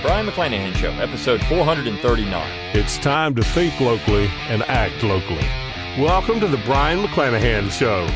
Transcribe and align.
Brion 0.00 0.26
McClanahan 0.26 0.76
Show, 0.76 0.92
episode 0.92 1.42
439. 1.46 2.30
It's 2.72 2.98
time 2.98 3.34
to 3.34 3.42
think 3.42 3.80
locally 3.80 4.28
and 4.48 4.62
act 4.64 5.02
locally. 5.02 5.44
Welcome 6.00 6.38
to 6.38 6.46
the 6.46 6.58
Brion 6.58 7.04
McClanahan 7.04 7.68
Show. 7.68 8.06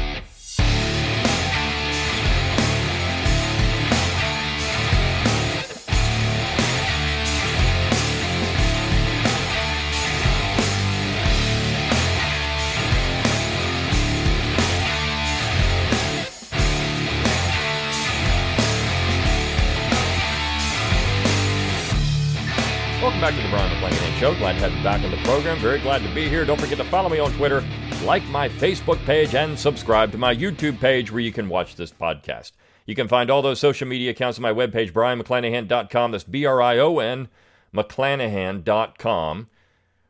Back 23.23 23.37
to 23.37 23.41
the 23.41 23.49
Brion 23.51 23.71
McClanahan 23.71 24.19
Show. 24.19 24.35
Glad 24.35 24.55
to 24.55 24.59
have 24.59 24.77
you 24.77 24.83
back 24.83 25.01
on 25.05 25.12
the 25.12 25.17
program. 25.19 25.57
Very 25.61 25.79
glad 25.79 26.03
to 26.03 26.12
be 26.12 26.29
here. 26.29 26.45
Don't 26.45 26.61
forget 26.61 26.77
to 26.79 26.85
follow 26.85 27.09
me 27.09 27.21
on 27.21 27.33
Twitter, 27.35 27.62
like 28.05 28.25
my 28.25 28.48
Facebook 28.48 28.98
page, 29.05 29.37
and 29.37 29.57
subscribe 29.57 30.11
to 30.11 30.19
my 30.19 30.35
YouTube 30.35 30.81
page 30.81 31.12
where 31.12 31.21
you 31.21 31.31
can 31.31 31.48
watch 31.48 31.77
this 31.77 31.93
podcast. 31.93 32.51
You 32.85 32.97
can 32.97 33.07
find 33.07 33.31
all 33.31 33.41
those 33.41 33.61
social 33.61 33.87
media 33.87 34.11
accounts 34.11 34.39
on 34.39 34.43
my 34.43 34.53
webpage, 34.53 34.91
brionmcclanahan.com. 34.91 36.11
That's 36.11 36.25
B 36.25 36.45
R 36.47 36.61
I 36.61 36.79
O 36.79 36.98
N, 36.98 37.29
McClanahan.com. 37.73 39.48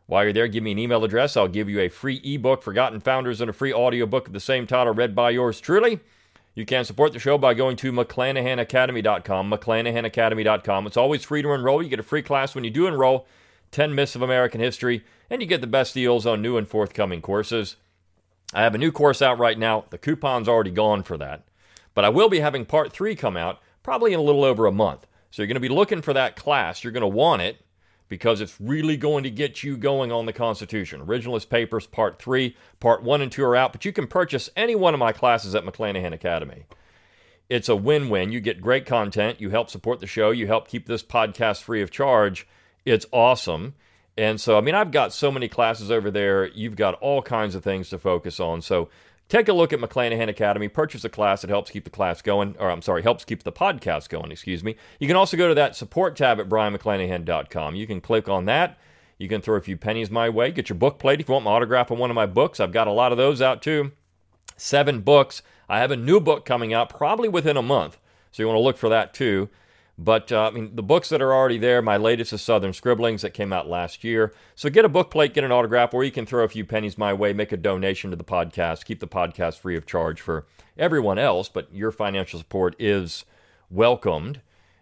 While 0.06 0.24
you're 0.24 0.32
there, 0.32 0.48
give 0.48 0.62
me 0.62 0.72
an 0.72 0.78
email 0.78 1.04
address. 1.04 1.36
I'll 1.36 1.48
give 1.48 1.68
you 1.68 1.80
a 1.80 1.90
free 1.90 2.18
ebook, 2.24 2.62
Forgotten 2.62 3.00
Founders, 3.00 3.42
and 3.42 3.50
a 3.50 3.52
free 3.52 3.74
audiobook 3.74 4.28
of 4.28 4.32
the 4.32 4.40
same 4.40 4.66
title, 4.66 4.94
read 4.94 5.14
by 5.14 5.28
yours 5.28 5.60
truly. 5.60 6.00
You 6.54 6.66
can 6.66 6.84
support 6.84 7.14
the 7.14 7.18
show 7.18 7.38
by 7.38 7.54
going 7.54 7.76
to 7.76 7.92
McClanahanacademy.com, 7.92 9.50
McClanahanacademy.com. 9.50 10.86
It's 10.86 10.96
always 10.98 11.24
free 11.24 11.40
to 11.40 11.52
enroll. 11.52 11.82
You 11.82 11.88
get 11.88 11.98
a 11.98 12.02
free 12.02 12.20
class 12.20 12.54
when 12.54 12.64
you 12.64 12.70
do 12.70 12.86
enroll, 12.86 13.26
10 13.70 13.94
Myths 13.94 14.14
of 14.14 14.20
American 14.20 14.60
History, 14.60 15.02
and 15.30 15.40
you 15.40 15.48
get 15.48 15.62
the 15.62 15.66
best 15.66 15.94
deals 15.94 16.26
on 16.26 16.42
new 16.42 16.58
and 16.58 16.68
forthcoming 16.68 17.22
courses. 17.22 17.76
I 18.52 18.62
have 18.62 18.74
a 18.74 18.78
new 18.78 18.92
course 18.92 19.22
out 19.22 19.38
right 19.38 19.58
now. 19.58 19.86
The 19.88 19.96
coupon's 19.96 20.46
already 20.46 20.72
gone 20.72 21.02
for 21.02 21.16
that. 21.16 21.44
But 21.94 22.04
I 22.04 22.10
will 22.10 22.28
be 22.28 22.40
having 22.40 22.66
part 22.66 22.92
three 22.92 23.16
come 23.16 23.36
out 23.36 23.60
probably 23.82 24.12
in 24.12 24.20
a 24.20 24.22
little 24.22 24.44
over 24.44 24.66
a 24.66 24.72
month. 24.72 25.06
So 25.30 25.40
you're 25.40 25.46
going 25.46 25.54
to 25.54 25.60
be 25.60 25.68
looking 25.70 26.02
for 26.02 26.12
that 26.12 26.36
class. 26.36 26.84
You're 26.84 26.92
going 26.92 27.00
to 27.00 27.08
want 27.08 27.40
it 27.40 27.64
because 28.12 28.42
it's 28.42 28.60
really 28.60 28.98
going 28.98 29.24
to 29.24 29.30
get 29.30 29.62
you 29.62 29.74
going 29.74 30.12
on 30.12 30.26
the 30.26 30.34
Constitution. 30.34 31.00
Originalist 31.00 31.48
Papers, 31.48 31.86
Part 31.86 32.18
3, 32.18 32.54
Part 32.78 33.02
1 33.02 33.22
and 33.22 33.32
2 33.32 33.42
are 33.42 33.56
out, 33.56 33.72
but 33.72 33.86
you 33.86 33.92
can 33.94 34.06
purchase 34.06 34.50
any 34.54 34.74
one 34.74 34.92
of 34.92 35.00
my 35.00 35.12
classes 35.12 35.54
at 35.54 35.64
McClanahan 35.64 36.12
Academy. 36.12 36.66
It's 37.48 37.70
a 37.70 37.74
win 37.74 38.10
win. 38.10 38.30
You 38.30 38.40
get 38.40 38.60
great 38.60 38.84
content, 38.84 39.40
you 39.40 39.48
help 39.48 39.70
support 39.70 40.00
the 40.00 40.06
show, 40.06 40.30
you 40.30 40.46
help 40.46 40.68
keep 40.68 40.86
this 40.86 41.02
podcast 41.02 41.62
free 41.62 41.80
of 41.80 41.90
charge. 41.90 42.46
It's 42.84 43.06
awesome. 43.12 43.76
And 44.18 44.38
so, 44.38 44.58
I 44.58 44.60
mean, 44.60 44.74
I've 44.74 44.90
got 44.90 45.14
so 45.14 45.32
many 45.32 45.48
classes 45.48 45.90
over 45.90 46.10
there. 46.10 46.48
You've 46.48 46.76
got 46.76 46.92
all 46.96 47.22
kinds 47.22 47.54
of 47.54 47.64
things 47.64 47.88
to 47.88 47.98
focus 47.98 48.38
on. 48.40 48.60
So, 48.60 48.90
take 49.32 49.48
a 49.48 49.52
look 49.54 49.72
at 49.72 49.80
McClanahan 49.80 50.28
Academy, 50.28 50.68
purchase 50.68 51.04
a 51.04 51.08
class. 51.08 51.42
It 51.42 51.48
helps 51.48 51.70
keep 51.70 51.84
the 51.84 51.90
class 51.90 52.20
going, 52.20 52.54
or 52.58 52.70
I'm 52.70 52.82
sorry, 52.82 53.02
helps 53.02 53.24
keep 53.24 53.44
the 53.44 53.50
podcast 53.50 54.10
going, 54.10 54.30
excuse 54.30 54.62
me. 54.62 54.76
You 55.00 55.06
can 55.06 55.16
also 55.16 55.38
go 55.38 55.48
to 55.48 55.54
that 55.54 55.74
support 55.74 56.16
tab 56.16 56.38
at 56.38 56.50
brionmcclanahan.com. 56.50 57.74
You 57.74 57.86
can 57.86 58.02
click 58.02 58.28
on 58.28 58.44
that. 58.44 58.78
You 59.16 59.30
can 59.30 59.40
throw 59.40 59.56
a 59.56 59.62
few 59.62 59.78
pennies 59.78 60.10
my 60.10 60.28
way. 60.28 60.50
Get 60.50 60.68
your 60.68 60.76
book 60.76 60.98
plate 60.98 61.18
if 61.18 61.28
you 61.28 61.32
want 61.32 61.46
my 61.46 61.52
autograph 61.52 61.90
on 61.90 61.96
one 61.96 62.10
of 62.10 62.14
my 62.14 62.26
books. 62.26 62.60
I've 62.60 62.72
got 62.72 62.88
a 62.88 62.92
lot 62.92 63.10
of 63.10 63.16
those 63.16 63.40
out 63.40 63.62
too. 63.62 63.92
Seven 64.58 65.00
books. 65.00 65.40
I 65.66 65.78
have 65.78 65.90
a 65.90 65.96
new 65.96 66.20
book 66.20 66.44
coming 66.44 66.74
out 66.74 66.90
probably 66.90 67.30
within 67.30 67.56
a 67.56 67.62
month. 67.62 67.98
So 68.32 68.42
you 68.42 68.46
want 68.46 68.58
to 68.58 68.62
look 68.62 68.76
for 68.76 68.90
that 68.90 69.14
too. 69.14 69.48
But 69.98 70.32
uh, 70.32 70.48
I 70.48 70.50
mean, 70.50 70.74
the 70.74 70.82
books 70.82 71.10
that 71.10 71.20
are 71.20 71.34
already 71.34 71.58
there, 71.58 71.82
my 71.82 71.96
latest 71.96 72.32
is 72.32 72.42
Southern 72.42 72.72
Scribblings 72.72 73.22
that 73.22 73.34
came 73.34 73.52
out 73.52 73.68
last 73.68 74.02
year. 74.02 74.32
So 74.54 74.70
get 74.70 74.84
a 74.84 74.88
book 74.88 75.10
plate, 75.10 75.34
get 75.34 75.44
an 75.44 75.52
autograph, 75.52 75.94
or 75.94 76.02
you 76.02 76.10
can 76.10 76.26
throw 76.26 76.44
a 76.44 76.48
few 76.48 76.64
pennies 76.64 76.96
my 76.96 77.12
way, 77.12 77.32
make 77.32 77.52
a 77.52 77.56
donation 77.56 78.10
to 78.10 78.16
the 78.16 78.24
podcast, 78.24 78.84
keep 78.84 79.00
the 79.00 79.06
podcast 79.06 79.58
free 79.58 79.76
of 79.76 79.86
charge 79.86 80.20
for 80.20 80.46
everyone 80.78 81.18
else. 81.18 81.48
But 81.48 81.72
your 81.74 81.92
financial 81.92 82.38
support 82.38 82.74
is 82.78 83.24
welcomed 83.70 84.40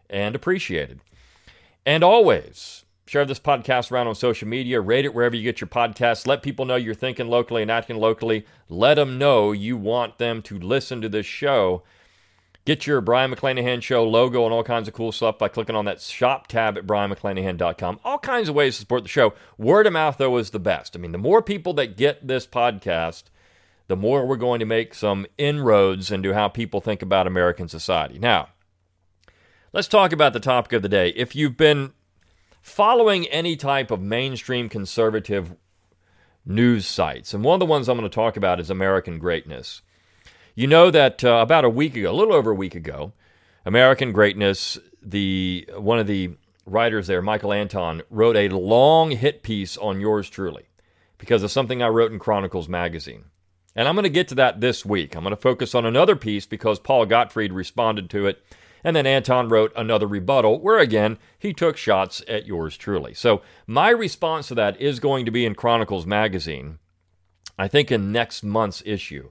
and 0.09 0.34
appreciated. 0.34 1.00
And 1.84 2.04
always 2.04 2.84
share 3.10 3.25
this 3.25 3.41
podcast 3.41 3.91
around 3.91 4.06
on 4.06 4.15
social 4.15 4.47
media, 4.47 4.81
rate 4.81 5.04
it 5.04 5.12
wherever 5.12 5.34
you 5.34 5.42
get 5.42 5.60
your 5.60 5.66
podcasts. 5.66 6.28
Let 6.28 6.44
people 6.44 6.65
know 6.65 6.77
you're 6.77 6.94
thinking 6.94 7.27
locally 7.27 7.62
and 7.62 7.71
acting 7.71 7.97
locally. 7.97 8.47
Let 8.69 8.94
them 8.94 9.19
know 9.19 9.50
you 9.50 9.77
want 9.77 10.19
them 10.19 10.42
to 10.42 10.59
listen 10.60 11.00
to 11.00 11.09
this 11.09 11.27
show. 11.27 11.82
Get 12.70 12.86
your 12.86 13.00
Brion 13.00 13.34
McClanahan 13.34 13.82
Show 13.82 14.04
logo 14.04 14.44
and 14.44 14.54
all 14.54 14.62
kinds 14.62 14.86
of 14.86 14.94
cool 14.94 15.10
stuff 15.10 15.38
by 15.38 15.48
clicking 15.48 15.75
on 15.75 15.86
that 15.86 16.00
shop 16.00 16.47
tab 16.47 16.78
at 16.78 16.86
brionmcclanahan.com. 16.86 17.98
All 18.04 18.20
kinds 18.20 18.48
of 18.48 18.54
ways 18.54 18.76
to 18.76 18.82
support 18.82 19.03
the 19.03 19.08
show. 19.08 19.34
Word 19.58 19.88
of 19.88 19.92
mouth, 19.92 20.19
though, 20.19 20.36
is 20.36 20.50
the 20.50 20.60
best. 20.60 20.94
I 20.94 21.00
mean, 21.00 21.10
the 21.10 21.19
more 21.19 21.42
people 21.42 21.75
that 21.75 21.97
get 21.97 22.25
this 22.25 22.47
podcast, 22.47 23.25
the 23.88 23.97
more 23.97 24.25
we're 24.25 24.36
going 24.36 24.60
to 24.60 24.66
make 24.66 24.94
some 24.94 25.26
inroads 25.36 26.12
into 26.12 26.32
how 26.32 26.47
people 26.47 26.80
think 26.80 27.03
about 27.03 27.26
American 27.26 27.66
society. 27.66 28.20
Now, 28.20 28.50
let's 29.72 29.88
talk 29.88 30.12
about 30.12 30.32
the 30.32 30.38
topic 30.38 30.72
of 30.72 30.82
the 30.82 30.88
day. 30.88 31.09
If 31.16 31.34
you've 31.34 31.56
been 31.56 31.92
following 32.62 33.26
any 33.26 33.56
type 33.56 33.91
of 33.91 34.00
mainstream 34.00 34.69
conservative 34.69 35.56
news 36.47 36.86
sites, 36.86 37.34
and 37.34 37.42
one 37.42 37.54
of 37.54 37.59
the 37.59 37.66
ones 37.66 37.88
I'm 37.88 37.98
going 37.98 38.09
to 38.09 38.14
talk 38.14 38.36
about 38.36 38.60
is 38.60 38.70
American 38.70 39.19
Greatness. 39.19 39.82
You 40.60 40.66
know 40.66 40.91
that 40.91 41.25
uh, 41.25 41.38
about 41.41 41.65
a 41.65 41.71
week 41.71 41.97
ago, 41.97 42.10
a 42.10 42.12
little 42.12 42.34
over 42.34 42.50
a 42.50 42.54
week 42.54 42.75
ago, 42.75 43.15
American 43.65 44.12
Greatness, 44.12 44.76
the 45.00 45.66
one 45.75 45.98
of 45.98 46.06
the 46.06 46.37
writers 46.66 47.06
there, 47.06 47.22
Michael 47.22 47.54
Anton, 47.54 48.03
wrote 48.10 48.37
a 48.37 48.50
long 48.50 49.10
hit 49.10 49.43
piece 49.43 49.78
on 49.78 50.03
yours 50.03 50.28
truly 50.28 50.65
because 51.16 51.43
of 51.43 51.50
something 51.50 51.82
I 51.82 51.88
wrote 51.88 52.12
in 52.12 52.19
Chronicles 52.19 52.69
magazine. 52.69 53.25
And 53.75 53.88
I'm 53.88 53.94
going 53.94 54.03
to 54.03 54.10
get 54.10 54.28
to 54.28 54.34
that 54.34 54.60
this 54.60 54.84
week. 54.84 55.16
I'm 55.16 55.22
going 55.22 55.34
to 55.34 55.41
focus 55.41 55.75
on 55.75 55.87
another 55.87 56.15
piece 56.15 56.44
because 56.44 56.78
Paul 56.78 57.06
Gottfried 57.06 57.54
responded 57.54 58.10
to 58.10 58.27
it. 58.27 58.44
And 58.84 58.94
then 58.94 59.06
Anton 59.06 59.48
wrote 59.48 59.72
another 59.77 60.06
rebuttal 60.06 60.60
where, 60.60 60.78
again, 60.78 61.16
he 61.38 61.54
took 61.54 61.78
shots 61.78 62.22
at 62.28 62.44
yours 62.44 62.77
truly. 62.77 63.15
So 63.15 63.41
my 63.66 63.88
response 63.88 64.48
to 64.48 64.54
that 64.56 64.78
is 64.78 65.00
going 65.00 65.25
to 65.25 65.31
be 65.31 65.47
in 65.47 65.54
Chronicles 65.54 66.04
magazine, 66.04 66.81
I 67.59 67.66
think 67.66 67.91
in 67.91 68.12
next 68.12 68.42
month's 68.42 68.82
issue. 68.84 69.31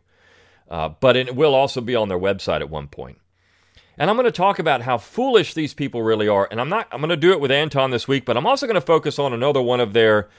Uh, 0.69 0.89
but 0.89 1.15
it 1.15 1.35
will 1.35 1.55
also 1.55 1.81
be 1.81 1.95
on 1.95 2.09
their 2.09 2.19
website 2.19 2.61
at 2.61 2.69
one 2.69 2.87
point. 2.87 3.17
And 3.97 4.09
I'm 4.09 4.15
going 4.15 4.25
to 4.25 4.31
talk 4.31 4.59
about 4.59 4.81
how 4.81 4.97
foolish 4.97 5.53
these 5.53 5.73
people 5.73 6.01
really 6.01 6.27
are. 6.27 6.47
And 6.49 6.61
I'm 6.61 6.69
not. 6.69 6.87
I'm 6.91 7.01
going 7.01 7.09
to 7.09 7.17
do 7.17 7.31
it 7.31 7.41
with 7.41 7.51
Anton 7.51 7.91
this 7.91 8.07
week, 8.07 8.23
but 8.23 8.37
I'm 8.37 8.47
also 8.47 8.65
going 8.65 8.75
to 8.75 8.81
focus 8.81 9.19
on 9.19 9.33
another 9.33 9.61
one 9.61 9.81
of 9.81 9.91
their 9.91 10.29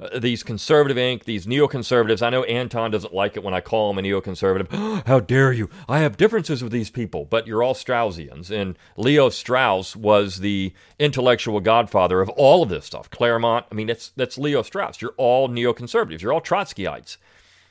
uh, 0.00 0.18
these 0.18 0.42
conservative 0.42 0.96
ink, 0.96 1.24
these 1.24 1.46
neoconservatives. 1.46 2.22
I 2.22 2.30
know 2.30 2.44
Anton 2.44 2.90
doesn't 2.90 3.12
like 3.12 3.36
it 3.36 3.42
when 3.42 3.52
I 3.52 3.60
call 3.60 3.90
him 3.90 3.98
a 3.98 4.02
neoconservative. 4.02 5.02
how 5.06 5.20
dare 5.20 5.52
you? 5.52 5.68
I 5.86 5.98
have 5.98 6.16
differences 6.16 6.62
with 6.62 6.72
these 6.72 6.88
people, 6.88 7.26
but 7.26 7.46
you're 7.46 7.62
all 7.62 7.74
Straussians. 7.74 8.50
And 8.50 8.78
Leo 8.96 9.28
Strauss 9.28 9.94
was 9.94 10.38
the 10.38 10.72
intellectual 10.98 11.60
godfather 11.60 12.22
of 12.22 12.30
all 12.30 12.62
of 12.62 12.70
this 12.70 12.86
stuff. 12.86 13.10
Claremont. 13.10 13.66
I 13.70 13.74
mean, 13.74 13.88
that's 13.88 14.10
that's 14.16 14.38
Leo 14.38 14.62
Strauss. 14.62 15.02
You're 15.02 15.14
all 15.18 15.48
neoconservatives. 15.48 16.22
You're 16.22 16.32
all 16.32 16.40
Trotskyites. 16.40 17.18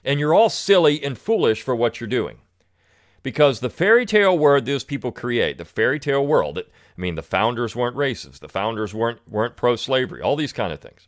And 0.03 0.19
you're 0.19 0.33
all 0.33 0.49
silly 0.49 1.03
and 1.03 1.17
foolish 1.17 1.61
for 1.61 1.75
what 1.75 1.99
you're 1.99 2.07
doing. 2.07 2.39
Because 3.21 3.59
the 3.59 3.69
fairy 3.69 4.05
tale 4.05 4.37
world 4.37 4.65
those 4.65 4.83
people 4.83 5.11
create, 5.11 5.57
the 5.57 5.65
fairy 5.65 5.99
tale 5.99 6.25
world, 6.25 6.57
it, 6.57 6.71
I 6.97 7.01
mean, 7.01 7.15
the 7.15 7.21
founders 7.21 7.75
weren't 7.75 7.97
racist, 7.97 8.39
the 8.39 8.47
founders 8.47 8.93
weren't, 8.93 9.19
weren't 9.29 9.57
pro 9.57 9.75
slavery, 9.75 10.21
all 10.21 10.35
these 10.35 10.53
kind 10.53 10.71
of 10.71 10.79
things. 10.79 11.07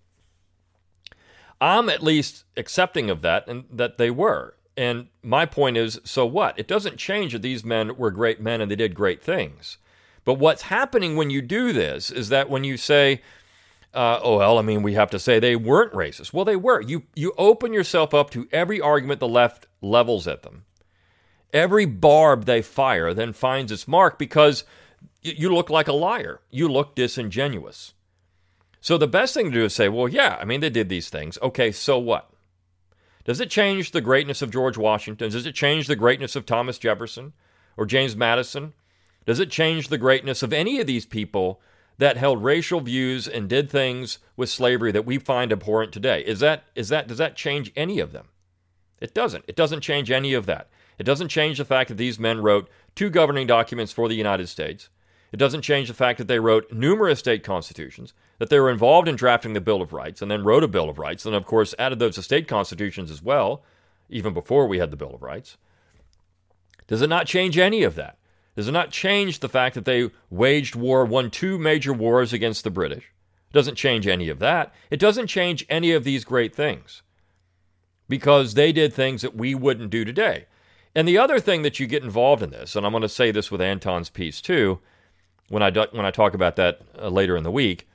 I'm 1.61 1.89
at 1.89 2.03
least 2.03 2.43
accepting 2.57 3.09
of 3.09 3.21
that 3.21 3.47
and 3.47 3.65
that 3.71 3.97
they 3.97 4.09
were. 4.09 4.55
And 4.75 5.07
my 5.21 5.45
point 5.45 5.77
is 5.77 5.99
so 6.03 6.25
what? 6.25 6.57
It 6.57 6.67
doesn't 6.67 6.97
change 6.97 7.33
that 7.33 7.41
these 7.41 7.63
men 7.63 7.95
were 7.97 8.11
great 8.11 8.41
men 8.41 8.61
and 8.61 8.71
they 8.71 8.75
did 8.75 8.95
great 8.95 9.21
things. 9.21 9.77
But 10.23 10.35
what's 10.35 10.63
happening 10.63 11.15
when 11.15 11.29
you 11.29 11.41
do 11.41 11.71
this 11.71 12.09
is 12.11 12.29
that 12.29 12.49
when 12.49 12.63
you 12.63 12.77
say, 12.77 13.21
uh, 13.93 14.19
oh 14.23 14.37
well, 14.37 14.57
I 14.57 14.61
mean, 14.61 14.83
we 14.83 14.93
have 14.93 15.09
to 15.11 15.19
say 15.19 15.39
they 15.39 15.55
weren't 15.55 15.93
racist. 15.93 16.31
Well, 16.33 16.45
they 16.45 16.55
were. 16.55 16.81
You 16.81 17.03
you 17.15 17.33
open 17.37 17.73
yourself 17.73 18.13
up 18.13 18.29
to 18.31 18.47
every 18.51 18.79
argument 18.79 19.19
the 19.19 19.27
left 19.27 19.67
levels 19.81 20.27
at 20.27 20.43
them. 20.43 20.65
Every 21.51 21.85
barb 21.85 22.45
they 22.45 22.61
fire 22.61 23.13
then 23.13 23.33
finds 23.33 23.71
its 23.71 23.87
mark 23.87 24.17
because 24.17 24.63
you 25.21 25.53
look 25.53 25.69
like 25.69 25.89
a 25.89 25.93
liar. 25.93 26.39
You 26.49 26.69
look 26.69 26.95
disingenuous. 26.95 27.93
So 28.79 28.97
the 28.97 29.07
best 29.07 29.33
thing 29.33 29.51
to 29.51 29.51
do 29.51 29.65
is 29.65 29.75
say, 29.75 29.89
well, 29.89 30.07
yeah, 30.07 30.37
I 30.39 30.45
mean, 30.45 30.61
they 30.61 30.69
did 30.69 30.89
these 30.89 31.09
things. 31.09 31.37
Okay, 31.41 31.71
so 31.71 31.99
what? 31.99 32.31
Does 33.25 33.39
it 33.39 33.51
change 33.51 33.91
the 33.91 34.01
greatness 34.01 34.41
of 34.41 34.49
George 34.49 34.77
Washington? 34.77 35.29
Does 35.29 35.45
it 35.45 35.53
change 35.53 35.87
the 35.87 35.95
greatness 35.95 36.35
of 36.35 36.45
Thomas 36.45 36.79
Jefferson 36.79 37.33
or 37.77 37.85
James 37.85 38.15
Madison? 38.15 38.73
Does 39.25 39.39
it 39.39 39.51
change 39.51 39.89
the 39.89 39.99
greatness 39.99 40.41
of 40.41 40.51
any 40.51 40.79
of 40.79 40.87
these 40.87 41.05
people 41.05 41.61
that 42.01 42.17
held 42.17 42.43
racial 42.43 42.81
views 42.81 43.27
and 43.27 43.47
did 43.47 43.69
things 43.69 44.17
with 44.35 44.49
slavery 44.49 44.91
that 44.91 45.05
we 45.05 45.19
find 45.19 45.51
abhorrent 45.51 45.91
today? 45.91 46.21
Is 46.21 46.39
that 46.39 46.63
is 46.73 46.89
that 46.89 47.07
does 47.07 47.19
that 47.19 47.35
change 47.35 47.71
any 47.75 47.99
of 47.99 48.11
them? 48.11 48.29
It 48.99 49.13
doesn't. 49.13 49.45
It 49.47 49.55
doesn't 49.55 49.81
change 49.81 50.09
any 50.09 50.33
of 50.33 50.47
that. 50.47 50.71
It 50.97 51.03
doesn't 51.03 51.27
change 51.27 51.59
the 51.59 51.65
fact 51.65 51.89
that 51.89 51.99
these 51.99 52.17
men 52.17 52.41
wrote 52.41 52.67
two 52.95 53.11
governing 53.11 53.45
documents 53.45 53.91
for 53.91 54.09
the 54.09 54.15
United 54.15 54.49
States. 54.49 54.89
It 55.31 55.37
doesn't 55.37 55.61
change 55.61 55.89
the 55.89 55.93
fact 55.93 56.17
that 56.17 56.27
they 56.27 56.39
wrote 56.39 56.71
numerous 56.71 57.19
state 57.19 57.43
constitutions, 57.43 58.15
that 58.39 58.49
they 58.49 58.59
were 58.59 58.71
involved 58.71 59.07
in 59.07 59.15
drafting 59.15 59.53
the 59.53 59.61
Bill 59.61 59.83
of 59.83 59.93
Rights, 59.93 60.23
and 60.23 60.31
then 60.31 60.43
wrote 60.43 60.63
a 60.63 60.67
Bill 60.67 60.89
of 60.89 60.97
Rights, 60.97 61.27
and 61.27 61.35
of 61.35 61.45
course 61.45 61.75
added 61.77 61.99
those 61.99 62.15
to 62.15 62.23
state 62.23 62.47
constitutions 62.47 63.11
as 63.11 63.21
well, 63.21 63.63
even 64.09 64.33
before 64.33 64.65
we 64.65 64.79
had 64.79 64.89
the 64.89 64.97
Bill 64.97 65.13
of 65.13 65.21
Rights. 65.21 65.57
Does 66.87 67.03
it 67.03 67.09
not 67.09 67.27
change 67.27 67.59
any 67.59 67.83
of 67.83 67.93
that? 67.93 68.17
Does 68.61 68.67
it 68.67 68.73
not 68.73 68.91
change 68.91 69.39
the 69.39 69.49
fact 69.49 69.73
that 69.73 69.85
they 69.85 70.11
waged 70.29 70.75
war, 70.75 71.03
won 71.03 71.31
two 71.31 71.57
major 71.57 71.91
wars 71.93 72.31
against 72.31 72.63
the 72.63 72.69
British? 72.69 73.05
It 73.49 73.53
doesn't 73.53 73.73
change 73.73 74.05
any 74.05 74.29
of 74.29 74.37
that. 74.37 74.71
It 74.91 74.99
doesn't 74.99 75.25
change 75.25 75.65
any 75.67 75.93
of 75.93 76.03
these 76.03 76.23
great 76.23 76.53
things 76.53 77.01
because 78.07 78.53
they 78.53 78.71
did 78.71 78.93
things 78.93 79.23
that 79.23 79.35
we 79.35 79.55
wouldn't 79.55 79.89
do 79.89 80.05
today. 80.05 80.45
And 80.93 81.07
the 81.07 81.17
other 81.17 81.39
thing 81.39 81.63
that 81.63 81.79
you 81.79 81.87
get 81.87 82.03
involved 82.03 82.43
in 82.43 82.51
this, 82.51 82.75
and 82.75 82.85
I'm 82.85 82.91
going 82.91 83.01
to 83.01 83.09
say 83.09 83.31
this 83.31 83.49
with 83.49 83.61
Anton's 83.61 84.11
piece 84.11 84.41
too, 84.41 84.79
when 85.49 85.63
I 85.63 85.71
do, 85.71 85.85
when 85.89 86.05
I 86.05 86.11
talk 86.11 86.35
about 86.35 86.55
that 86.57 86.81
uh, 87.01 87.09
later 87.09 87.35
in 87.35 87.41
the 87.41 87.49
week. 87.49 87.89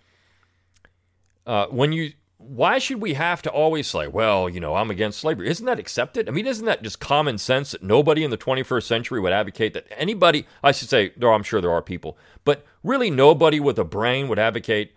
Uh, 1.46 1.66
when 1.66 1.92
you, 1.92 2.10
why 2.38 2.78
should 2.78 3.00
we 3.00 3.14
have 3.14 3.40
to 3.42 3.50
always 3.50 3.86
say, 3.86 4.06
well, 4.06 4.48
you 4.48 4.60
know, 4.60 4.74
I'm 4.74 4.90
against 4.90 5.20
slavery? 5.20 5.48
Isn't 5.48 5.66
that 5.66 5.78
accepted? 5.78 6.28
I 6.28 6.32
mean, 6.32 6.46
isn't 6.46 6.66
that 6.66 6.82
just 6.82 7.00
common 7.00 7.38
sense 7.38 7.70
that 7.70 7.82
nobody 7.82 8.24
in 8.24 8.30
the 8.30 8.36
21st 8.36 8.82
century 8.82 9.20
would 9.20 9.32
advocate 9.32 9.72
that 9.74 9.86
anybody? 9.90 10.46
I 10.62 10.72
should 10.72 10.90
say, 10.90 11.12
though 11.16 11.32
I'm 11.32 11.42
sure 11.42 11.60
there 11.60 11.72
are 11.72 11.82
people, 11.82 12.18
but 12.44 12.64
really 12.82 13.10
nobody 13.10 13.58
with 13.58 13.78
a 13.78 13.84
brain 13.84 14.28
would 14.28 14.38
advocate 14.38 14.94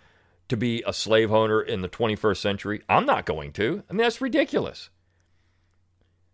to 0.50 0.58
be 0.58 0.84
a 0.86 0.92
slave 0.92 1.32
owner 1.32 1.62
in 1.62 1.82
the 1.82 1.90
21st 1.90 2.38
century. 2.38 2.82
I'm 2.90 3.06
not 3.06 3.26
going 3.26 3.54
to. 3.54 3.84
I 3.90 3.94
mean, 3.94 4.04
that's 4.04 4.20
ridiculous. 4.20 4.90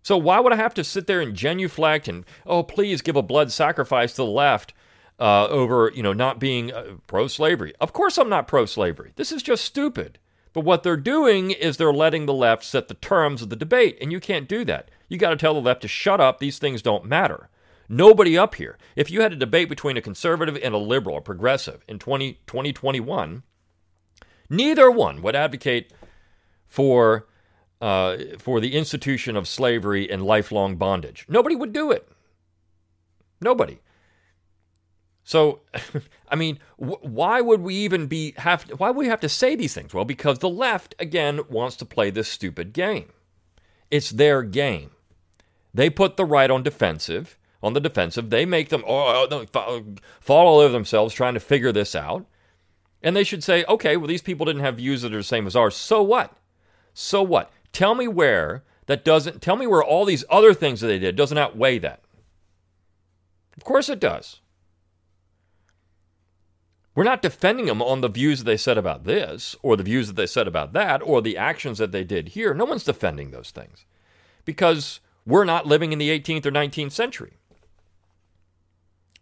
So 0.02 0.18
why 0.18 0.40
would 0.40 0.54
I 0.54 0.58
have 0.58 0.74
to 0.76 0.84
sit 0.84 1.08
there 1.08 1.22
and 1.22 1.36
genuflect 1.36 2.08
and 2.08 2.26
oh 2.46 2.62
please 2.62 3.02
give 3.02 3.16
a 3.16 3.24
blood 3.24 3.52
sacrifice 3.52 4.12
to 4.12 4.18
the 4.18 4.26
left 4.26 4.74
uh, 5.20 5.48
over 5.48 5.92
you 5.96 6.04
know 6.04 6.14
not 6.14 6.40
being 6.40 6.72
uh, 6.72 6.98
pro-slavery? 7.08 7.74
Of 7.82 7.92
course 7.92 8.20
I'm 8.20 8.30
not 8.30 8.48
pro-slavery. 8.48 9.14
This 9.16 9.32
is 9.32 9.42
just 9.42 9.66
stupid. 9.66 10.20
But 10.56 10.64
what 10.64 10.84
they're 10.84 10.96
doing 10.96 11.52
is 11.52 11.76
they're 11.76 11.92
letting 11.92 12.28
the 12.28 12.34
left 12.34 12.64
set 12.64 12.88
the 12.88 12.94
terms 12.94 13.42
of 13.42 13.50
the 13.50 13.58
debate, 13.58 13.98
and 14.00 14.10
you 14.10 14.22
can't 14.22 14.48
do 14.48 14.64
that. 14.64 14.90
You 15.10 15.18
got 15.18 15.32
to 15.32 15.36
tell 15.36 15.54
the 15.54 15.60
left 15.60 15.82
to 15.82 15.90
shut 15.90 16.22
up. 16.22 16.40
These 16.40 16.60
things 16.60 16.82
don't 16.82 17.04
matter. 17.04 17.50
Nobody 17.90 18.38
up 18.38 18.56
here. 18.56 18.78
If 18.96 19.12
you 19.12 19.20
had 19.20 19.34
a 19.34 19.36
debate 19.36 19.68
between 19.68 19.98
a 19.98 20.02
conservative 20.02 20.58
and 20.64 20.74
a 20.74 20.78
liberal, 20.78 21.18
a 21.18 21.22
progressive 21.22 21.84
in 21.90 22.00
20, 22.00 22.40
2021, 22.48 23.44
neither 24.50 24.90
one 24.90 25.22
would 25.22 25.36
advocate 25.36 25.92
for 26.68 27.28
uh, 27.82 28.16
for 28.40 28.62
the 28.62 28.76
institution 28.76 29.36
of 29.36 29.50
slavery 29.50 30.10
and 30.10 30.24
lifelong 30.24 30.78
bondage. 30.78 31.26
Nobody 31.28 31.58
would 31.58 31.74
do 31.74 31.92
it. 31.92 32.08
Nobody. 33.42 33.82
So, 35.26 35.62
I 36.30 36.36
mean, 36.36 36.60
wh- 36.78 37.04
why 37.04 37.42
would 37.42 37.60
we 37.60 37.76
even 37.76 38.08
be 38.08 38.34
have? 38.38 38.66
To, 38.66 38.76
why 38.78 38.92
would 38.92 38.98
we 39.04 39.10
have 39.10 39.20
to 39.22 39.30
say 39.30 39.56
these 39.56 39.74
things? 39.74 39.94
Well, 39.94 40.06
because 40.06 40.40
the 40.40 40.50
left 40.50 40.96
again 41.00 41.42
wants 41.50 41.76
to 41.78 41.86
play 41.86 42.12
this 42.12 42.30
stupid 42.30 42.72
game. 42.72 43.12
It's 43.92 44.12
their 44.12 44.44
game. 44.44 44.92
They 45.74 45.90
put 45.90 46.16
the 46.16 46.26
right 46.26 46.50
on 46.50 46.64
defensive. 46.64 47.38
On 47.64 47.74
the 47.74 47.80
defensive, 47.80 48.30
they 48.30 48.46
make 48.46 48.70
them 48.70 48.84
oh, 48.86 49.28
oh 49.32 49.84
fall 50.20 50.48
all 50.48 50.60
over 50.60 50.72
themselves 50.72 51.16
trying 51.16 51.34
to 51.34 51.40
figure 51.40 51.72
this 51.72 51.96
out. 51.96 52.28
And 53.02 53.16
they 53.16 53.24
should 53.24 53.44
say, 53.44 53.66
okay, 53.68 53.98
well, 53.98 54.08
these 54.08 54.22
people 54.22 54.46
didn't 54.46 54.62
have 54.62 54.78
views 54.78 55.02
that 55.02 55.14
are 55.14 55.18
the 55.18 55.24
same 55.24 55.48
as 55.48 55.56
ours. 55.56 55.76
So 55.76 56.04
what? 56.04 56.38
So 56.94 57.24
what? 57.24 57.52
Tell 57.74 57.96
me 57.96 58.08
where 58.08 58.64
that 58.86 59.04
doesn't, 59.04 59.42
tell 59.42 59.56
me 59.56 59.66
where 59.66 59.84
all 59.84 60.06
these 60.06 60.24
other 60.30 60.54
things 60.54 60.82
that 60.82 60.88
they 60.88 61.00
did 61.00 61.16
doesn't 61.16 61.38
outweigh 61.38 61.80
that. 61.80 62.02
Of 63.58 63.64
course 63.64 63.90
it 63.90 64.00
does. 64.00 64.42
We're 66.96 67.04
not 67.04 67.22
defending 67.22 67.66
them 67.66 67.82
on 67.82 68.00
the 68.00 68.08
views 68.08 68.40
that 68.40 68.46
they 68.46 68.58
said 68.58 68.78
about 68.78 69.04
this, 69.04 69.56
or 69.62 69.76
the 69.76 69.84
views 69.84 70.08
that 70.08 70.16
they 70.16 70.26
said 70.26 70.48
about 70.48 70.72
that, 70.74 71.02
or 71.04 71.22
the 71.22 71.38
actions 71.38 71.78
that 71.78 71.92
they 71.92 72.06
did 72.06 72.30
here. 72.30 72.54
No 72.54 72.64
one's 72.64 72.86
defending 72.86 73.32
those 73.32 73.52
things 73.52 73.86
because 74.46 75.02
we're 75.26 75.44
not 75.44 75.68
living 75.68 75.92
in 75.92 76.00
the 76.00 76.18
18th 76.18 76.46
or 76.46 76.52
19th 76.52 76.94
century. 76.94 77.34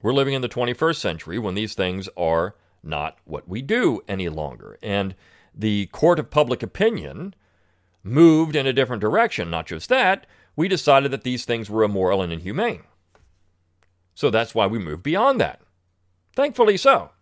We're 0.04 0.14
living 0.14 0.36
in 0.36 0.42
the 0.42 0.50
21st 0.50 0.98
century 0.98 1.40
when 1.40 1.56
these 1.56 1.74
things 1.74 2.10
are 2.16 2.56
not 2.84 3.18
what 3.25 3.48
we 3.48 3.62
do 3.62 4.02
any 4.08 4.30
longer. 4.30 4.78
And 4.84 5.16
the 5.56 5.88
court 5.88 6.20
of 6.20 6.30
public 6.30 6.62
opinion 6.62 7.34
moved 8.04 8.56
in 8.56 8.68
a 8.68 8.74
different 8.74 9.02
direction. 9.02 9.50
Not 9.50 9.66
just 9.66 9.90
that, 9.90 10.28
we 10.56 10.68
decided 10.68 11.10
that 11.12 11.24
these 11.24 11.46
things 11.46 11.70
were 11.70 11.84
immoral 11.84 12.22
and 12.22 12.34
inhumane. 12.34 12.84
So 14.14 14.30
that's 14.30 14.54
why 14.54 14.68
we 14.68 14.78
moved 14.78 15.02
beyond 15.02 15.40
that. 15.42 15.62
Thankfully 16.36 16.78
so. 16.78 17.12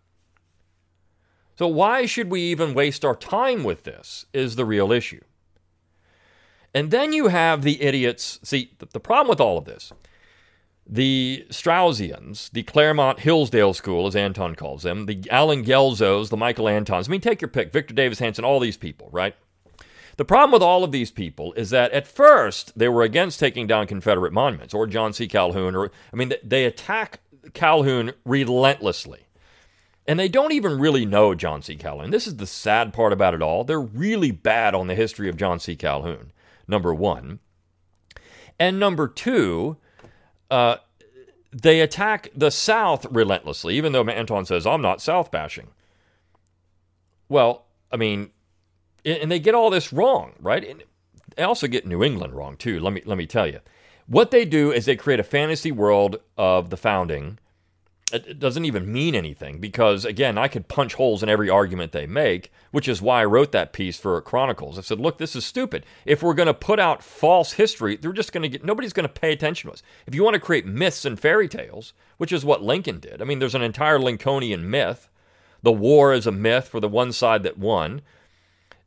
So, 1.56 1.66
why 1.66 2.06
should 2.06 2.30
we 2.30 2.40
even 2.42 2.74
waste 2.74 3.04
our 3.04 3.16
time 3.16 3.64
with 3.64 3.84
this? 3.84 4.26
Is 4.32 4.56
the 4.56 4.64
real 4.64 4.90
issue. 4.90 5.20
And 6.74 6.90
then 6.90 7.12
you 7.12 7.28
have 7.28 7.62
the 7.62 7.82
idiots. 7.82 8.40
See, 8.42 8.72
the 8.78 9.00
problem 9.00 9.28
with 9.28 9.40
all 9.40 9.58
of 9.58 9.64
this 9.64 9.92
the 10.86 11.46
Straussians, 11.48 12.50
the 12.50 12.64
Claremont 12.64 13.20
Hillsdale 13.20 13.72
School, 13.72 14.06
as 14.06 14.16
Anton 14.16 14.54
calls 14.54 14.82
them, 14.82 15.06
the 15.06 15.22
Allen 15.30 15.64
Guelzos, 15.64 16.28
the 16.28 16.36
Michael 16.36 16.64
Antons. 16.66 17.08
I 17.08 17.10
mean, 17.10 17.20
take 17.20 17.40
your 17.40 17.48
pick. 17.48 17.72
Victor 17.72 17.94
Davis 17.94 18.18
Hanson, 18.18 18.44
all 18.44 18.58
these 18.58 18.76
people, 18.76 19.08
right? 19.12 19.34
The 20.16 20.24
problem 20.24 20.52
with 20.52 20.62
all 20.62 20.84
of 20.84 20.92
these 20.92 21.10
people 21.10 21.52
is 21.54 21.70
that 21.70 21.92
at 21.92 22.06
first 22.06 22.76
they 22.78 22.88
were 22.88 23.02
against 23.02 23.40
taking 23.40 23.66
down 23.66 23.86
Confederate 23.86 24.32
monuments 24.32 24.74
or 24.74 24.86
John 24.86 25.12
C. 25.12 25.26
Calhoun, 25.26 25.74
or 25.74 25.90
I 26.12 26.16
mean, 26.16 26.34
they 26.42 26.64
attack 26.64 27.20
Calhoun 27.54 28.12
relentlessly. 28.24 29.26
And 30.06 30.18
they 30.18 30.28
don't 30.28 30.52
even 30.52 30.80
really 30.80 31.06
know 31.06 31.34
John 31.34 31.62
C. 31.62 31.76
Calhoun. 31.76 32.10
This 32.10 32.26
is 32.26 32.36
the 32.36 32.46
sad 32.46 32.92
part 32.92 33.12
about 33.12 33.34
it 33.34 33.42
all. 33.42 33.62
They're 33.62 33.80
really 33.80 34.32
bad 34.32 34.74
on 34.74 34.88
the 34.88 34.96
history 34.96 35.28
of 35.28 35.36
John 35.36 35.60
C. 35.60 35.76
Calhoun, 35.76 36.32
number 36.66 36.92
one. 36.92 37.38
And 38.58 38.80
number 38.80 39.06
two, 39.06 39.76
uh, 40.50 40.76
they 41.52 41.80
attack 41.80 42.30
the 42.34 42.50
South 42.50 43.06
relentlessly, 43.10 43.76
even 43.76 43.92
though 43.92 44.04
Anton 44.08 44.44
says, 44.44 44.66
I'm 44.66 44.82
not 44.82 45.00
South 45.00 45.30
bashing. 45.30 45.68
Well, 47.28 47.66
I 47.90 47.96
mean, 47.96 48.30
and 49.04 49.30
they 49.30 49.38
get 49.38 49.54
all 49.54 49.70
this 49.70 49.92
wrong, 49.92 50.32
right? 50.40 50.66
And 50.66 50.82
they 51.36 51.42
also 51.42 51.66
get 51.66 51.86
New 51.86 52.02
England 52.02 52.34
wrong 52.34 52.56
too. 52.56 52.80
Let 52.80 52.92
me 52.92 53.02
let 53.04 53.18
me 53.18 53.26
tell 53.26 53.46
you, 53.46 53.60
what 54.06 54.30
they 54.30 54.44
do 54.44 54.72
is 54.72 54.84
they 54.84 54.96
create 54.96 55.20
a 55.20 55.24
fantasy 55.24 55.72
world 55.72 56.16
of 56.36 56.70
the 56.70 56.76
founding. 56.76 57.38
It 58.12 58.38
doesn't 58.38 58.66
even 58.66 58.92
mean 58.92 59.14
anything 59.14 59.58
because 59.58 60.04
again, 60.04 60.36
I 60.36 60.46
could 60.46 60.68
punch 60.68 60.94
holes 60.94 61.22
in 61.22 61.28
every 61.28 61.48
argument 61.48 61.92
they 61.92 62.06
make, 62.06 62.52
which 62.70 62.86
is 62.86 63.00
why 63.00 63.22
I 63.22 63.24
wrote 63.24 63.52
that 63.52 63.72
piece 63.72 63.98
for 63.98 64.20
Chronicles. 64.20 64.78
I 64.78 64.82
said, 64.82 65.00
look, 65.00 65.16
this 65.16 65.34
is 65.34 65.46
stupid. 65.46 65.86
If 66.04 66.22
we're 66.22 66.34
going 66.34 66.46
to 66.46 66.54
put 66.54 66.78
out 66.78 67.02
false 67.02 67.52
history, 67.54 67.96
they're 67.96 68.12
just 68.12 68.32
going 68.32 68.42
to 68.42 68.48
get 68.48 68.64
nobody's 68.64 68.92
going 68.92 69.08
to 69.08 69.20
pay 69.20 69.32
attention 69.32 69.68
to 69.68 69.74
us. 69.74 69.82
If 70.06 70.14
you 70.14 70.22
want 70.22 70.34
to 70.34 70.40
create 70.40 70.66
myths 70.66 71.04
and 71.04 71.18
fairy 71.18 71.48
tales, 71.48 71.94
which 72.18 72.32
is 72.32 72.44
what 72.44 72.62
Lincoln 72.62 73.00
did. 73.00 73.22
I 73.22 73.24
mean, 73.24 73.38
there's 73.38 73.54
an 73.54 73.62
entire 73.62 73.98
Lincolnian 73.98 74.70
myth. 74.70 75.08
The 75.62 75.72
war 75.72 76.12
is 76.12 76.26
a 76.26 76.32
myth 76.32 76.68
for 76.68 76.80
the 76.80 76.88
one 76.88 77.12
side 77.12 77.42
that 77.44 77.58
won 77.58 78.02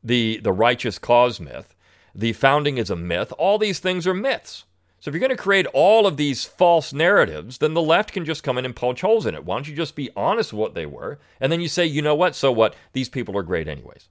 the, 0.04 0.40
the 0.44 0.54
righteous 0.54 1.00
cause 1.00 1.40
myth. 1.40 1.76
The 2.14 2.34
founding 2.34 2.78
is 2.78 2.90
a 2.90 2.96
myth. 2.96 3.34
All 3.38 3.58
these 3.58 3.80
things 3.80 4.06
are 4.06 4.14
myths. 4.14 4.66
So 5.06 5.10
if 5.10 5.14
you're 5.14 5.20
going 5.20 5.38
to 5.38 5.44
create 5.44 5.68
all 5.68 6.08
of 6.08 6.18
these 6.18 6.46
false 6.46 6.92
narratives, 6.92 7.60
then 7.60 7.76
the 7.76 7.82
left 7.82 8.12
can 8.12 8.26
just 8.26 8.42
come 8.42 8.58
in 8.58 8.66
and 8.66 8.76
punch 8.76 9.02
holes 9.02 9.28
in 9.28 9.36
it. 9.36 9.46
Why 9.46 9.56
don't 9.56 9.68
you 9.68 9.76
just 9.76 9.96
be 9.96 10.10
honest 10.16 10.52
with 10.52 10.60
what 10.60 10.74
they 10.74 10.88
were? 10.88 11.20
And 11.40 11.52
then 11.52 11.62
you 11.62 11.68
say, 11.68 11.86
you 11.86 12.02
know 12.02 12.16
what? 12.16 12.34
So 12.34 12.52
what? 12.52 12.76
These 12.94 13.10
people 13.10 13.38
are 13.38 13.44
great 13.44 13.68
anyways. 13.68 14.10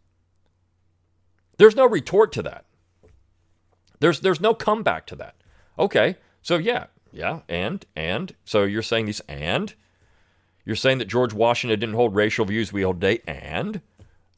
There's 1.59 1.75
no 1.75 1.85
retort 1.85 2.31
to 2.35 2.43
that. 2.43 2.67
There's 3.99 4.21
there's 4.21 4.41
no 4.41 4.55
comeback 4.55 5.05
to 5.07 5.17
that. 5.17 5.35
Okay, 5.81 6.15
so 6.43 6.59
yeah, 6.59 6.87
yeah, 7.11 7.41
and 7.49 7.85
and 7.97 8.33
so 8.45 8.63
you're 8.63 8.81
saying 8.81 9.07
these 9.07 9.19
and 9.29 9.75
you're 10.65 10.77
saying 10.77 10.99
that 10.99 11.09
George 11.09 11.35
Washington 11.35 11.81
didn't 11.81 11.97
hold 11.97 12.15
racial 12.15 12.45
views 12.45 12.73
we 12.73 12.83
hold 12.83 13.01
today, 13.01 13.21
and 13.27 13.81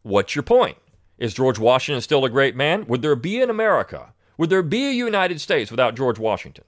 what's 0.00 0.34
your 0.34 0.42
point? 0.42 0.78
Is 1.18 1.34
George 1.34 1.58
Washington 1.58 2.00
still 2.00 2.24
a 2.24 2.30
great 2.30 2.56
man? 2.56 2.86
Would 2.86 3.02
there 3.02 3.14
be 3.14 3.42
an 3.42 3.50
America? 3.50 4.14
Would 4.38 4.50
there 4.50 4.62
be 4.62 4.86
a 4.86 4.92
United 4.92 5.40
States 5.40 5.70
without 5.70 5.96
George 5.96 6.18
Washington? 6.18 6.64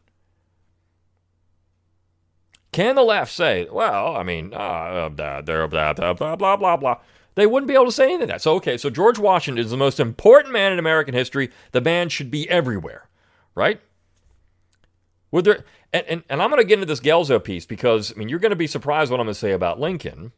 Can 2.72 2.94
the 2.94 3.02
left 3.02 3.32
say, 3.32 3.66
well, 3.70 4.16
I 4.16 4.22
mean, 4.22 4.52
uh, 4.54 5.08
blah, 5.08 5.42
blah, 5.42 5.66
blah, 5.66 5.92
blah, 5.92 6.36
blah, 6.36 6.56
blah, 6.56 6.76
blah. 6.76 6.96
They 7.34 7.46
wouldn't 7.46 7.68
be 7.68 7.74
able 7.74 7.86
to 7.86 7.92
say 7.92 8.04
anything 8.04 8.28
that. 8.28 8.42
So, 8.42 8.54
okay, 8.56 8.76
so 8.76 8.90
George 8.90 9.18
Washington 9.18 9.64
is 9.64 9.70
the 9.70 9.76
most 9.76 10.00
important 10.00 10.52
man 10.52 10.72
in 10.72 10.78
American 10.78 11.14
history. 11.14 11.50
The 11.72 11.80
man 11.80 12.08
should 12.08 12.30
be 12.30 12.48
everywhere, 12.50 13.08
right? 13.54 13.80
Would 15.30 15.44
there, 15.44 15.64
and, 15.92 16.06
and, 16.06 16.22
and 16.28 16.42
I'm 16.42 16.50
going 16.50 16.60
to 16.60 16.66
get 16.66 16.74
into 16.74 16.86
this 16.86 17.00
Guelzo 17.00 17.42
piece 17.42 17.64
because, 17.64 18.12
I 18.12 18.18
mean, 18.18 18.28
you're 18.28 18.38
going 18.38 18.50
to 18.50 18.56
be 18.56 18.66
surprised 18.66 19.10
what 19.10 19.20
I'm 19.20 19.26
going 19.26 19.34
to 19.34 19.38
say 19.38 19.52
about 19.52 19.78
Lincoln. 19.78 20.32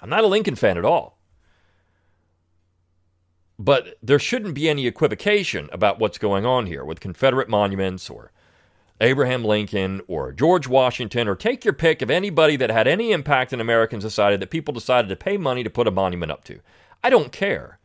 I'm 0.00 0.10
not 0.10 0.24
a 0.24 0.28
Lincoln 0.28 0.54
fan 0.54 0.78
at 0.78 0.84
all. 0.84 1.18
But 3.58 3.96
there 4.02 4.18
shouldn't 4.18 4.54
be 4.54 4.68
any 4.68 4.86
equivocation 4.86 5.68
about 5.72 5.98
what's 5.98 6.18
going 6.18 6.44
on 6.44 6.66
here 6.66 6.84
with 6.84 7.00
Confederate 7.00 7.48
monuments 7.48 8.10
or 8.10 8.32
Abraham 9.00 9.44
Lincoln 9.44 10.00
or 10.06 10.32
George 10.32 10.68
Washington, 10.68 11.28
or 11.28 11.34
take 11.34 11.64
your 11.64 11.74
pick 11.74 12.00
of 12.00 12.10
anybody 12.10 12.56
that 12.56 12.70
had 12.70 12.86
any 12.86 13.12
impact 13.12 13.52
in 13.52 13.60
American 13.60 14.00
society 14.00 14.36
that 14.36 14.50
people 14.50 14.72
decided 14.72 15.08
to 15.08 15.16
pay 15.16 15.36
money 15.36 15.64
to 15.64 15.70
put 15.70 15.88
a 15.88 15.92
monument 15.92 16.32
up 16.32 16.44
to. 16.44 16.60
I 17.02 17.10
don't 17.10 17.32
care. 17.32 17.78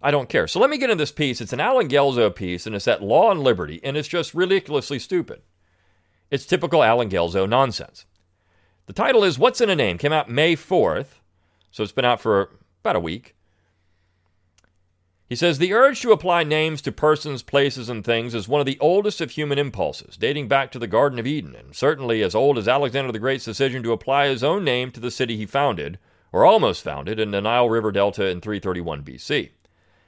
I 0.00 0.10
don't 0.10 0.28
care. 0.28 0.46
So 0.46 0.60
let 0.60 0.68
me 0.68 0.76
get 0.76 0.90
into 0.90 1.02
this 1.02 1.12
piece. 1.12 1.40
It's 1.40 1.54
an 1.54 1.60
Allen 1.60 1.88
Guelzo 1.88 2.34
piece, 2.34 2.66
and 2.66 2.76
it's 2.76 2.86
at 2.86 3.02
Law 3.02 3.30
and 3.30 3.42
Liberty, 3.42 3.80
and 3.82 3.96
it's 3.96 4.08
just 4.08 4.34
ridiculously 4.34 4.98
stupid. 4.98 5.40
It's 6.30 6.44
typical 6.44 6.82
Allen 6.82 7.08
Guelzo 7.08 7.48
nonsense. 7.48 8.04
The 8.86 8.92
title 8.92 9.24
is 9.24 9.38
What's 9.38 9.62
in 9.62 9.70
a 9.70 9.74
Name? 9.76 9.96
Came 9.96 10.12
out 10.12 10.28
May 10.28 10.56
4th, 10.56 11.20
so 11.70 11.82
it's 11.82 11.92
been 11.92 12.04
out 12.04 12.20
for 12.20 12.50
about 12.82 12.96
a 12.96 13.00
week. 13.00 13.34
He 15.26 15.36
says 15.36 15.58
the 15.58 15.72
urge 15.72 16.02
to 16.02 16.12
apply 16.12 16.44
names 16.44 16.82
to 16.82 16.92
persons, 16.92 17.42
places, 17.42 17.88
and 17.88 18.04
things 18.04 18.34
is 18.34 18.46
one 18.46 18.60
of 18.60 18.66
the 18.66 18.78
oldest 18.78 19.22
of 19.22 19.30
human 19.30 19.58
impulses, 19.58 20.18
dating 20.18 20.48
back 20.48 20.70
to 20.72 20.78
the 20.78 20.86
Garden 20.86 21.18
of 21.18 21.26
Eden, 21.26 21.54
and 21.54 21.74
certainly 21.74 22.22
as 22.22 22.34
old 22.34 22.58
as 22.58 22.68
Alexander 22.68 23.10
the 23.10 23.18
Great's 23.18 23.44
decision 23.44 23.82
to 23.82 23.92
apply 23.92 24.28
his 24.28 24.44
own 24.44 24.64
name 24.64 24.90
to 24.90 25.00
the 25.00 25.10
city 25.10 25.36
he 25.36 25.46
founded, 25.46 25.98
or 26.30 26.44
almost 26.44 26.84
founded, 26.84 27.18
in 27.18 27.30
the 27.30 27.40
Nile 27.40 27.70
River 27.70 27.90
Delta 27.90 28.26
in 28.26 28.42
331 28.42 29.02
BC. 29.02 29.50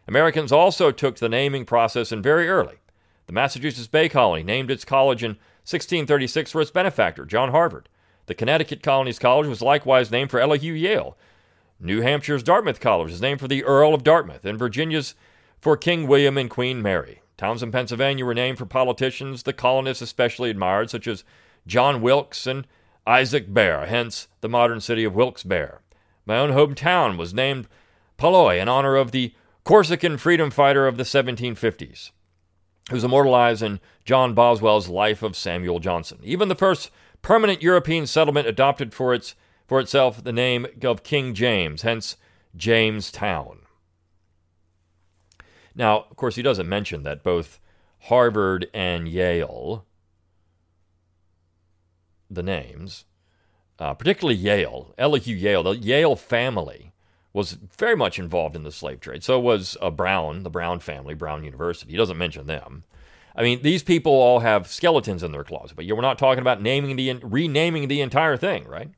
Americans 0.06 0.52
also 0.52 0.92
took 0.92 1.16
the 1.16 1.30
naming 1.30 1.64
process 1.64 2.12
in 2.12 2.20
very 2.20 2.48
early. 2.48 2.76
The 3.26 3.32
Massachusetts 3.32 3.88
Bay 3.88 4.10
Colony 4.10 4.42
named 4.42 4.70
its 4.70 4.84
college 4.84 5.24
in 5.24 5.30
1636 5.64 6.52
for 6.52 6.60
its 6.60 6.70
benefactor, 6.70 7.24
John 7.24 7.52
Harvard. 7.52 7.88
The 8.26 8.34
Connecticut 8.34 8.82
Colony's 8.82 9.18
college 9.18 9.48
was 9.48 9.62
likewise 9.62 10.10
named 10.10 10.30
for 10.30 10.40
Elihu 10.40 10.74
Yale, 10.74 11.16
New 11.78 12.00
Hampshire's 12.00 12.42
Dartmouth 12.42 12.80
College 12.80 13.12
is 13.12 13.20
named 13.20 13.40
for 13.40 13.48
the 13.48 13.64
Earl 13.64 13.92
of 13.92 14.02
Dartmouth, 14.02 14.44
and 14.44 14.58
Virginia's 14.58 15.14
for 15.60 15.76
King 15.76 16.06
William 16.06 16.38
and 16.38 16.48
Queen 16.48 16.80
Mary. 16.80 17.20
Towns 17.36 17.62
in 17.62 17.70
Pennsylvania 17.70 18.24
were 18.24 18.34
named 18.34 18.56
for 18.56 18.64
politicians 18.64 19.42
the 19.42 19.52
colonists 19.52 20.00
especially 20.00 20.48
admired, 20.48 20.88
such 20.88 21.06
as 21.06 21.24
John 21.66 22.00
Wilkes 22.00 22.46
and 22.46 22.66
Isaac 23.06 23.52
Barre, 23.52 23.86
hence 23.86 24.28
the 24.40 24.48
modern 24.48 24.80
city 24.80 25.04
of 25.04 25.14
Wilkes-Barre. 25.14 25.80
My 26.24 26.38
own 26.38 26.50
hometown 26.50 27.18
was 27.18 27.34
named 27.34 27.68
Paoli 28.16 28.58
in 28.58 28.68
honor 28.68 28.96
of 28.96 29.12
the 29.12 29.34
Corsican 29.64 30.16
freedom 30.16 30.50
fighter 30.50 30.86
of 30.86 30.96
the 30.96 31.02
1750s, 31.02 32.10
who's 32.90 33.04
immortalized 33.04 33.62
in 33.62 33.80
John 34.04 34.32
Boswell's 34.32 34.88
Life 34.88 35.22
of 35.22 35.36
Samuel 35.36 35.78
Johnson. 35.78 36.18
Even 36.22 36.48
the 36.48 36.54
first 36.54 36.90
permanent 37.20 37.62
European 37.62 38.06
settlement 38.06 38.46
adopted 38.46 38.94
for 38.94 39.12
its 39.12 39.34
for 39.66 39.80
itself 39.80 40.22
the 40.22 40.32
name 40.32 40.66
of 40.82 41.02
King 41.02 41.34
James, 41.34 41.82
hence 41.82 42.16
Jamestown. 42.56 43.60
Now, 45.74 46.06
of 46.10 46.16
course, 46.16 46.36
he 46.36 46.42
doesn't 46.42 46.68
mention 46.68 47.02
that 47.02 47.22
both 47.22 47.60
Harvard 48.02 48.68
and 48.72 49.06
Yale, 49.06 49.84
the 52.30 52.42
names, 52.42 53.04
uh, 53.78 53.92
particularly 53.94 54.38
Yale, 54.38 54.94
Elihu 54.96 55.34
Yale, 55.34 55.62
the 55.62 55.76
Yale 55.76 56.16
family 56.16 56.92
was 57.32 57.52
very 57.52 57.94
much 57.94 58.18
involved 58.18 58.56
in 58.56 58.62
the 58.62 58.72
slave 58.72 59.00
trade. 59.00 59.22
So 59.22 59.38
was 59.38 59.76
uh, 59.82 59.90
Brown, 59.90 60.42
the 60.42 60.50
Brown 60.50 60.80
family, 60.80 61.12
Brown 61.12 61.44
University. 61.44 61.90
He 61.90 61.98
doesn't 61.98 62.16
mention 62.16 62.46
them. 62.46 62.84
I 63.34 63.42
mean, 63.42 63.60
these 63.60 63.82
people 63.82 64.12
all 64.12 64.38
have 64.38 64.66
skeletons 64.66 65.22
in 65.22 65.32
their 65.32 65.44
closet, 65.44 65.76
but 65.76 65.84
we're 65.86 66.00
not 66.00 66.18
talking 66.18 66.40
about 66.40 66.62
naming 66.62 66.96
the 66.96 67.12
renaming 67.22 67.88
the 67.88 68.00
entire 68.00 68.38
thing, 68.38 68.64
right? 68.66 68.90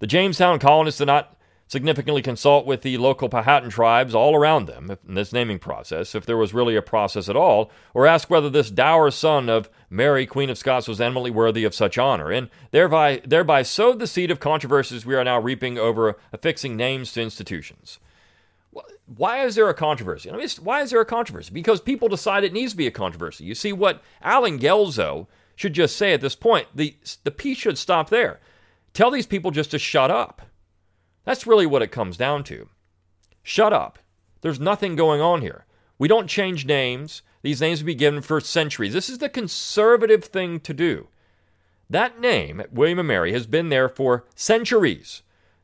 The 0.00 0.06
Jamestown 0.06 0.58
colonists 0.58 0.98
did 0.98 1.06
not 1.06 1.36
significantly 1.68 2.22
consult 2.22 2.66
with 2.66 2.80
the 2.80 2.96
local 2.96 3.28
Powhatan 3.28 3.68
tribes 3.68 4.14
all 4.14 4.34
around 4.34 4.66
them 4.66 4.96
in 5.06 5.14
this 5.14 5.34
naming 5.34 5.58
process, 5.58 6.14
if 6.14 6.24
there 6.24 6.36
was 6.36 6.54
really 6.54 6.76
a 6.76 6.82
process 6.82 7.28
at 7.28 7.36
all, 7.36 7.70
or 7.92 8.06
ask 8.06 8.30
whether 8.30 8.48
this 8.48 8.70
dour 8.70 9.10
son 9.10 9.50
of 9.50 9.68
Mary, 9.90 10.24
Queen 10.24 10.48
of 10.48 10.56
Scots, 10.56 10.88
was 10.88 11.00
eminently 11.00 11.30
worthy 11.30 11.64
of 11.64 11.74
such 11.74 11.98
honor, 11.98 12.30
and 12.30 12.48
thereby, 12.70 13.20
thereby 13.24 13.62
sowed 13.62 13.98
the 13.98 14.06
seed 14.06 14.30
of 14.30 14.40
controversies 14.40 15.04
we 15.04 15.14
are 15.14 15.24
now 15.24 15.38
reaping 15.38 15.78
over 15.78 16.16
affixing 16.32 16.74
names 16.74 17.12
to 17.12 17.20
institutions. 17.20 17.98
Why 19.04 19.44
is 19.44 19.54
there 19.54 19.68
a 19.68 19.74
controversy? 19.74 20.30
I 20.30 20.36
mean, 20.36 20.48
why 20.62 20.82
is 20.82 20.90
there 20.90 21.00
a 21.00 21.06
controversy? 21.06 21.52
Because 21.52 21.80
people 21.80 22.08
decide 22.08 22.44
it 22.44 22.52
needs 22.52 22.72
to 22.72 22.78
be 22.78 22.86
a 22.86 22.90
controversy. 22.90 23.44
You 23.44 23.54
see, 23.54 23.72
what 23.72 24.02
Allen 24.22 24.58
Guelzo 24.58 25.26
should 25.56 25.72
just 25.72 25.96
say 25.96 26.12
at 26.12 26.20
this 26.20 26.36
point, 26.36 26.68
the, 26.74 26.94
the 27.24 27.30
piece 27.30 27.58
should 27.58 27.78
stop 27.78 28.10
there. 28.10 28.40
Tell 28.92 29.10
these 29.10 29.26
people 29.26 29.50
just 29.50 29.70
to 29.72 29.78
shut 29.78 30.10
up. 30.10 30.42
That's 31.24 31.46
really 31.46 31.66
what 31.66 31.82
it 31.82 31.92
comes 31.92 32.16
down 32.16 32.44
to. 32.44 32.68
Shut 33.42 33.72
up. 33.72 33.98
There's 34.40 34.60
nothing 34.60 34.96
going 34.96 35.20
on 35.20 35.42
here. 35.42 35.66
We 35.98 36.08
don't 36.08 36.28
change 36.28 36.64
names. 36.64 37.22
These 37.42 37.60
names 37.60 37.80
have 37.80 37.86
been 37.86 37.96
given 37.98 38.22
for 38.22 38.40
centuries. 38.40 38.92
This 38.92 39.08
is 39.08 39.18
the 39.18 39.28
conservative 39.28 40.24
thing 40.24 40.60
to 40.60 40.72
do. 40.72 41.08
That 41.90 42.20
name, 42.20 42.62
William 42.70 42.98
and 42.98 43.08
Mary, 43.08 43.32
has 43.32 43.46
been 43.46 43.68
there 43.68 43.88
for 43.88 44.26
centuries, 44.34 45.22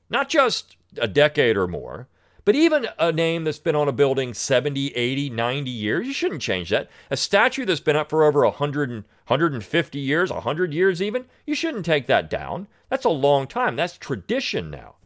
not 0.09 0.29
just 0.29 0.77
a 0.97 1.07
decade 1.07 1.57
or 1.57 1.67
more. 1.67 2.09
But 2.45 2.55
even 2.55 2.89
a 2.99 3.11
name 3.11 3.45
that's 3.45 3.59
been 3.59 3.75
on 3.75 3.89
a 3.89 3.93
building 3.93 4.35
70, 4.35 4.89
80, 4.89 5.31
90 5.31 5.71
years, 5.71 6.07
you 6.07 6.13
shouldn't 6.13 6.43
change 6.43 6.69
that. 6.71 6.91
A 7.11 7.17
statue 7.17 7.65
that's 7.65 7.81
been 7.81 7.97
up 7.97 8.11
for 8.11 8.23
over 8.25 8.45
100 8.45 8.91
and, 8.91 9.05
150 9.27 9.99
years, 9.99 10.31
100 10.31 10.75
years 10.75 11.01
even, 11.01 11.25
you 11.47 11.55
shouldn't 11.55 11.87
take 11.87 12.07
that 12.07 12.29
down. 12.29 12.69
That's 12.91 13.07
a 13.07 13.11
long 13.11 13.47
time. 13.47 13.77
That's 13.77 13.97
tradition 13.97 14.71
now. 14.71 14.97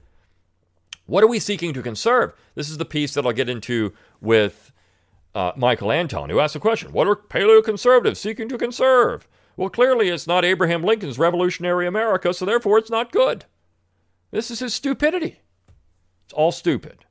What 1.06 1.22
are 1.22 1.28
we 1.28 1.38
seeking 1.38 1.72
to 1.74 1.82
conserve? 1.82 2.32
This 2.56 2.68
is 2.68 2.78
the 2.78 2.84
piece 2.84 3.14
that 3.14 3.24
I'll 3.24 3.32
get 3.32 3.48
into 3.48 3.94
with 4.20 4.72
uh, 5.34 5.52
Michael 5.56 5.92
Anton, 5.92 6.30
who 6.30 6.40
asked 6.40 6.54
the 6.54 6.60
question 6.60 6.92
What 6.92 7.06
are 7.06 7.14
paleoconservatives 7.16 8.16
seeking 8.16 8.48
to 8.48 8.58
conserve? 8.58 9.28
Well, 9.56 9.70
clearly 9.70 10.08
it's 10.08 10.26
not 10.26 10.44
Abraham 10.44 10.82
Lincoln's 10.82 11.18
revolutionary 11.18 11.86
America, 11.86 12.34
so 12.34 12.44
therefore 12.44 12.78
it's 12.78 12.90
not 12.90 13.12
good. 13.12 13.44
This 14.30 14.50
is 14.50 14.58
his 14.58 14.74
stupidity. 14.74 15.40
It's 16.24 16.32
all 16.34 16.52
stupid. 16.52 17.06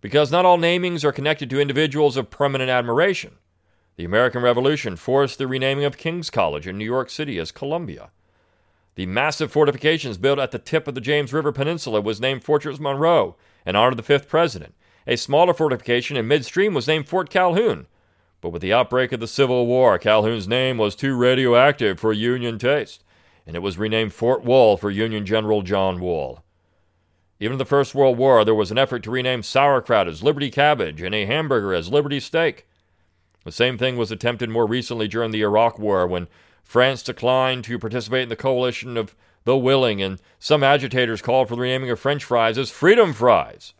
Because 0.00 0.30
not 0.30 0.44
all 0.44 0.58
namings 0.58 1.04
are 1.04 1.12
connected 1.12 1.50
to 1.50 1.60
individuals 1.60 2.16
of 2.16 2.30
permanent 2.30 2.70
admiration. 2.70 3.32
The 3.96 4.04
American 4.04 4.42
Revolution 4.42 4.96
forced 4.96 5.38
the 5.38 5.46
renaming 5.46 5.84
of 5.84 5.98
King's 5.98 6.30
College 6.30 6.66
in 6.66 6.78
New 6.78 6.84
York 6.84 7.10
City 7.10 7.38
as 7.38 7.52
Columbia. 7.52 8.10
The 8.94 9.06
massive 9.06 9.52
fortifications 9.52 10.18
built 10.18 10.38
at 10.38 10.50
the 10.50 10.58
tip 10.58 10.88
of 10.88 10.94
the 10.94 11.00
James 11.00 11.32
River 11.32 11.52
Peninsula 11.52 12.00
was 12.00 12.20
named 12.20 12.42
Fortress 12.42 12.80
Monroe 12.80 13.36
in 13.66 13.76
honor 13.76 13.90
of 13.90 13.96
the 13.96 14.02
fifth 14.02 14.28
president. 14.28 14.74
A 15.06 15.16
smaller 15.16 15.54
fortification 15.54 16.16
in 16.16 16.28
midstream 16.28 16.74
was 16.74 16.86
named 16.86 17.08
Fort 17.08 17.30
Calhoun. 17.30 17.86
But 18.40 18.50
with 18.50 18.62
the 18.62 18.72
outbreak 18.72 19.12
of 19.12 19.20
the 19.20 19.26
Civil 19.26 19.66
War, 19.66 19.98
Calhoun's 19.98 20.48
name 20.48 20.78
was 20.78 20.94
too 20.94 21.14
radioactive 21.14 22.00
for 22.00 22.12
Union 22.12 22.58
taste, 22.58 23.04
and 23.46 23.54
it 23.54 23.60
was 23.60 23.78
renamed 23.78 24.14
Fort 24.14 24.44
Wool 24.44 24.76
for 24.76 24.90
Union 24.90 25.26
General 25.26 25.62
John 25.62 26.00
Wool. 26.00 26.42
Even 27.40 27.54
in 27.54 27.58
the 27.58 27.64
First 27.64 27.94
World 27.94 28.18
War, 28.18 28.44
there 28.44 28.54
was 28.54 28.70
an 28.70 28.76
effort 28.76 29.02
to 29.04 29.10
rename 29.10 29.42
sauerkraut 29.42 30.06
as 30.06 30.22
Liberty 30.22 30.50
Cabbage 30.50 31.00
and 31.00 31.14
a 31.14 31.24
hamburger 31.24 31.72
as 31.72 31.88
Liberty 31.88 32.20
Steak. 32.20 32.66
The 33.44 33.50
same 33.50 33.78
thing 33.78 33.96
was 33.96 34.12
attempted 34.12 34.50
more 34.50 34.66
recently 34.66 35.08
during 35.08 35.30
the 35.30 35.40
Iraq 35.40 35.78
War 35.78 36.06
when 36.06 36.28
France 36.62 37.02
declined 37.02 37.64
to 37.64 37.78
participate 37.78 38.24
in 38.24 38.28
the 38.28 38.36
coalition 38.36 38.98
of 38.98 39.16
the 39.44 39.56
willing, 39.56 40.02
and 40.02 40.20
some 40.38 40.62
agitators 40.62 41.22
called 41.22 41.48
for 41.48 41.56
the 41.56 41.62
renaming 41.62 41.88
of 41.88 41.98
French 41.98 42.22
fries 42.22 42.58
as 42.58 42.70
Freedom 42.70 43.14
Fries. 43.14 43.72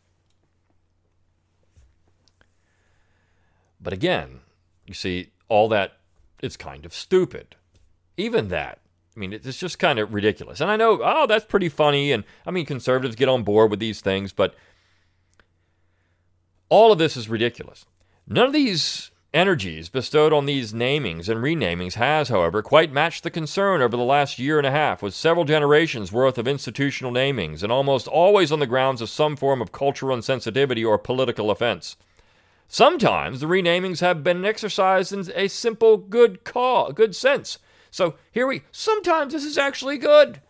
But 3.78 3.92
again, 3.92 4.40
you 4.86 4.94
see, 4.94 5.32
all 5.48 5.68
that 5.68 5.98
is 6.42 6.56
kind 6.56 6.86
of 6.86 6.94
stupid. 6.94 7.56
Even 8.16 8.48
that. 8.48 8.78
I 9.20 9.28
mean, 9.28 9.34
it's 9.34 9.58
just 9.58 9.78
kind 9.78 9.98
of 9.98 10.14
ridiculous. 10.14 10.62
And 10.62 10.70
I 10.70 10.76
know, 10.76 10.98
oh, 11.04 11.26
that's 11.26 11.44
pretty 11.44 11.68
funny. 11.68 12.10
And 12.10 12.24
I 12.46 12.50
mean, 12.50 12.64
conservatives 12.64 13.16
get 13.16 13.28
on 13.28 13.42
board 13.42 13.70
with 13.70 13.78
these 13.78 14.00
things, 14.00 14.32
but 14.32 14.54
all 16.70 16.90
of 16.90 16.96
this 16.96 17.18
is 17.18 17.28
ridiculous. 17.28 17.84
None 18.26 18.46
of 18.46 18.54
these 18.54 19.10
energies 19.34 19.90
bestowed 19.90 20.32
on 20.32 20.46
these 20.46 20.72
namings 20.72 21.28
and 21.28 21.42
renamings 21.42 21.96
has, 21.96 22.30
however, 22.30 22.62
quite 22.62 22.94
matched 22.94 23.22
the 23.22 23.30
concern 23.30 23.82
over 23.82 23.94
the 23.94 24.02
last 24.02 24.38
year 24.38 24.56
and 24.56 24.66
a 24.66 24.70
half, 24.70 25.02
with 25.02 25.12
several 25.12 25.44
generations 25.44 26.10
worth 26.10 26.38
of 26.38 26.48
institutional 26.48 27.12
namings, 27.12 27.62
and 27.62 27.70
almost 27.70 28.08
always 28.08 28.50
on 28.50 28.58
the 28.58 28.66
grounds 28.66 29.02
of 29.02 29.10
some 29.10 29.36
form 29.36 29.60
of 29.60 29.70
cultural 29.70 30.16
insensitivity 30.16 30.88
or 30.88 30.96
political 30.96 31.50
offense. 31.50 31.94
Sometimes 32.68 33.40
the 33.40 33.46
renamings 33.46 34.00
have 34.00 34.24
been 34.24 34.46
exercised 34.46 35.12
in 35.12 35.30
a 35.34 35.48
simple 35.48 35.98
good 35.98 36.42
cause, 36.42 36.94
good 36.94 37.14
sense 37.14 37.58
so 37.90 38.14
here 38.32 38.46
we, 38.46 38.62
sometimes 38.70 39.32
this 39.32 39.44
is 39.44 39.58
actually 39.58 39.98
good. 39.98 40.40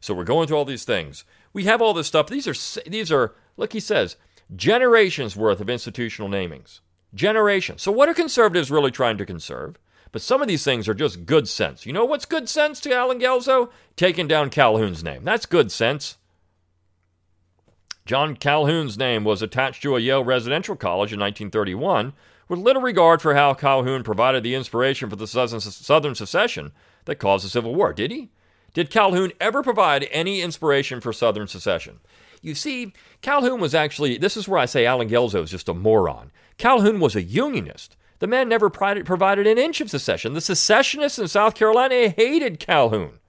So 0.00 0.14
we're 0.14 0.24
going 0.24 0.48
through 0.48 0.56
all 0.56 0.64
these 0.64 0.84
things. 0.84 1.24
We 1.52 1.64
have 1.64 1.82
all 1.82 1.94
this 1.94 2.06
stuff. 2.06 2.28
These 2.28 2.48
are, 2.48 2.82
these 2.88 3.12
are, 3.12 3.34
look, 3.56 3.72
he 3.72 3.80
says, 3.80 4.16
generations 4.54 5.36
worth 5.36 5.60
of 5.60 5.68
institutional 5.68 6.30
namings. 6.30 6.80
Generations. 7.14 7.82
So 7.82 7.92
what 7.92 8.08
are 8.08 8.14
conservatives 8.14 8.70
really 8.70 8.90
trying 8.90 9.18
to 9.18 9.26
conserve? 9.26 9.76
But 10.12 10.22
some 10.22 10.42
of 10.42 10.48
these 10.48 10.64
things 10.64 10.88
are 10.88 10.94
just 10.94 11.26
good 11.26 11.48
sense. 11.48 11.86
You 11.86 11.92
know 11.92 12.04
what's 12.04 12.24
good 12.24 12.48
sense 12.48 12.80
to 12.80 12.94
Allen 12.94 13.20
Guelzo? 13.20 13.70
Taking 13.96 14.26
down 14.26 14.50
Calhoun's 14.50 15.04
name. 15.04 15.24
That's 15.24 15.46
good 15.46 15.70
sense. 15.70 16.16
John 18.06 18.34
Calhoun's 18.34 18.98
name 18.98 19.22
was 19.22 19.42
attached 19.42 19.82
to 19.82 19.94
a 19.94 20.00
Yale 20.00 20.24
residential 20.24 20.74
college 20.74 21.12
in 21.12 21.20
1931 21.20 22.12
with 22.50 22.58
little 22.58 22.82
regard 22.82 23.22
for 23.22 23.34
how 23.34 23.54
Calhoun 23.54 24.02
provided 24.02 24.42
the 24.42 24.56
inspiration 24.56 25.08
for 25.08 25.14
the 25.14 25.28
Southern 25.28 26.14
secession 26.16 26.72
that 27.04 27.20
caused 27.20 27.44
the 27.44 27.48
Civil 27.48 27.76
War. 27.76 27.92
Did 27.92 28.10
he? 28.10 28.28
Did 28.74 28.90
Calhoun 28.90 29.32
ever 29.40 29.62
provide 29.62 30.08
any 30.10 30.42
inspiration 30.42 31.00
for 31.00 31.12
Southern 31.12 31.46
secession? 31.46 32.00
You 32.42 32.56
see, 32.56 32.92
Calhoun 33.22 33.60
was 33.60 33.72
actually, 33.72 34.18
this 34.18 34.36
is 34.36 34.48
where 34.48 34.58
I 34.58 34.64
say 34.64 34.84
Allen 34.84 35.08
Guelzo 35.08 35.44
is 35.44 35.52
just 35.52 35.68
a 35.68 35.74
moron. 35.74 36.32
Calhoun 36.58 36.98
was 36.98 37.14
a 37.14 37.22
unionist. 37.22 37.96
The 38.18 38.26
man 38.26 38.48
never 38.48 38.68
provided 38.68 39.46
an 39.46 39.56
inch 39.56 39.80
of 39.80 39.88
secession. 39.88 40.34
The 40.34 40.40
secessionists 40.40 41.20
in 41.20 41.28
South 41.28 41.54
Carolina 41.54 42.08
hated 42.08 42.58
Calhoun 42.58 43.20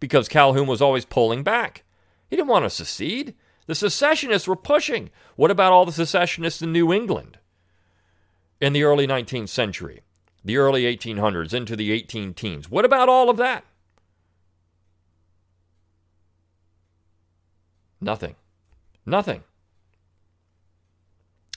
because 0.00 0.26
Calhoun 0.26 0.66
was 0.66 0.80
always 0.80 1.04
pulling 1.04 1.42
back. 1.42 1.84
He 2.30 2.36
didn't 2.36 2.48
want 2.48 2.64
to 2.64 2.70
secede. 2.70 3.34
The 3.66 3.74
secessionists 3.74 4.48
were 4.48 4.56
pushing. 4.56 5.10
What 5.36 5.50
about 5.50 5.72
all 5.72 5.84
the 5.84 5.92
secessionists 5.92 6.62
in 6.62 6.72
New 6.72 6.94
England 6.94 7.36
in 8.60 8.72
the 8.72 8.82
early 8.82 9.06
19th 9.06 9.48
century, 9.48 10.02
the 10.44 10.56
early 10.56 10.84
1800s, 10.84 11.54
into 11.54 11.76
the 11.76 11.92
18 11.92 12.34
teens? 12.34 12.70
What 12.70 12.84
about 12.84 13.08
all 13.08 13.30
of 13.30 13.36
that? 13.38 13.64
Nothing. 18.00 18.36
Nothing. 19.04 19.42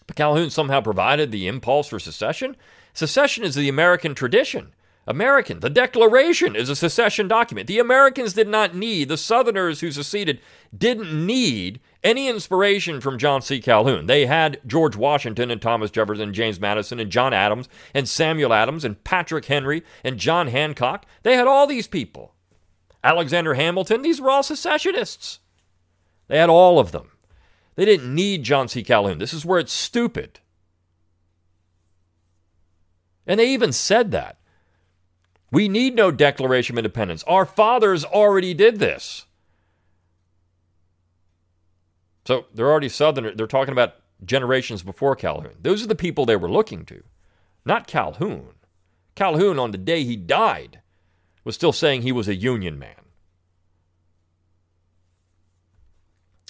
But 0.06 0.16
Calhoun 0.16 0.50
somehow 0.50 0.82
provided 0.82 1.32
the 1.32 1.48
impulse 1.48 1.88
for 1.88 2.00
secession. 2.00 2.58
Secession 2.94 3.44
is 3.44 3.56
the 3.56 3.70
American 3.70 4.14
tradition. 4.14 4.74
American. 5.06 5.60
The 5.60 5.70
Declaration 5.70 6.56
is 6.56 6.70
a 6.70 6.76
secession 6.76 7.28
document. 7.28 7.68
The 7.68 7.80
Americans 7.80 8.34
did 8.34 8.48
not 8.48 8.76
need, 8.76 9.10
the 9.10 9.18
Southerners 9.18 9.82
who 9.82 9.92
seceded 9.92 10.40
didn't 10.76 11.26
need 11.26 11.82
any 12.04 12.28
inspiration 12.28 13.02
from 13.02 13.18
John 13.18 13.42
C. 13.42 13.60
Calhoun. 13.60 14.06
They 14.06 14.26
had 14.26 14.60
George 14.66 14.96
Washington 14.96 15.52
and 15.52 15.62
Thomas 15.62 15.92
Jefferson 15.92 16.24
and 16.24 16.34
James 16.34 16.60
Madison 16.60 17.00
and 17.00 17.12
John 17.12 17.34
Adams 17.34 17.68
and 17.94 18.08
Samuel 18.08 18.54
Adams 18.54 18.86
and 18.86 19.04
Patrick 19.04 19.46
Henry 19.46 19.84
and 20.04 20.18
John 20.18 20.48
Hancock. 20.48 21.06
They 21.24 21.36
had 21.36 21.48
all 21.48 21.68
these 21.68 21.88
people. 21.88 22.34
Alexander 23.04 23.56
Hamilton, 23.56 24.02
these 24.02 24.22
were 24.22 24.30
all 24.30 24.44
secessionists. 24.44 25.40
They 26.28 26.38
had 26.38 26.50
all 26.50 26.80
of 26.80 26.92
them. 26.94 27.12
They 27.76 27.86
didn't 27.86 28.14
need 28.14 28.44
John 28.44 28.68
C. 28.70 28.84
Calhoun. 28.84 29.18
This 29.18 29.34
is 29.34 29.46
where 29.46 29.60
it's 29.60 29.74
stupid. 29.74 30.40
And 33.28 33.40
they 33.40 33.50
even 33.50 33.72
said 33.72 34.12
that. 34.12 34.38
We 35.54 35.68
need 35.68 35.94
no 35.94 36.10
Declaration 36.10 36.74
of 36.74 36.80
Independence. 36.80 37.24
Our 37.28 37.46
fathers 37.46 38.04
already 38.04 38.56
did 38.56 38.80
this. 38.80 39.28
So 42.26 42.48
they're 42.52 42.72
already 42.72 42.90
Southern. 42.90 43.38
They're 43.38 43.46
talking 43.46 43.72
about 43.72 43.98
generations 44.26 44.82
before 44.82 45.16
Calhoun. 45.16 45.52
Those 45.62 45.84
are 45.84 45.88
the 45.88 45.94
people 45.94 46.26
they 46.26 46.36
were 46.36 46.50
looking 46.50 46.86
to, 46.86 47.04
not 47.66 47.86
Calhoun. 47.86 48.56
Calhoun, 49.14 49.60
on 49.60 49.70
the 49.70 49.78
day 49.78 50.04
he 50.04 50.16
died, 50.16 50.80
was 51.44 51.54
still 51.54 51.72
saying 51.72 52.02
he 52.02 52.12
was 52.12 52.28
a 52.28 52.34
Union 52.34 52.80
man. 52.80 53.06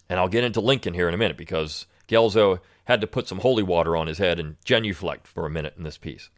And 0.08 0.18
I'll 0.18 0.30
get 0.30 0.46
into 0.46 0.62
Lincoln 0.62 0.94
here 0.94 1.10
in 1.10 1.14
a 1.14 1.18
minute 1.18 1.36
because 1.36 1.88
Guelzo 2.08 2.62
had 2.86 3.02
to 3.02 3.08
put 3.08 3.28
some 3.28 3.40
holy 3.40 3.64
water 3.64 3.98
on 3.98 4.08
his 4.08 4.20
head 4.20 4.40
and 4.40 4.56
genuflect 4.64 5.28
for 5.28 5.46
a 5.46 5.50
minute 5.50 5.74
in 5.76 5.84
this 5.84 5.98
piece. 5.98 6.30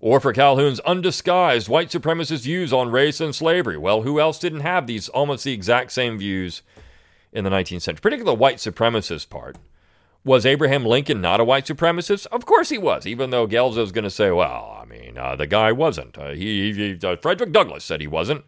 Or 0.00 0.20
for 0.20 0.32
Calhoun's 0.32 0.80
undisguised 0.80 1.68
white 1.68 1.88
supremacist 1.90 2.42
views 2.42 2.72
on 2.72 2.90
race 2.90 3.20
and 3.20 3.34
slavery. 3.34 3.76
Well, 3.76 4.02
who 4.02 4.20
else 4.20 4.38
didn't 4.38 4.60
have 4.60 4.86
these 4.86 5.08
almost 5.08 5.44
the 5.44 5.52
exact 5.52 5.90
same 5.90 6.18
views 6.18 6.62
in 7.32 7.44
the 7.44 7.50
19th 7.50 7.82
century, 7.82 8.00
particularly 8.00 8.36
the 8.36 8.40
white 8.40 8.58
supremacist 8.58 9.28
part? 9.28 9.58
Was 10.24 10.46
Abraham 10.46 10.84
Lincoln 10.84 11.20
not 11.20 11.40
a 11.40 11.44
white 11.44 11.66
supremacist? 11.66 12.26
Of 12.26 12.46
course 12.46 12.68
he 12.68 12.78
was, 12.78 13.06
even 13.06 13.30
though 13.30 13.46
Guelzo's 13.46 13.92
going 13.92 14.04
to 14.04 14.10
say, 14.10 14.30
well, 14.30 14.78
I 14.80 14.84
mean, 14.84 15.16
uh, 15.18 15.34
the 15.36 15.46
guy 15.46 15.72
wasn't. 15.72 16.16
Uh, 16.16 16.30
he, 16.30 16.72
he 16.72 17.06
uh, 17.06 17.16
Frederick 17.16 17.52
Douglass 17.52 17.84
said 17.84 18.00
he 18.00 18.06
wasn't. 18.06 18.44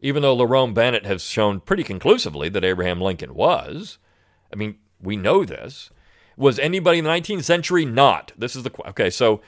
Even 0.00 0.22
though 0.22 0.36
Lerone 0.36 0.74
Bennett 0.74 1.06
has 1.06 1.24
shown 1.24 1.60
pretty 1.60 1.82
conclusively 1.82 2.48
that 2.50 2.64
Abraham 2.64 3.00
Lincoln 3.00 3.34
was. 3.34 3.98
I 4.52 4.56
mean, 4.56 4.76
we 5.00 5.16
know 5.16 5.44
this. 5.44 5.90
Was 6.36 6.58
anybody 6.58 6.98
in 6.98 7.04
the 7.04 7.10
19th 7.10 7.44
century 7.44 7.84
not? 7.84 8.32
This 8.36 8.56
is 8.56 8.62
the 8.62 8.70
okay. 8.88 9.10
So 9.10 9.40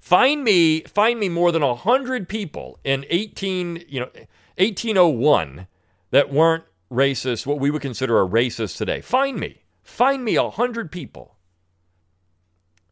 find 0.00 0.44
me 0.44 0.82
find 0.82 1.18
me 1.18 1.28
more 1.28 1.52
than 1.52 1.62
hundred 1.62 2.28
people 2.28 2.78
in 2.84 3.04
18 3.08 3.84
you 3.88 4.00
know 4.00 4.10
1801 4.56 5.66
that 6.10 6.32
weren't 6.32 6.64
racist. 6.90 7.46
What 7.46 7.60
we 7.60 7.70
would 7.70 7.82
consider 7.82 8.20
a 8.20 8.28
racist 8.28 8.76
today. 8.76 9.00
Find 9.00 9.38
me 9.38 9.62
find 9.82 10.24
me 10.24 10.36
hundred 10.36 10.92
people, 10.92 11.36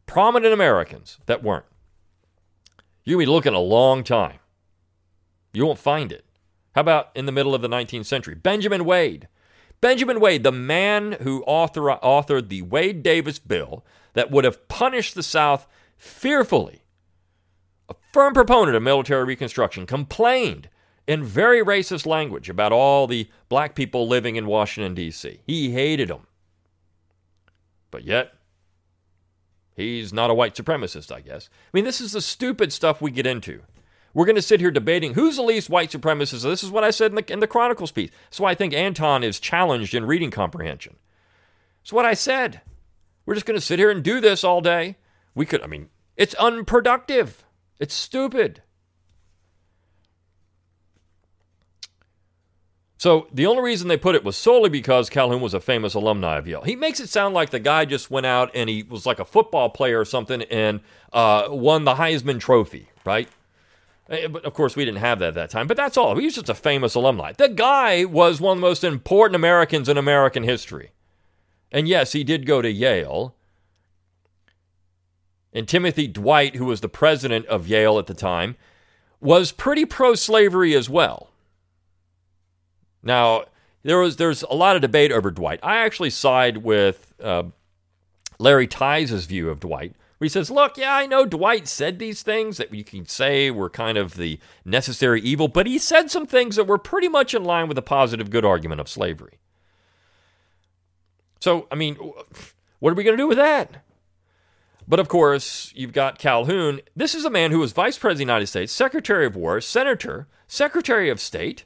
prominent 0.05 0.53
Americans 0.53 1.17
that 1.25 1.43
weren't. 1.43 1.65
You'll 3.03 3.19
be 3.19 3.25
looking 3.25 3.53
a 3.53 3.59
long 3.59 4.03
time. 4.03 4.39
You 5.53 5.65
won't 5.65 5.79
find 5.79 6.11
it. 6.11 6.25
How 6.75 6.81
about 6.81 7.09
in 7.15 7.25
the 7.25 7.31
middle 7.31 7.55
of 7.55 7.61
the 7.61 7.69
19th 7.69 8.05
century? 8.05 8.35
Benjamin 8.35 8.85
Wade. 8.85 9.27
Benjamin 9.79 10.19
Wade, 10.19 10.43
the 10.43 10.51
man 10.51 11.13
who 11.21 11.43
author, 11.43 11.81
authored 11.81 12.49
the 12.49 12.63
Wade 12.63 13.03
Davis 13.03 13.39
bill 13.39 13.85
that 14.13 14.31
would 14.31 14.43
have 14.43 14.67
punished 14.67 15.13
the 15.13 15.23
South 15.23 15.67
fearfully, 15.97 16.81
a 17.89 17.95
firm 18.11 18.33
proponent 18.33 18.75
of 18.75 18.83
military 18.83 19.23
reconstruction, 19.23 19.85
complained 19.85 20.69
in 21.07 21.23
very 21.23 21.63
racist 21.63 22.05
language 22.05 22.49
about 22.49 22.71
all 22.71 23.07
the 23.07 23.29
black 23.49 23.75
people 23.75 24.07
living 24.07 24.35
in 24.35 24.45
Washington, 24.45 24.93
D.C. 24.93 25.41
He 25.45 25.71
hated 25.71 26.09
them. 26.09 26.27
But 27.91 28.03
yet, 28.03 28.33
he's 29.75 30.11
not 30.11 30.29
a 30.29 30.33
white 30.33 30.55
supremacist, 30.55 31.11
I 31.11 31.21
guess. 31.21 31.49
I 31.51 31.69
mean, 31.71 31.85
this 31.85 32.01
is 32.01 32.11
the 32.11 32.21
stupid 32.21 32.73
stuff 32.73 33.01
we 33.01 33.11
get 33.11 33.25
into. 33.25 33.61
We're 34.17 34.25
going 34.25 34.35
to 34.35 34.41
sit 34.41 34.61
here 34.61 34.71
debating 34.71 35.13
who's 35.13 35.35
the 35.35 35.43
least 35.43 35.69
white 35.69 35.91
supremacist. 35.91 36.41
This 36.41 36.63
is 36.63 36.71
what 36.71 36.83
I 36.83 36.89
said 36.89 37.11
in 37.11 37.15
the, 37.17 37.31
in 37.31 37.39
the 37.39 37.45
Chronicles 37.45 37.91
piece. 37.91 38.09
Why 38.39 38.49
I 38.49 38.55
think 38.55 38.73
Anton 38.73 39.23
is 39.23 39.39
challenged 39.39 39.93
in 39.93 40.05
reading 40.05 40.31
comprehension. 40.31 40.95
It's 41.83 41.93
what 41.93 42.03
I 42.03 42.15
said. 42.15 42.61
We're 43.27 43.35
just 43.35 43.45
going 43.45 43.59
to 43.59 43.63
sit 43.63 43.77
here 43.77 43.91
and 43.91 44.03
do 44.03 44.19
this 44.19 44.43
all 44.43 44.59
day. 44.59 44.95
We 45.35 45.45
could, 45.45 45.61
I 45.61 45.67
mean, 45.67 45.89
it's 46.15 46.33
unproductive. 46.33 47.45
It's 47.79 47.93
stupid. 47.93 48.63
So 52.97 53.27
the 53.31 53.45
only 53.45 53.61
reason 53.61 53.87
they 53.87 53.97
put 53.97 54.15
it 54.15 54.23
was 54.23 54.35
solely 54.35 54.71
because 54.71 55.11
Calhoun 55.11 55.41
was 55.41 55.53
a 55.53 55.59
famous 55.59 55.93
alumni 55.93 56.39
of 56.39 56.47
Yale. 56.47 56.63
He 56.63 56.75
makes 56.75 56.99
it 56.99 57.09
sound 57.09 57.35
like 57.35 57.51
the 57.51 57.59
guy 57.59 57.85
just 57.85 58.09
went 58.09 58.25
out 58.25 58.49
and 58.55 58.67
he 58.67 58.81
was 58.81 59.05
like 59.05 59.19
a 59.19 59.25
football 59.25 59.69
player 59.69 59.99
or 59.99 60.05
something 60.05 60.41
and 60.41 60.79
uh, 61.13 61.49
won 61.51 61.83
the 61.83 61.93
Heisman 61.93 62.39
Trophy, 62.39 62.89
right? 63.05 63.29
Eh, 64.09 64.27
but 64.27 64.45
of 64.45 64.53
course, 64.53 64.75
we 64.75 64.85
didn't 64.85 64.99
have 64.99 65.19
that 65.19 65.29
at 65.29 65.33
that 65.35 65.49
time. 65.49 65.67
But 65.67 65.77
that's 65.77 65.97
all. 65.97 66.15
He 66.17 66.25
was 66.25 66.35
just 66.35 66.49
a 66.49 66.55
famous 66.55 66.95
alumni. 66.95 67.33
The 67.33 67.49
guy 67.49 68.05
was 68.05 68.39
one 68.39 68.57
of 68.57 68.61
the 68.61 68.67
most 68.67 68.83
important 68.83 69.35
Americans 69.35 69.89
in 69.89 69.97
American 69.97 70.43
history. 70.43 70.91
And 71.71 71.87
yes, 71.87 72.13
he 72.13 72.23
did 72.23 72.45
go 72.45 72.61
to 72.61 72.71
Yale. 72.71 73.35
And 75.53 75.67
Timothy 75.67 76.07
Dwight, 76.07 76.55
who 76.55 76.65
was 76.65 76.81
the 76.81 76.89
president 76.89 77.45
of 77.47 77.67
Yale 77.67 77.99
at 77.99 78.07
the 78.07 78.13
time, 78.13 78.55
was 79.19 79.51
pretty 79.51 79.85
pro 79.85 80.15
slavery 80.15 80.75
as 80.75 80.89
well. 80.89 81.31
Now, 83.01 83.45
there 83.83 83.99
was 83.99 84.17
there's 84.17 84.43
a 84.43 84.53
lot 84.53 84.75
of 84.75 84.81
debate 84.81 85.11
over 85.11 85.31
Dwight. 85.31 85.59
I 85.63 85.77
actually 85.77 86.09
side 86.09 86.57
with 86.57 87.13
uh, 87.21 87.43
Larry 88.37 88.67
Tise's 88.67 89.25
view 89.25 89.49
of 89.49 89.59
Dwight 89.59 89.95
where 90.17 90.25
he 90.25 90.29
says, 90.29 90.49
Look, 90.49 90.77
yeah, 90.77 90.95
I 90.95 91.05
know 91.05 91.25
Dwight 91.25 91.67
said 91.67 91.99
these 91.99 92.23
things 92.23 92.57
that 92.57 92.73
you 92.73 92.83
can 92.83 93.05
say 93.05 93.51
were 93.51 93.69
kind 93.69 93.97
of 93.97 94.15
the 94.15 94.39
necessary 94.65 95.21
evil, 95.21 95.47
but 95.47 95.67
he 95.67 95.77
said 95.77 96.09
some 96.09 96.25
things 96.25 96.55
that 96.55 96.65
were 96.65 96.77
pretty 96.77 97.07
much 97.07 97.33
in 97.33 97.43
line 97.43 97.67
with 97.67 97.75
the 97.75 97.81
positive 97.81 98.29
good 98.29 98.45
argument 98.45 98.81
of 98.81 98.89
slavery. 98.89 99.39
So, 101.39 101.67
I 101.71 101.75
mean, 101.75 101.95
what 102.79 102.91
are 102.91 102.95
we 102.95 103.03
going 103.03 103.15
to 103.15 103.21
do 103.21 103.27
with 103.27 103.37
that? 103.37 103.83
But 104.87 104.99
of 104.99 105.07
course, 105.07 105.71
you've 105.75 105.93
got 105.93 106.17
Calhoun. 106.17 106.81
This 106.95 107.13
is 107.13 107.25
a 107.25 107.29
man 107.29 107.51
who 107.51 107.59
was 107.59 107.73
Vice 107.73 107.97
President 107.97 108.13
of 108.13 108.27
the 108.27 108.33
United 108.33 108.47
States, 108.47 108.71
Secretary 108.71 109.25
of 109.25 109.35
War, 109.35 109.59
Senator, 109.59 110.27
Secretary 110.47 111.09
of 111.09 111.19
State, 111.19 111.65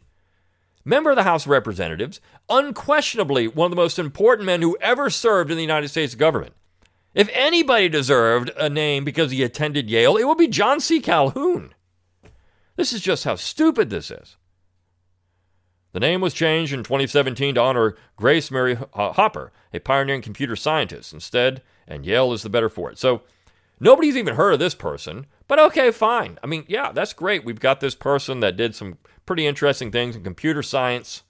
member 0.84 1.12
of 1.12 1.16
the 1.16 1.24
House 1.24 1.46
of 1.46 1.52
Representatives, 1.52 2.20
unquestionably 2.50 3.48
one 3.48 3.68
of 3.68 3.72
the 3.72 3.76
most 3.76 4.00
important 4.00 4.48
men 4.48 4.62
who 4.62 4.76
ever 4.82 5.10
served 5.10 5.52
in 5.52 5.58
the 5.58 5.64
United 5.64 5.90
States 5.90 6.16
government. 6.16 6.54
If 7.14 7.30
anybody 7.34 7.90
deserved 7.90 8.52
a 8.58 8.70
name 8.70 9.04
because 9.04 9.32
he 9.32 9.44
attended 9.44 9.90
Yale, 9.90 10.18
it 10.18 10.24
would 10.24 10.38
be 10.38 10.48
John 10.48 10.80
C. 10.80 11.00
Calhoun. 11.00 11.74
This 12.78 12.94
is 12.94 13.02
just 13.02 13.26
how 13.26 13.36
stupid 13.36 13.90
this 13.90 14.10
is. 14.10 14.38
The 15.92 16.00
name 16.00 16.22
was 16.22 16.34
changed 16.34 16.74
in 16.74 16.84
2017 16.84 17.56
to 17.56 17.62
honor 17.62 17.98
Grace 18.16 18.50
Murray 18.50 18.78
uh, 18.94 19.12
Hopper, 19.12 19.52
a 19.74 19.80
pioneering 19.80 20.22
computer 20.22 20.56
scientist, 20.56 21.12
instead, 21.12 21.62
and 21.86 22.06
Yale 22.06 22.32
is 22.32 22.44
the 22.44 22.50
better 22.50 22.70
for 22.70 22.90
it. 22.90 22.98
So 22.98 23.24
nobody's 23.78 24.16
even 24.16 24.36
heard 24.36 24.54
of 24.54 24.60
this 24.60 24.74
person, 24.74 25.26
but 25.50 25.60
okay, 25.60 25.92
fine. 25.92 26.40
I 26.42 26.48
mean, 26.48 26.64
yeah, 26.70 26.94
that's 26.94 27.12
great. 27.12 27.44
We've 27.44 27.60
got 27.60 27.82
this 27.82 27.96
person 27.96 28.40
that 28.40 28.56
did 28.56 28.74
some 28.74 29.00
pretty 29.26 29.46
interesting 29.46 29.92
things 29.92 30.16
in 30.16 30.24
computer 30.24 30.64
science. 30.64 31.24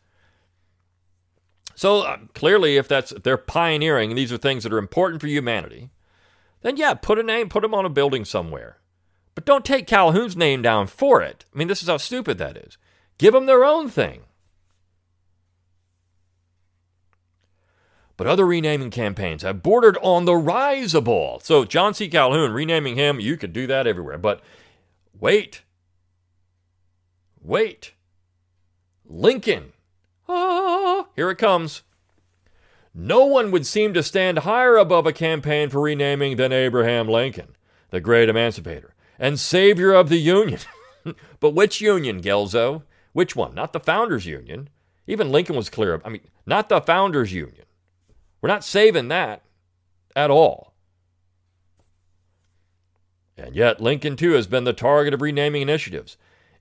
So 1.81 2.01
uh, 2.01 2.17
clearly, 2.35 2.77
if 2.77 2.87
that's 2.87 3.11
if 3.11 3.23
they're 3.23 3.37
pioneering 3.37 4.11
and 4.11 4.17
these 4.19 4.31
are 4.31 4.37
things 4.37 4.61
that 4.61 4.71
are 4.71 4.77
important 4.77 5.19
for 5.19 5.25
humanity, 5.25 5.89
then 6.61 6.77
yeah, 6.77 6.93
put 6.93 7.17
a 7.17 7.23
name, 7.23 7.49
put 7.49 7.63
them 7.63 7.73
on 7.73 7.85
a 7.85 7.89
building 7.89 8.23
somewhere. 8.23 8.77
But 9.33 9.45
don't 9.45 9.65
take 9.65 9.87
Calhoun's 9.87 10.37
name 10.37 10.61
down 10.61 10.85
for 10.85 11.23
it. 11.23 11.45
I 11.51 11.57
mean, 11.57 11.67
this 11.67 11.81
is 11.81 11.87
how 11.87 11.97
stupid 11.97 12.37
that 12.37 12.55
is. 12.55 12.77
Give 13.17 13.33
them 13.33 13.47
their 13.47 13.65
own 13.65 13.89
thing. 13.89 14.25
But 18.15 18.27
other 18.27 18.45
renaming 18.45 18.91
campaigns 18.91 19.41
have 19.41 19.63
bordered 19.63 19.97
on 20.03 20.25
the 20.25 20.35
risible. 20.35 21.39
So 21.43 21.65
John 21.65 21.95
C. 21.95 22.07
Calhoun, 22.07 22.51
renaming 22.51 22.95
him, 22.95 23.19
you 23.19 23.37
could 23.37 23.53
do 23.53 23.65
that 23.65 23.87
everywhere. 23.87 24.19
But 24.19 24.41
wait. 25.19 25.63
Wait. 27.41 27.93
Lincoln. 29.03 29.73
Here 31.15 31.29
it 31.29 31.37
comes. 31.37 31.83
No 32.93 33.25
one 33.25 33.51
would 33.51 33.65
seem 33.65 33.93
to 33.93 34.03
stand 34.03 34.39
higher 34.39 34.77
above 34.77 35.05
a 35.05 35.13
campaign 35.13 35.69
for 35.69 35.81
renaming 35.81 36.35
than 36.35 36.51
Abraham 36.51 37.07
Lincoln, 37.07 37.55
the 37.89 38.01
great 38.01 38.27
emancipator 38.27 38.93
and 39.21 39.39
savior 39.39 39.93
of 39.93 40.09
the 40.09 40.17
Union. 40.17 40.59
but 41.39 41.51
which 41.51 41.79
Union, 41.79 42.21
Guelzo? 42.21 42.81
Which 43.13 43.35
one? 43.35 43.53
Not 43.53 43.71
the 43.71 43.79
Founders 43.79 44.25
Union. 44.25 44.69
Even 45.07 45.31
Lincoln 45.31 45.55
was 45.55 45.69
clear. 45.69 46.01
I 46.03 46.09
mean, 46.09 46.21
not 46.45 46.69
the 46.69 46.81
Founders 46.81 47.31
Union. 47.31 47.65
We're 48.41 48.49
not 48.49 48.63
saving 48.63 49.09
that 49.09 49.43
at 50.15 50.31
all. 50.31 50.73
And 53.37 53.55
yet, 53.55 53.79
Lincoln, 53.79 54.15
too, 54.15 54.31
has 54.31 54.47
been 54.47 54.63
the 54.63 54.73
target 54.73 55.13
of 55.13 55.21
renaming 55.21 55.61
initiatives, 55.61 56.17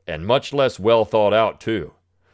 and 0.06 0.26
much 0.26 0.52
less 0.52 0.78
well 0.78 1.04
thought 1.04 1.33
out, 1.33 1.61
too. 1.61 1.92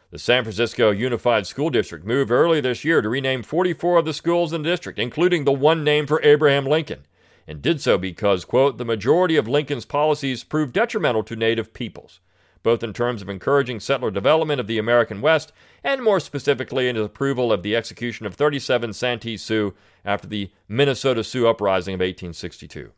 The 0.09 0.19
San 0.19 0.43
Francisco 0.43 0.91
Unified 0.91 1.47
School 1.47 1.69
District 1.69 2.05
moved 2.05 2.31
early 2.31 2.61
this 2.61 2.85
year 2.85 3.01
to 3.01 3.09
rename 3.09 3.43
44 3.43 3.97
of 3.97 4.05
the 4.05 4.13
schools 4.13 4.53
in 4.53 4.63
the 4.63 4.69
district, 4.69 4.99
including 4.99 5.43
the 5.43 5.51
one 5.51 5.83
named 5.83 6.07
for 6.07 6.21
Abraham 6.23 6.65
Lincoln, 6.65 7.05
and 7.45 7.61
did 7.61 7.81
so 7.81 7.97
because, 7.97 8.45
quote, 8.45 8.77
the 8.77 8.85
majority 8.85 9.35
of 9.35 9.47
Lincoln's 9.47 9.85
policies 9.85 10.43
proved 10.43 10.73
detrimental 10.73 11.23
to 11.23 11.35
native 11.35 11.73
peoples 11.73 12.21
both 12.67 12.83
in 12.83 12.91
terms 12.91 13.21
of 13.21 13.29
encouraging 13.29 13.79
settler 13.79 14.11
development 14.11 14.59
of 14.59 14.67
the 14.67 14.77
American 14.77 15.21
West 15.21 15.53
and 15.85 16.03
more 16.03 16.19
specifically 16.19 16.89
in 16.89 16.97
his 16.97 17.05
approval 17.05 17.53
of 17.53 17.63
the 17.63 17.73
execution 17.73 18.25
of 18.25 18.33
37 18.33 18.91
Santee 18.91 19.37
Sioux 19.37 19.73
after 20.03 20.27
the 20.27 20.51
Minnesota 20.67 21.23
Sioux 21.23 21.47
Uprising 21.47 21.93
of 21.93 21.99
1862. 21.99 22.91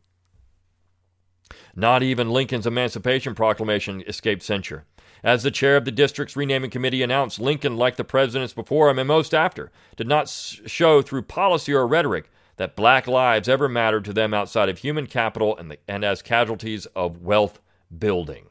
Not 1.75 2.01
even 2.01 2.31
Lincoln's 2.31 2.65
Emancipation 2.65 3.35
Proclamation 3.35 4.03
escaped 4.07 4.41
censure. 4.41 4.85
As 5.23 5.43
the 5.43 5.51
chair 5.51 5.75
of 5.75 5.85
the 5.85 5.91
district's 5.91 6.35
renaming 6.35 6.69
committee 6.69 7.03
announced, 7.03 7.39
Lincoln, 7.39 7.75
like 7.75 7.97
the 7.97 8.03
presidents 8.03 8.53
before 8.53 8.89
him 8.89 8.99
and 8.99 9.07
most 9.07 9.33
after, 9.33 9.71
did 9.97 10.07
not 10.07 10.29
show 10.29 11.01
through 11.01 11.23
policy 11.23 11.73
or 11.73 11.85
rhetoric 11.85 12.31
that 12.55 12.75
black 12.75 13.07
lives 13.07 13.49
ever 13.49 13.69
mattered 13.69 14.05
to 14.05 14.13
them 14.13 14.33
outside 14.33 14.69
of 14.69 14.77
human 14.77 15.07
capital 15.07 15.57
and, 15.57 15.71
the, 15.71 15.77
and 15.87 16.03
as 16.03 16.21
casualties 16.21 16.85
of 16.87 17.21
wealth 17.21 17.59
building. 17.97 18.45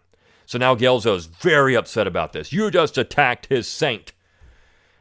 So 0.47 0.59
now 0.59 0.75
Guelzo's 0.75 1.27
very 1.27 1.75
upset 1.75 2.07
about 2.07 2.33
this. 2.33 2.53
You 2.53 2.71
just 2.71 2.97
attacked 2.97 3.47
his 3.47 3.69
saint. 3.69 4.13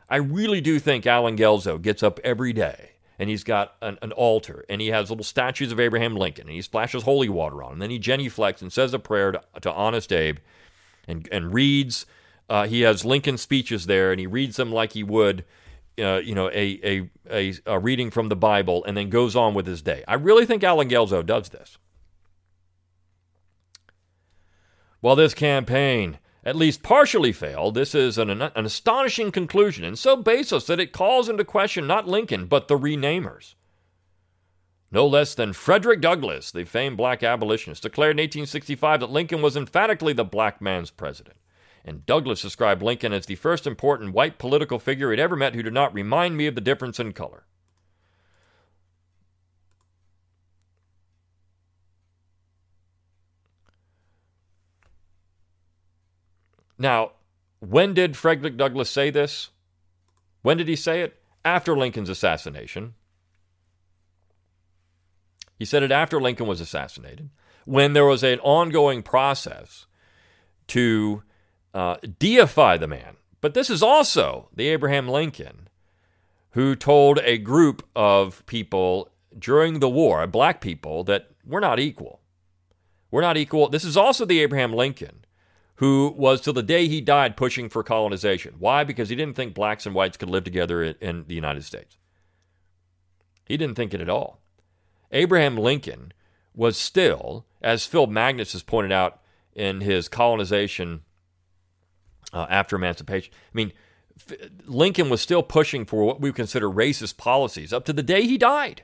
I 0.09 0.17
really 0.17 0.61
do 0.61 0.77
think 0.79 1.05
Allen 1.05 1.37
Guelzo 1.37 1.81
gets 1.81 2.03
up 2.03 2.19
every 2.23 2.51
day 2.51 2.91
and 3.17 3.29
he's 3.29 3.43
got 3.43 3.75
an, 3.81 3.97
an, 4.01 4.11
altar 4.11 4.65
and 4.69 4.79
he 4.81 4.87
has 4.87 5.09
little 5.09 5.23
statues 5.23 5.71
of 5.71 5.79
Abraham 5.79 6.15
Lincoln 6.15 6.47
and 6.47 6.55
he 6.55 6.61
splashes 6.61 7.03
holy 7.03 7.29
water 7.29 7.63
on. 7.63 7.73
And 7.73 7.81
then 7.81 7.89
he 7.89 7.99
genuflects 7.99 8.61
and 8.61 8.71
says 8.71 8.93
a 8.93 8.99
prayer 8.99 9.31
to, 9.31 9.41
to 9.61 9.71
Honest 9.71 10.11
Abe 10.11 10.37
and, 11.07 11.27
and 11.31 11.53
reads. 11.53 12.05
Uh, 12.49 12.67
he 12.67 12.81
has 12.81 13.03
Lincoln 13.03 13.37
speeches 13.37 13.85
there 13.85 14.11
and 14.11 14.19
he 14.19 14.27
reads 14.27 14.55
them 14.55 14.71
like 14.71 14.93
he 14.93 15.03
would, 15.03 15.43
uh, 15.99 16.17
you 16.17 16.33
know, 16.35 16.49
a, 16.49 16.79
a, 16.83 17.09
a, 17.29 17.53
a 17.65 17.79
reading 17.79 18.11
from 18.11 18.29
the 18.29 18.35
Bible 18.35 18.83
and 18.85 18.95
then 18.95 19.09
goes 19.09 19.35
on 19.35 19.53
with 19.53 19.67
his 19.67 19.81
day. 19.81 20.03
I 20.07 20.13
really 20.13 20.45
think 20.45 20.63
Allen 20.63 20.89
Guelzo 20.89 21.25
does 21.25 21.49
this. 21.49 21.77
While 25.01 25.15
this 25.15 25.33
campaign 25.33 26.19
at 26.43 26.55
least 26.55 26.81
partially 26.81 27.33
failed, 27.33 27.75
this 27.75 27.93
is 27.93 28.17
an, 28.17 28.29
an 28.41 28.65
astonishing 28.65 29.31
conclusion 29.31 29.83
and 29.83 29.99
so 29.99 30.15
baseless 30.15 30.65
that 30.67 30.79
it 30.79 30.93
calls 30.93 31.27
into 31.27 31.43
question 31.43 31.85
not 31.85 32.07
Lincoln, 32.07 32.45
but 32.45 32.67
the 32.67 32.77
renamers. 32.77 33.55
No 34.89 35.05
less 35.05 35.35
than 35.35 35.51
Frederick 35.51 35.99
Douglass, 35.99 36.51
the 36.51 36.63
famed 36.63 36.95
black 36.95 37.21
abolitionist, 37.21 37.83
declared 37.83 38.11
in 38.17 38.23
1865 38.23 39.01
that 39.01 39.09
Lincoln 39.09 39.41
was 39.41 39.57
emphatically 39.57 40.13
the 40.13 40.23
black 40.23 40.61
man's 40.61 40.91
president. 40.91 41.35
And 41.83 42.05
Douglass 42.05 42.41
described 42.41 42.81
Lincoln 42.81 43.13
as 43.13 43.25
the 43.25 43.35
first 43.35 43.67
important 43.67 44.13
white 44.13 44.37
political 44.37 44.79
figure 44.79 45.11
he'd 45.11 45.19
ever 45.19 45.35
met 45.35 45.55
who 45.55 45.63
did 45.63 45.73
not 45.73 45.93
remind 45.93 46.37
me 46.37 46.47
of 46.47 46.55
the 46.55 46.61
difference 46.61 46.99
in 46.99 47.13
color. 47.13 47.43
Now, 56.77 57.13
when 57.59 57.93
did 57.93 58.15
Frederick 58.15 58.55
Douglass 58.55 58.89
say 58.89 59.09
this? 59.09 59.49
When 60.43 60.57
did 60.57 60.67
he 60.67 60.75
say 60.75 61.01
it? 61.01 61.19
After 61.43 61.75
Lincoln's 61.75 62.09
assassination. 62.09 62.93
He 65.57 65.65
said 65.65 65.83
it 65.83 65.91
after 65.91 66.21
Lincoln 66.21 66.47
was 66.47 66.61
assassinated, 66.61 67.29
when 67.65 67.93
there 67.93 68.05
was 68.05 68.23
an 68.23 68.39
ongoing 68.39 69.01
process 69.01 69.87
to 70.67 71.23
uh, 71.73 71.97
deify 72.19 72.77
the 72.77 72.87
man. 72.87 73.17
But 73.41 73.53
this 73.53 73.69
is 73.69 73.83
also 73.83 74.49
the 74.55 74.67
Abraham 74.67 75.07
Lincoln 75.07 75.67
who 76.51 76.75
told 76.75 77.19
a 77.23 77.37
group 77.37 77.85
of 77.95 78.45
people 78.45 79.09
during 79.37 79.79
the 79.79 79.89
war, 79.89 80.25
black 80.27 80.61
people, 80.61 81.03
that 81.03 81.29
we're 81.45 81.59
not 81.59 81.79
equal. 81.79 82.21
We're 83.11 83.21
not 83.21 83.37
equal. 83.37 83.69
This 83.69 83.83
is 83.83 83.95
also 83.95 84.25
the 84.25 84.39
Abraham 84.39 84.73
Lincoln 84.73 85.25
who 85.75 86.13
was 86.17 86.41
till 86.41 86.53
the 86.53 86.63
day 86.63 86.87
he 86.87 87.01
died 87.01 87.37
pushing 87.37 87.69
for 87.69 87.83
colonization. 87.83 88.55
Why? 88.57 88.83
Because 88.83 89.09
he 89.09 89.15
didn't 89.15 89.35
think 89.35 89.53
blacks 89.53 89.85
and 89.85 89.93
whites 89.93 90.17
could 90.17 90.29
live 90.29 90.43
together 90.43 90.83
in, 90.83 90.95
in 90.99 91.25
the 91.27 91.35
United 91.35 91.63
States. 91.63 91.97
He 93.45 93.57
didn't 93.57 93.75
think 93.75 93.93
it 93.93 94.01
at 94.01 94.09
all. 94.09 94.41
Abraham 95.11 95.57
Lincoln 95.57 96.13
was 96.53 96.77
still, 96.77 97.45
as 97.61 97.85
Phil 97.85 98.07
Magness 98.07 98.53
has 98.53 98.63
pointed 98.63 98.91
out 98.91 99.21
in 99.55 99.81
his 99.81 100.07
colonization 100.07 101.01
uh, 102.33 102.47
after 102.49 102.75
emancipation, 102.75 103.33
I 103.33 103.55
mean, 103.55 103.73
Lincoln 104.65 105.09
was 105.09 105.21
still 105.21 105.43
pushing 105.43 105.85
for 105.85 106.03
what 106.03 106.19
we 106.19 106.31
consider 106.31 106.69
racist 106.69 107.17
policies 107.17 107.71
up 107.71 107.85
to 107.85 107.93
the 107.93 108.03
day 108.03 108.23
he 108.23 108.37
died. 108.37 108.83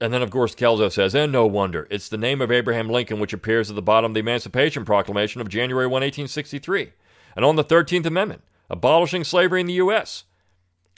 And 0.00 0.12
then, 0.12 0.22
of 0.22 0.30
course, 0.30 0.54
Guelzo 0.54 0.92
says, 0.92 1.14
and 1.14 1.32
no 1.32 1.46
wonder, 1.46 1.86
it's 1.90 2.08
the 2.08 2.18
name 2.18 2.40
of 2.40 2.50
Abraham 2.50 2.90
Lincoln 2.90 3.20
which 3.20 3.32
appears 3.32 3.70
at 3.70 3.76
the 3.76 3.82
bottom 3.82 4.10
of 4.10 4.14
the 4.14 4.20
Emancipation 4.20 4.84
Proclamation 4.84 5.40
of 5.40 5.48
January 5.48 5.86
1, 5.86 5.92
1863, 5.92 6.92
and 7.36 7.44
on 7.44 7.56
the 7.56 7.64
13th 7.64 8.04
Amendment, 8.04 8.42
abolishing 8.68 9.24
slavery 9.24 9.60
in 9.60 9.66
the 9.66 9.74
U.S. 9.74 10.24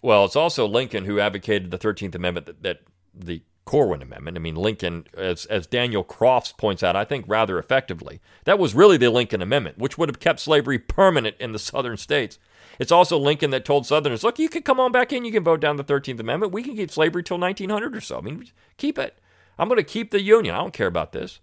Well, 0.03 0.25
it's 0.25 0.37
also 0.37 0.67
Lincoln 0.67 1.05
who 1.05 1.21
advocated 1.21 1.71
the 1.71 1.79
13th 1.79 2.15
Amendment, 2.15 2.47
that, 2.47 2.63
that 2.63 2.81
the 3.15 3.43
Corwin 3.65 4.01
Amendment. 4.01 4.37
I 4.37 4.41
mean, 4.41 4.55
Lincoln, 4.55 5.07
as, 5.17 5.45
as 5.47 5.67
Daniel 5.67 6.05
Crofts 6.05 6.57
points 6.57 6.83
out, 6.83 6.95
I 6.95 7.05
think 7.05 7.25
rather 7.27 7.59
effectively, 7.59 8.21
that 8.45 8.59
was 8.59 8.75
really 8.75 8.97
the 8.97 9.11
Lincoln 9.11 9.43
Amendment, 9.43 9.79
which 9.79 9.99
would 9.99 10.09
have 10.09 10.21
kept 10.21 10.39
slavery 10.39 10.79
permanent 10.79 11.37
in 11.41 11.53
the 11.53 11.59
southern 11.59 11.97
states. 11.97 12.39
It's 12.79 12.93
also 12.93 13.19
Lincoln 13.19 13.51
that 13.51 13.65
told 13.65 13.87
Southerners, 13.87 14.23
look, 14.23 14.39
you 14.39 14.49
can 14.49 14.63
come 14.63 14.79
on 14.79 14.93
back 14.93 15.13
in, 15.13 15.25
you 15.25 15.33
can 15.33 15.43
vote 15.43 15.61
down 15.61 15.77
the 15.77 15.85
13th 15.85 16.21
Amendment. 16.21 16.53
We 16.53 16.63
can 16.63 16.77
keep 16.77 16.91
slavery 16.91 17.23
till 17.23 17.39
1900 17.39 17.97
or 17.97 18.01
so. 18.01 18.19
I 18.19 18.21
mean, 18.21 18.47
keep 18.77 18.99
it. 18.99 19.19
I'm 19.59 19.69
going 19.69 19.79
to 19.79 19.85
keep 19.85 20.11
the 20.11 20.21
Union. 20.21 20.55
I 20.55 20.59
don't 20.59 20.73
care 20.73 20.87
about 20.87 21.13
this. 21.13 21.41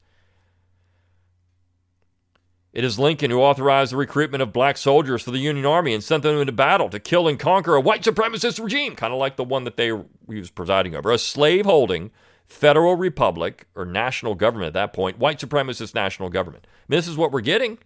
It 2.73 2.83
is 2.83 2.97
Lincoln 2.97 3.29
who 3.29 3.39
authorized 3.39 3.91
the 3.91 3.97
recruitment 3.97 4.41
of 4.41 4.51
black 4.51 4.77
soldiers 4.77 5.21
for 5.21 5.29
the 5.29 5.37
Union 5.37 5.65
Army 5.65 5.93
and 5.93 6.03
sent 6.03 6.23
them 6.23 6.39
into 6.39 6.51
battle 6.51 6.89
to 6.89 6.99
kill 6.99 7.27
and 7.27 7.37
conquer 7.37 7.75
a 7.75 7.81
white 7.81 8.01
supremacist 8.01 8.61
regime, 8.61 8.95
kind 8.95 9.13
of 9.13 9.19
like 9.19 9.35
the 9.35 9.43
one 9.43 9.63
that 9.63 9.77
they 9.77 9.87
he 9.87 10.39
was 10.39 10.49
presiding 10.49 10.95
over, 10.95 11.11
a 11.11 11.19
slave-holding 11.19 12.09
federal 12.47 12.95
republic 12.95 13.67
or 13.75 13.85
national 13.85 14.33
government 14.33 14.67
at 14.67 14.73
that 14.73 14.91
point, 14.91 15.19
white 15.19 15.39
supremacist 15.39 15.93
national 15.93 16.29
government. 16.29 16.65
Mean, 16.87 16.97
this 16.97 17.07
is 17.07 17.15
what 17.15 17.31
we're 17.31 17.41
getting. 17.41 17.77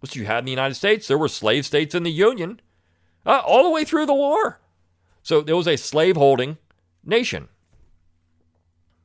What 0.00 0.14
you 0.14 0.26
had 0.26 0.40
in 0.40 0.44
the 0.44 0.52
United 0.52 0.74
States, 0.74 1.08
there 1.08 1.18
were 1.18 1.28
slave 1.28 1.64
states 1.64 1.94
in 1.94 2.02
the 2.02 2.12
Union 2.12 2.60
uh, 3.24 3.42
all 3.44 3.64
the 3.64 3.70
way 3.70 3.84
through 3.84 4.06
the 4.06 4.14
war. 4.14 4.60
So 5.22 5.40
there 5.40 5.56
was 5.56 5.68
a 5.68 5.76
slave-holding 5.76 6.58
nation. 7.04 7.48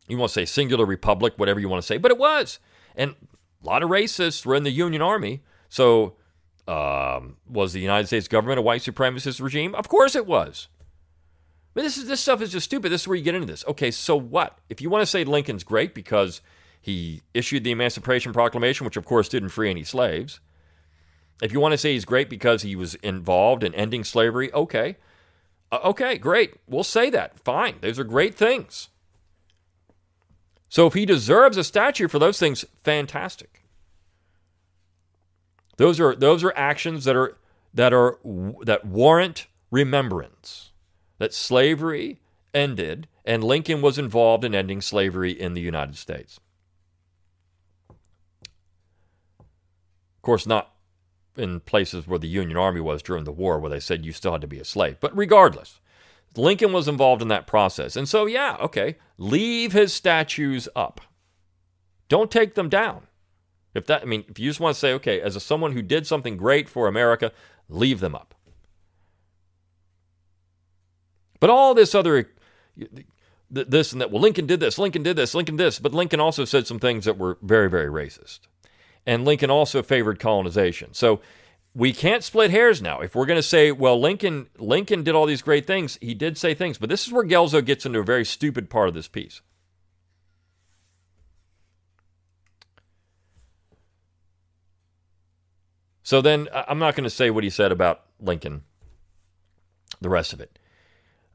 You 0.07 0.17
want 0.17 0.29
to 0.29 0.33
say 0.33 0.45
singular 0.45 0.85
republic, 0.85 1.33
whatever 1.37 1.59
you 1.59 1.69
want 1.69 1.81
to 1.81 1.87
say, 1.87 1.97
but 1.97 2.11
it 2.11 2.17
was. 2.17 2.59
And 2.95 3.15
a 3.65 3.69
lot 3.69 3.83
of 3.83 3.89
racists 3.89 4.45
were 4.45 4.55
in 4.55 4.63
the 4.63 4.71
Union 4.71 5.01
Army. 5.01 5.41
So, 5.69 6.15
um, 6.67 7.37
was 7.49 7.73
the 7.73 7.79
United 7.81 8.07
States 8.07 8.27
government 8.27 8.59
a 8.59 8.61
white 8.61 8.81
supremacist 8.81 9.41
regime? 9.41 9.75
Of 9.75 9.89
course 9.89 10.15
it 10.15 10.25
was. 10.27 10.67
But 11.73 11.83
this 11.83 11.97
is 11.97 12.07
this 12.07 12.21
stuff 12.21 12.41
is 12.41 12.51
just 12.51 12.65
stupid. 12.65 12.91
This 12.91 13.01
is 13.01 13.07
where 13.07 13.17
you 13.17 13.23
get 13.23 13.35
into 13.35 13.47
this. 13.47 13.65
Okay, 13.67 13.91
so 13.91 14.15
what? 14.15 14.59
If 14.69 14.81
you 14.81 14.89
want 14.89 15.01
to 15.01 15.05
say 15.05 15.23
Lincoln's 15.25 15.63
great 15.63 15.93
because 15.93 16.41
he 16.81 17.21
issued 17.33 17.63
the 17.63 17.71
Emancipation 17.71 18.31
Proclamation, 18.33 18.85
which 18.85 18.97
of 18.97 19.05
course 19.05 19.27
didn't 19.27 19.49
free 19.49 19.69
any 19.69 19.83
slaves, 19.83 20.39
If 21.41 21.51
you 21.51 21.59
want 21.59 21.73
to 21.73 21.77
say 21.77 21.93
he's 21.93 22.05
great 22.05 22.29
because 22.29 22.61
he 22.61 22.75
was 22.75 22.95
involved 22.95 23.63
in 23.63 23.73
ending 23.75 24.03
slavery, 24.03 24.53
okay. 24.53 24.97
Uh, 25.71 25.79
okay, 25.83 26.17
great. 26.17 26.55
We'll 26.67 26.83
say 26.83 27.09
that. 27.09 27.39
Fine. 27.39 27.77
Those 27.81 27.99
are 27.99 28.05
great 28.05 28.35
things. 28.35 28.89
So 30.69 30.87
if 30.87 30.93
he 30.93 31.05
deserves 31.05 31.57
a 31.57 31.63
statue 31.63 32.07
for 32.07 32.19
those 32.19 32.39
things, 32.39 32.65
fantastic. 32.83 33.63
Those 35.77 35.99
are 35.99 36.15
those 36.15 36.43
are 36.43 36.53
actions 36.55 37.05
that 37.05 37.15
are 37.15 37.37
that 37.73 37.93
are 37.93 38.17
that 38.63 38.85
warrant 38.85 39.47
remembrance. 39.71 40.71
That 41.17 41.33
slavery 41.33 42.19
ended 42.53 43.07
and 43.25 43.43
Lincoln 43.43 43.81
was 43.81 43.97
involved 43.97 44.43
in 44.43 44.53
ending 44.53 44.81
slavery 44.81 45.31
in 45.31 45.53
the 45.53 45.61
United 45.61 45.97
States. 45.97 46.39
Of 47.89 47.95
course, 50.21 50.45
not 50.45 50.75
in 51.37 51.59
places 51.59 52.07
where 52.07 52.19
the 52.19 52.27
Union 52.27 52.57
Army 52.57 52.81
was 52.81 53.01
during 53.01 53.25
the 53.25 53.31
war, 53.31 53.59
where 53.59 53.69
they 53.69 53.79
said 53.79 54.05
you 54.05 54.11
still 54.11 54.31
had 54.31 54.41
to 54.41 54.47
be 54.47 54.59
a 54.59 54.65
slave. 54.65 54.97
But 54.99 55.15
regardless, 55.17 55.79
Lincoln 56.37 56.73
was 56.73 56.87
involved 56.87 57.21
in 57.21 57.27
that 57.29 57.47
process. 57.47 57.95
And 57.95 58.07
so, 58.07 58.25
yeah, 58.25 58.57
okay, 58.59 58.97
leave 59.17 59.73
his 59.73 59.93
statues 59.93 60.67
up. 60.75 61.01
Don't 62.09 62.31
take 62.31 62.55
them 62.55 62.69
down. 62.69 63.07
If 63.73 63.87
that, 63.87 64.03
I 64.03 64.05
mean, 64.05 64.23
if 64.27 64.39
you 64.39 64.49
just 64.49 64.59
want 64.59 64.73
to 64.73 64.79
say, 64.79 64.93
okay, 64.93 65.19
as 65.21 65.35
a, 65.35 65.39
someone 65.39 65.73
who 65.73 65.81
did 65.81 66.07
something 66.07 66.37
great 66.37 66.69
for 66.69 66.87
America, 66.87 67.31
leave 67.67 67.99
them 67.99 68.15
up. 68.15 68.33
But 71.39 71.49
all 71.49 71.73
this 71.73 71.93
other, 71.93 72.31
this 73.49 73.91
and 73.91 74.01
that, 74.01 74.11
well, 74.11 74.21
Lincoln 74.21 74.45
did 74.45 74.59
this, 74.59 74.77
Lincoln 74.77 75.03
did 75.03 75.17
this, 75.17 75.35
Lincoln 75.35 75.57
this, 75.57 75.79
but 75.79 75.93
Lincoln 75.93 76.19
also 76.19 76.45
said 76.45 76.65
some 76.65 76.79
things 76.79 77.05
that 77.05 77.17
were 77.17 77.37
very, 77.41 77.69
very 77.69 77.89
racist. 77.89 78.39
And 79.05 79.25
Lincoln 79.25 79.51
also 79.51 79.83
favored 79.83 80.19
colonization. 80.19 80.93
So 80.93 81.21
we 81.75 81.91
can't 81.91 82.23
split 82.23 82.51
hairs 82.51 82.81
now. 82.81 83.01
If 83.01 83.13
we're 83.15 83.25
going 83.25 83.37
to 83.37 83.43
say, 83.43 83.71
well, 83.71 83.99
Lincoln 83.99 84.47
Lincoln 84.57 85.03
did 85.03 85.13
all 85.13 85.25
these 85.25 85.41
great 85.41 85.67
things, 85.67 85.99
he 86.01 86.13
did 86.13 86.37
say 86.37 86.53
things, 86.53 86.77
but 86.77 86.89
this 86.89 87.05
is 87.05 87.11
where 87.11 87.25
Guelzo 87.25 87.63
gets 87.63 87.85
into 87.85 87.99
a 87.99 88.03
very 88.03 88.23
stupid 88.23 88.69
part 88.69 88.87
of 88.87 88.95
this 88.95 89.09
piece. 89.09 89.41
So 96.01 96.21
then 96.21 96.47
I'm 96.53 96.79
not 96.79 96.95
going 96.95 97.03
to 97.03 97.09
say 97.09 97.29
what 97.29 97.43
he 97.43 97.49
said 97.49 97.71
about 97.71 98.03
Lincoln, 98.19 98.63
the 99.99 100.09
rest 100.09 100.33
of 100.33 100.39
it. 100.39 100.57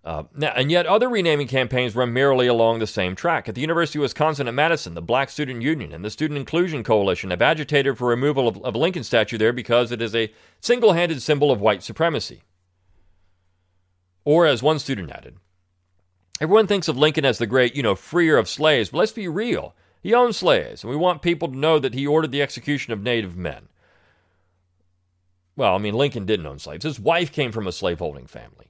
Uh, 0.03 0.23
now, 0.35 0.53
and 0.57 0.71
yet, 0.71 0.87
other 0.87 1.11
renaming 1.11 1.47
campaigns 1.47 1.95
run 1.95 2.13
merely 2.13 2.47
along 2.47 2.79
the 2.79 2.87
same 2.87 3.15
track. 3.15 3.49
At 3.49 3.55
the 3.55 3.61
University 3.61 3.99
of 3.99 4.03
Wisconsin 4.03 4.49
at 4.49 4.55
Madison, 4.55 4.95
the 4.95 5.03
Black 5.03 5.29
Student 5.29 5.61
Union 5.61 5.93
and 5.93 6.03
the 6.03 6.11
Student 6.11 6.39
Inclusion 6.39 6.83
Coalition 6.83 7.31
have 7.31 7.43
agitated 7.43 7.99
for 7.99 8.09
removal 8.09 8.49
of, 8.49 8.63
of 8.65 8.75
Lincoln 8.75 9.05
statue 9.05 9.37
there 9.37 9.53
because 9.53 9.93
it 9.93 10.01
is 10.01 10.15
a 10.15 10.33
single 10.61 10.95
handed 10.95 11.21
symbol 11.21 11.51
of 11.51 11.61
white 11.61 11.83
supremacy. 11.83 12.43
Or, 14.25 14.47
as 14.47 14.63
one 14.63 14.79
student 14.79 15.11
added, 15.11 15.37
everyone 16.41 16.67
thinks 16.67 16.89
of 16.89 16.97
Lincoln 16.97 17.27
as 17.27 17.37
the 17.37 17.47
great, 17.47 17.77
you 17.77 17.83
know, 17.83 17.95
freer 17.95 18.39
of 18.39 18.49
slaves, 18.49 18.89
but 18.89 18.99
let's 18.99 19.13
be 19.13 19.29
real. 19.29 19.75
He 20.03 20.15
owned 20.15 20.35
slaves, 20.35 20.83
and 20.83 20.91
we 20.91 20.97
want 20.97 21.21
people 21.21 21.49
to 21.49 21.59
know 21.59 21.79
that 21.79 21.93
he 21.93 22.07
ordered 22.07 22.33
the 22.33 22.41
execution 22.41 22.95
of 22.95 23.03
native 23.03 23.37
men. 23.37 23.69
Well, 25.57 25.75
I 25.75 25.79
mean, 25.79 25.93
Lincoln 25.93 26.25
didn't 26.25 26.47
own 26.47 26.59
slaves. 26.59 26.85
His 26.85 26.99
wife 26.99 27.31
came 27.33 27.53
from 27.53 27.67
a 27.67 27.73
slaveholding 27.73 28.27
family. 28.27 28.70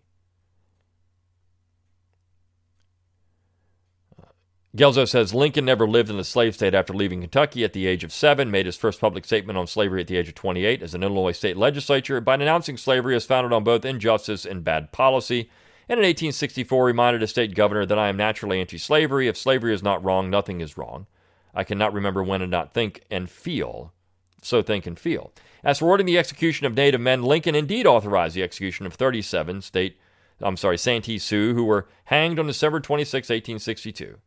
Guelzo 4.76 5.08
says 5.08 5.34
Lincoln 5.34 5.64
never 5.64 5.88
lived 5.88 6.10
in 6.10 6.18
a 6.20 6.24
slave 6.24 6.54
state 6.54 6.74
after 6.74 6.94
leaving 6.94 7.22
Kentucky 7.22 7.64
at 7.64 7.72
the 7.72 7.88
age 7.88 8.04
of 8.04 8.12
seven, 8.12 8.52
made 8.52 8.66
his 8.66 8.76
first 8.76 9.00
public 9.00 9.24
statement 9.24 9.58
on 9.58 9.66
slavery 9.66 10.00
at 10.00 10.06
the 10.06 10.16
age 10.16 10.28
of 10.28 10.36
28 10.36 10.80
as 10.80 10.94
an 10.94 11.02
Illinois 11.02 11.32
state 11.32 11.56
legislature 11.56 12.20
by 12.20 12.34
announcing 12.34 12.76
slavery 12.76 13.16
as 13.16 13.26
founded 13.26 13.52
on 13.52 13.64
both 13.64 13.84
injustice 13.84 14.44
and 14.44 14.62
bad 14.62 14.92
policy. 14.92 15.50
And 15.88 15.98
in 15.98 16.04
1864, 16.04 16.84
reminded 16.84 17.20
a 17.20 17.26
state 17.26 17.56
governor 17.56 17.84
that 17.84 17.98
I 17.98 18.08
am 18.08 18.16
naturally 18.16 18.60
anti 18.60 18.78
slavery. 18.78 19.26
If 19.26 19.36
slavery 19.36 19.74
is 19.74 19.82
not 19.82 20.04
wrong, 20.04 20.30
nothing 20.30 20.60
is 20.60 20.78
wrong. 20.78 21.08
I 21.52 21.64
cannot 21.64 21.92
remember 21.92 22.22
when 22.22 22.40
and 22.40 22.50
not 22.50 22.72
think 22.72 23.02
and 23.10 23.28
feel, 23.28 23.92
so 24.40 24.62
think 24.62 24.86
and 24.86 24.96
feel. 24.96 25.32
As 25.64 25.80
for 25.80 25.88
ordering 25.88 26.06
the 26.06 26.16
execution 26.18 26.64
of 26.64 26.76
Native 26.76 27.00
men, 27.00 27.24
Lincoln 27.24 27.56
indeed 27.56 27.88
authorized 27.88 28.36
the 28.36 28.44
execution 28.44 28.86
of 28.86 28.94
37 28.94 29.62
state, 29.62 29.98
I'm 30.40 30.56
sorry, 30.56 30.78
Santee 30.78 31.18
Sioux, 31.18 31.54
who 31.54 31.64
were 31.64 31.88
hanged 32.04 32.38
on 32.38 32.46
December 32.46 32.78
26, 32.78 33.28
1862. 33.28 34.18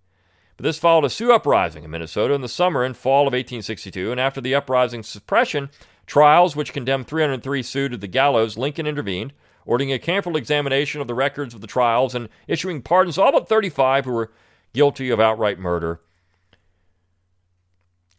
But 0.57 0.63
this 0.63 0.77
followed 0.77 1.05
a 1.05 1.09
Sioux 1.09 1.31
uprising 1.31 1.83
in 1.83 1.91
Minnesota 1.91 2.33
in 2.33 2.41
the 2.41 2.47
summer 2.47 2.83
and 2.83 2.95
fall 2.95 3.21
of 3.21 3.33
1862, 3.33 4.11
and 4.11 4.19
after 4.19 4.39
the 4.39 4.53
uprising's 4.53 5.07
suppression, 5.07 5.69
trials 6.05 6.55
which 6.55 6.73
condemned 6.73 7.07
303 7.07 7.63
Sioux 7.63 7.89
to 7.89 7.97
the 7.97 8.07
gallows, 8.07 8.57
Lincoln 8.57 8.85
intervened, 8.85 9.33
ordering 9.65 9.91
a 9.91 9.99
careful 9.99 10.37
examination 10.37 11.01
of 11.01 11.07
the 11.07 11.15
records 11.15 11.53
of 11.53 11.61
the 11.61 11.67
trials 11.67 12.13
and 12.13 12.29
issuing 12.47 12.81
pardons 12.81 13.15
to 13.15 13.21
all 13.21 13.31
but 13.31 13.47
35 13.47 14.05
who 14.05 14.11
were 14.11 14.31
guilty 14.73 15.09
of 15.09 15.19
outright 15.19 15.57
murder. 15.57 16.01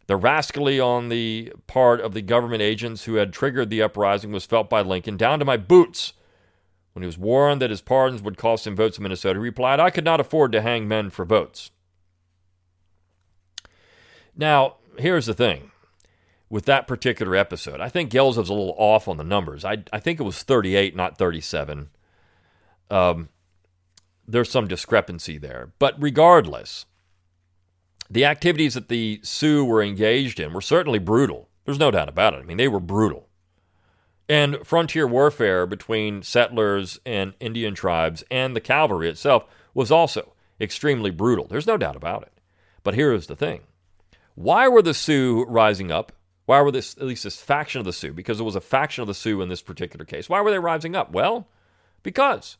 The 0.07 0.15
rascally 0.15 0.79
on 0.79 1.09
the 1.09 1.51
part 1.67 1.99
of 1.99 2.13
the 2.13 2.21
government 2.21 2.61
agents 2.61 3.05
who 3.05 3.15
had 3.15 3.33
triggered 3.33 3.69
the 3.69 3.81
uprising 3.81 4.31
was 4.31 4.45
felt 4.45 4.69
by 4.69 4.81
Lincoln 4.81 5.17
down 5.17 5.39
to 5.39 5.45
my 5.45 5.57
boots. 5.57 6.13
When 6.93 7.01
he 7.01 7.07
was 7.07 7.17
warned 7.17 7.61
that 7.61 7.71
his 7.71 7.81
pardons 7.81 8.21
would 8.21 8.37
cost 8.37 8.67
him 8.67 8.75
votes 8.75 8.97
in 8.97 9.03
Minnesota, 9.03 9.39
he 9.39 9.43
replied, 9.43 9.79
I 9.79 9.89
could 9.89 10.05
not 10.05 10.19
afford 10.19 10.51
to 10.51 10.61
hang 10.61 10.87
men 10.87 11.09
for 11.09 11.25
votes. 11.25 11.71
Now, 14.35 14.75
here's 14.97 15.25
the 15.25 15.33
thing 15.33 15.71
with 16.49 16.65
that 16.65 16.87
particular 16.87 17.35
episode. 17.35 17.81
I 17.81 17.89
think 17.89 18.11
Gels 18.11 18.37
was 18.37 18.49
a 18.49 18.53
little 18.53 18.75
off 18.77 19.07
on 19.07 19.17
the 19.17 19.23
numbers. 19.23 19.65
I, 19.65 19.83
I 19.91 19.99
think 19.99 20.19
it 20.19 20.23
was 20.23 20.43
38, 20.43 20.95
not 20.95 21.17
37. 21.17 21.89
Um, 22.89 23.29
there's 24.27 24.49
some 24.49 24.67
discrepancy 24.67 25.37
there. 25.37 25.71
But 25.79 25.95
regardless, 26.01 26.85
the 28.09 28.25
activities 28.25 28.75
that 28.75 28.89
the 28.89 29.19
Sioux 29.23 29.65
were 29.65 29.81
engaged 29.81 30.39
in 30.39 30.53
were 30.53 30.61
certainly 30.61 30.99
brutal. 30.99 31.49
There's 31.65 31.79
no 31.79 31.91
doubt 31.91 32.09
about 32.09 32.33
it. 32.33 32.41
I 32.41 32.43
mean, 32.43 32.57
they 32.57 32.67
were 32.67 32.79
brutal. 32.79 33.29
And 34.27 34.57
frontier 34.65 35.07
warfare 35.07 35.65
between 35.65 36.23
settlers 36.23 36.99
and 37.05 37.33
Indian 37.39 37.75
tribes 37.75 38.23
and 38.31 38.55
the 38.55 38.61
cavalry 38.61 39.09
itself 39.09 39.45
was 39.73 39.91
also 39.91 40.33
extremely 40.59 41.11
brutal. 41.11 41.47
There's 41.47 41.67
no 41.67 41.77
doubt 41.77 41.95
about 41.95 42.23
it. 42.23 42.31
But 42.83 42.95
here 42.95 43.13
is 43.13 43.27
the 43.27 43.35
thing 43.35 43.61
why 44.35 44.67
were 44.67 44.81
the 44.81 44.93
Sioux 44.93 45.45
rising 45.45 45.91
up? 45.91 46.11
Why 46.45 46.61
were 46.61 46.71
this, 46.71 46.95
at 46.97 47.03
least 47.03 47.23
this 47.23 47.41
faction 47.41 47.79
of 47.79 47.85
the 47.85 47.93
Sioux, 47.93 48.13
because 48.13 48.39
it 48.39 48.43
was 48.43 48.55
a 48.55 48.61
faction 48.61 49.01
of 49.01 49.07
the 49.07 49.13
Sioux 49.13 49.41
in 49.41 49.49
this 49.49 49.61
particular 49.61 50.05
case, 50.05 50.29
why 50.29 50.41
were 50.41 50.51
they 50.51 50.59
rising 50.59 50.95
up? 50.95 51.11
Well, 51.11 51.47
because 52.03 52.57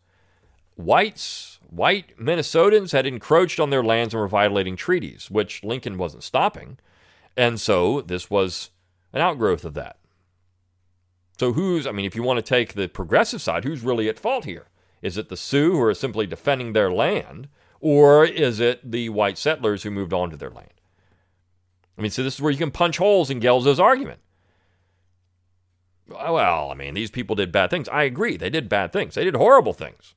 whites, 0.75 1.59
white 1.69 2.17
Minnesotans 2.17 2.93
had 2.93 3.05
encroached 3.05 3.59
on 3.59 3.69
their 3.69 3.83
lands 3.83 4.13
and 4.13 4.21
were 4.21 4.27
violating 4.27 4.75
treaties, 4.75 5.29
which 5.29 5.63
Lincoln 5.63 5.97
wasn't 5.97 6.23
stopping. 6.23 6.79
And 7.37 7.59
so 7.59 8.01
this 8.01 8.29
was 8.29 8.71
an 9.13 9.21
outgrowth 9.21 9.65
of 9.65 9.75
that. 9.75 9.97
So 11.37 11.53
who's, 11.53 11.85
I 11.85 11.91
mean, 11.91 12.05
if 12.05 12.15
you 12.15 12.23
want 12.23 12.37
to 12.37 12.41
take 12.41 12.73
the 12.73 12.87
progressive 12.87 13.41
side, 13.41 13.65
who's 13.65 13.83
really 13.83 14.09
at 14.09 14.17
fault 14.17 14.45
here? 14.45 14.67
Is 15.01 15.17
it 15.17 15.29
the 15.29 15.37
Sioux 15.37 15.73
who 15.73 15.81
are 15.81 15.93
simply 15.93 16.25
defending 16.25 16.73
their 16.73 16.91
land, 16.91 17.49
or 17.81 18.25
is 18.25 18.59
it 18.59 18.89
the 18.89 19.09
white 19.09 19.37
settlers 19.37 19.83
who 19.83 19.91
moved 19.91 20.13
onto 20.13 20.37
their 20.37 20.49
land? 20.49 20.69
I 21.97 22.01
mean, 22.01 22.11
so 22.11 22.23
this 22.23 22.35
is 22.35 22.41
where 22.41 22.51
you 22.51 22.57
can 22.57 22.71
punch 22.71 22.97
holes 22.97 23.29
in 23.29 23.39
Guelzo's 23.39 23.79
argument. 23.79 24.19
Well, 26.07 26.69
I 26.71 26.75
mean, 26.75 26.93
these 26.93 27.09
people 27.09 27.35
did 27.35 27.51
bad 27.51 27.69
things. 27.69 27.89
I 27.89 28.03
agree. 28.03 28.37
They 28.37 28.49
did 28.49 28.69
bad 28.69 28.93
things. 28.93 29.15
They 29.15 29.23
did 29.23 29.35
horrible 29.35 29.73
things. 29.73 30.13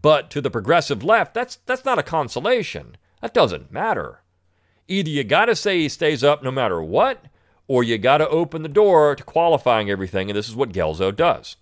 But 0.00 0.30
to 0.30 0.40
the 0.40 0.50
progressive 0.50 1.04
left, 1.04 1.34
that's 1.34 1.56
that's 1.66 1.84
not 1.84 1.98
a 1.98 2.02
consolation. 2.02 2.96
That 3.20 3.34
doesn't 3.34 3.70
matter. 3.70 4.22
Either 4.88 5.10
you 5.10 5.24
got 5.24 5.46
to 5.46 5.54
say 5.54 5.80
he 5.80 5.88
stays 5.88 6.24
up 6.24 6.42
no 6.42 6.50
matter 6.50 6.82
what, 6.82 7.26
or 7.68 7.84
you 7.84 7.98
got 7.98 8.18
to 8.18 8.28
open 8.28 8.62
the 8.62 8.68
door 8.68 9.14
to 9.14 9.22
qualifying 9.22 9.90
everything, 9.90 10.30
and 10.30 10.36
this 10.36 10.48
is 10.48 10.56
what 10.56 10.72
Guelzo 10.72 11.14
does. 11.14 11.56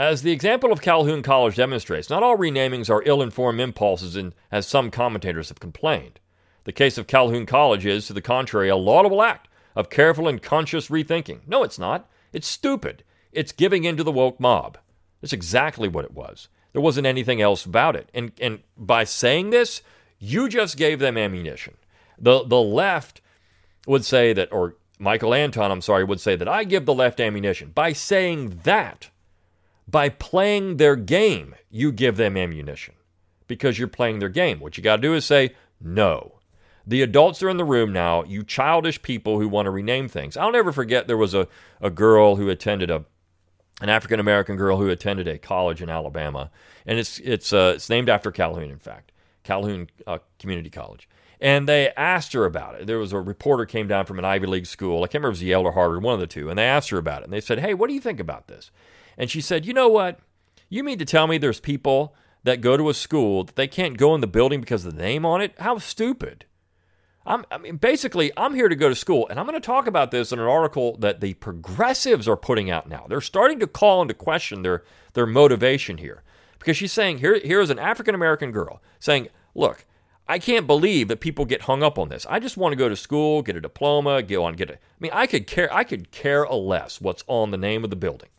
As 0.00 0.22
the 0.22 0.32
example 0.32 0.72
of 0.72 0.80
Calhoun 0.80 1.20
College 1.20 1.56
demonstrates, 1.56 2.08
not 2.08 2.22
all 2.22 2.34
renamings 2.34 2.88
are 2.88 3.02
ill 3.04 3.20
informed 3.20 3.60
impulses, 3.60 4.16
and 4.16 4.34
as 4.50 4.66
some 4.66 4.90
commentators 4.90 5.50
have 5.50 5.60
complained. 5.60 6.20
The 6.64 6.72
case 6.72 6.96
of 6.96 7.06
Calhoun 7.06 7.44
College 7.44 7.84
is, 7.84 8.06
to 8.06 8.14
the 8.14 8.22
contrary, 8.22 8.70
a 8.70 8.76
laudable 8.76 9.22
act 9.22 9.48
of 9.76 9.90
careful 9.90 10.26
and 10.26 10.40
conscious 10.40 10.88
rethinking. 10.88 11.40
No, 11.46 11.62
it's 11.62 11.78
not. 11.78 12.08
It's 12.32 12.48
stupid. 12.48 13.04
It's 13.30 13.52
giving 13.52 13.84
in 13.84 13.98
to 13.98 14.02
the 14.02 14.10
woke 14.10 14.40
mob. 14.40 14.78
That's 15.20 15.34
exactly 15.34 15.86
what 15.86 16.06
it 16.06 16.14
was. 16.14 16.48
There 16.72 16.80
wasn't 16.80 17.06
anything 17.06 17.42
else 17.42 17.66
about 17.66 17.94
it. 17.94 18.08
And, 18.14 18.32
and 18.40 18.60
by 18.78 19.04
saying 19.04 19.50
this, 19.50 19.82
you 20.18 20.48
just 20.48 20.78
gave 20.78 20.98
them 20.98 21.18
ammunition. 21.18 21.76
The, 22.18 22.42
the 22.42 22.62
left 22.62 23.20
would 23.86 24.06
say 24.06 24.32
that, 24.32 24.50
or 24.50 24.76
Michael 24.98 25.34
Anton, 25.34 25.70
I'm 25.70 25.82
sorry, 25.82 26.04
would 26.04 26.20
say 26.22 26.36
that 26.36 26.48
I 26.48 26.64
give 26.64 26.86
the 26.86 26.94
left 26.94 27.20
ammunition. 27.20 27.72
By 27.74 27.92
saying 27.92 28.60
that, 28.62 29.10
by 29.90 30.08
playing 30.08 30.76
their 30.76 30.96
game, 30.96 31.54
you 31.70 31.90
give 31.92 32.16
them 32.16 32.36
ammunition 32.36 32.94
because 33.46 33.78
you're 33.78 33.88
playing 33.88 34.18
their 34.18 34.28
game. 34.28 34.60
What 34.60 34.76
you 34.76 34.82
got 34.82 34.96
to 34.96 35.02
do 35.02 35.14
is 35.14 35.24
say, 35.24 35.54
no, 35.80 36.40
The 36.86 37.02
adults 37.02 37.42
are 37.42 37.48
in 37.48 37.56
the 37.56 37.64
room 37.64 37.92
now, 37.92 38.24
you 38.24 38.42
childish 38.42 39.00
people 39.02 39.38
who 39.38 39.48
want 39.48 39.66
to 39.66 39.70
rename 39.70 40.08
things. 40.08 40.36
I'll 40.36 40.52
never 40.52 40.72
forget 40.72 41.06
there 41.06 41.16
was 41.16 41.34
a, 41.34 41.46
a 41.80 41.90
girl 41.90 42.36
who 42.36 42.48
attended 42.48 42.90
a 42.90 43.04
an 43.82 43.88
African 43.88 44.20
American 44.20 44.56
girl 44.56 44.76
who 44.76 44.90
attended 44.90 45.26
a 45.26 45.38
college 45.38 45.80
in 45.80 45.88
Alabama, 45.88 46.50
and 46.84 46.98
it's 46.98 47.18
it's 47.20 47.52
uh, 47.52 47.74
it's 47.76 47.88
named 47.88 48.08
after 48.10 48.30
Calhoun, 48.30 48.70
in 48.70 48.78
fact, 48.78 49.12
Calhoun 49.44 49.88
uh, 50.06 50.18
Community 50.38 50.68
College. 50.68 51.08
And 51.40 51.66
they 51.66 51.90
asked 51.96 52.34
her 52.34 52.44
about 52.44 52.74
it. 52.74 52.86
There 52.86 52.98
was 52.98 53.14
a 53.14 53.20
reporter 53.20 53.64
came 53.64 53.88
down 53.88 54.04
from 54.04 54.18
an 54.18 54.26
Ivy 54.26 54.46
League 54.46 54.66
school. 54.66 54.98
I 54.98 55.06
can't 55.06 55.22
remember 55.22 55.28
if 55.28 55.40
it 55.40 55.40
was 55.40 55.42
Yale 55.44 55.62
or 55.62 55.72
Harvard, 55.72 56.02
one 56.02 56.12
of 56.12 56.20
the 56.20 56.26
two. 56.26 56.50
And 56.50 56.58
they 56.58 56.66
asked 56.66 56.90
her 56.90 56.98
about 56.98 57.22
it. 57.22 57.24
And 57.24 57.32
they 57.32 57.40
said, 57.40 57.60
"Hey, 57.60 57.72
what 57.72 57.88
do 57.88 57.94
you 57.94 58.00
think 58.00 58.20
about 58.20 58.48
this?" 58.48 58.70
And 59.16 59.30
she 59.30 59.40
said, 59.40 59.66
"You 59.66 59.72
know 59.72 59.88
what? 59.88 60.20
You 60.68 60.84
mean 60.84 60.98
to 60.98 61.04
tell 61.04 61.26
me 61.26 61.38
there's 61.38 61.60
people 61.60 62.14
that 62.44 62.60
go 62.60 62.76
to 62.76 62.88
a 62.88 62.94
school 62.94 63.44
that 63.44 63.56
they 63.56 63.66
can't 63.66 63.98
go 63.98 64.14
in 64.14 64.20
the 64.20 64.26
building 64.26 64.60
because 64.60 64.84
of 64.84 64.94
the 64.94 65.02
name 65.02 65.26
on 65.26 65.40
it? 65.40 65.54
How 65.58 65.78
stupid!" 65.78 66.46
I'm, 67.26 67.44
I 67.50 67.58
mean, 67.58 67.76
basically, 67.76 68.32
I'm 68.36 68.54
here 68.54 68.68
to 68.68 68.74
go 68.74 68.88
to 68.88 68.94
school, 68.94 69.28
and 69.28 69.38
I'm 69.38 69.46
going 69.46 69.60
to 69.60 69.64
talk 69.64 69.86
about 69.86 70.10
this 70.10 70.32
in 70.32 70.38
an 70.38 70.46
article 70.46 70.96
that 70.98 71.20
the 71.20 71.34
progressives 71.34 72.26
are 72.26 72.36
putting 72.36 72.70
out 72.70 72.88
now. 72.88 73.04
They're 73.08 73.20
starting 73.20 73.60
to 73.60 73.66
call 73.66 74.00
into 74.02 74.14
question 74.14 74.62
their 74.62 74.84
their 75.12 75.26
motivation 75.26 75.98
here, 75.98 76.22
because 76.58 76.76
she's 76.76 76.92
saying 76.92 77.18
here 77.18 77.38
here 77.38 77.60
is 77.60 77.70
an 77.70 77.78
African 77.78 78.14
American 78.14 78.52
girl 78.52 78.80
saying, 78.98 79.28
"Look, 79.54 79.84
I 80.26 80.38
can't 80.38 80.66
believe 80.66 81.08
that 81.08 81.20
people 81.20 81.44
get 81.44 81.62
hung 81.62 81.82
up 81.82 81.98
on 81.98 82.08
this. 82.08 82.24
I 82.30 82.38
just 82.38 82.56
want 82.56 82.72
to 82.72 82.76
go 82.76 82.88
to 82.88 82.96
school, 82.96 83.42
get 83.42 83.56
a 83.56 83.60
diploma, 83.60 84.22
go 84.22 84.44
on, 84.44 84.54
get 84.54 84.70
a. 84.70 84.74
I 84.74 84.78
mean, 84.98 85.10
I 85.12 85.26
could 85.26 85.46
care. 85.46 85.72
I 85.74 85.84
could 85.84 86.10
care 86.12 86.44
a 86.44 86.54
less 86.54 87.00
what's 87.00 87.24
on 87.26 87.50
the 87.50 87.58
name 87.58 87.84
of 87.84 87.90
the 87.90 87.96
building. 87.96 88.30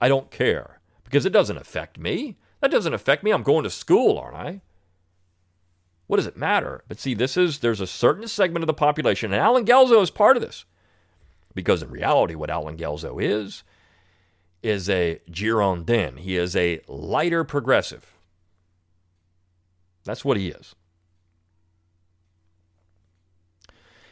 I 0.00 0.08
don't 0.08 0.30
care 0.30 0.80
because 1.04 1.26
it 1.26 1.32
doesn't 1.32 1.56
affect 1.56 1.98
me. 1.98 2.36
That 2.60 2.70
doesn't 2.70 2.94
affect 2.94 3.22
me. 3.22 3.30
I'm 3.30 3.42
going 3.42 3.64
to 3.64 3.70
school, 3.70 4.18
aren't 4.18 4.36
I? 4.36 4.60
What 6.06 6.16
does 6.16 6.26
it 6.26 6.36
matter? 6.36 6.82
But 6.88 6.98
see, 6.98 7.14
this 7.14 7.36
is 7.36 7.60
there's 7.60 7.80
a 7.80 7.86
certain 7.86 8.26
segment 8.26 8.62
of 8.62 8.66
the 8.66 8.74
population, 8.74 9.32
and 9.32 9.40
Allen 9.40 9.64
Guelzo 9.64 10.02
is 10.02 10.10
part 10.10 10.36
of 10.36 10.42
this. 10.42 10.64
Because 11.54 11.82
in 11.82 11.90
reality, 11.90 12.34
what 12.34 12.50
Allen 12.50 12.76
Guelzo 12.76 13.22
is, 13.22 13.62
is 14.62 14.88
a 14.88 15.20
Girondin. 15.30 16.18
He 16.18 16.36
is 16.36 16.54
a 16.54 16.80
lighter 16.86 17.44
progressive. 17.44 18.12
That's 20.04 20.24
what 20.24 20.36
he 20.36 20.48
is. 20.48 20.74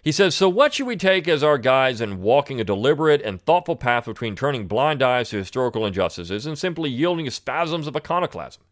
He 0.03 0.13
says, 0.13 0.35
So 0.35 0.49
what 0.49 0.75
should 0.75 0.87
we 0.87 0.97
take 0.97 1.29
as 1.29 1.43
our 1.43 1.59
guides 1.59 2.01
in 2.01 2.23
walking 2.23 2.61
a 2.61 2.65
deliberate 2.65 3.23
and 3.23 3.41
thoughtful 3.41 3.77
path 3.77 4.07
between 4.07 4.37
turning 4.37 4.67
blind 4.67 5.03
eyes 5.03 5.31
to 5.31 5.39
historical 5.39 5.85
injustices 5.87 6.47
and 6.47 6.59
simply 6.59 6.91
yielding 6.91 7.25
to 7.25 7.31
spasms 7.31 7.87
of 7.87 7.97
iconoclasm? 7.97 8.63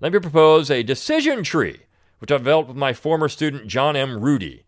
Let 0.00 0.12
me 0.12 0.18
propose 0.18 0.70
a 0.70 0.82
decision 0.82 1.42
tree 1.42 1.82
which 2.22 2.30
I 2.30 2.38
developed 2.38 2.68
with 2.68 2.76
my 2.76 2.92
former 2.92 3.28
student 3.28 3.66
John 3.66 3.96
M. 3.96 4.20
Rudy, 4.20 4.62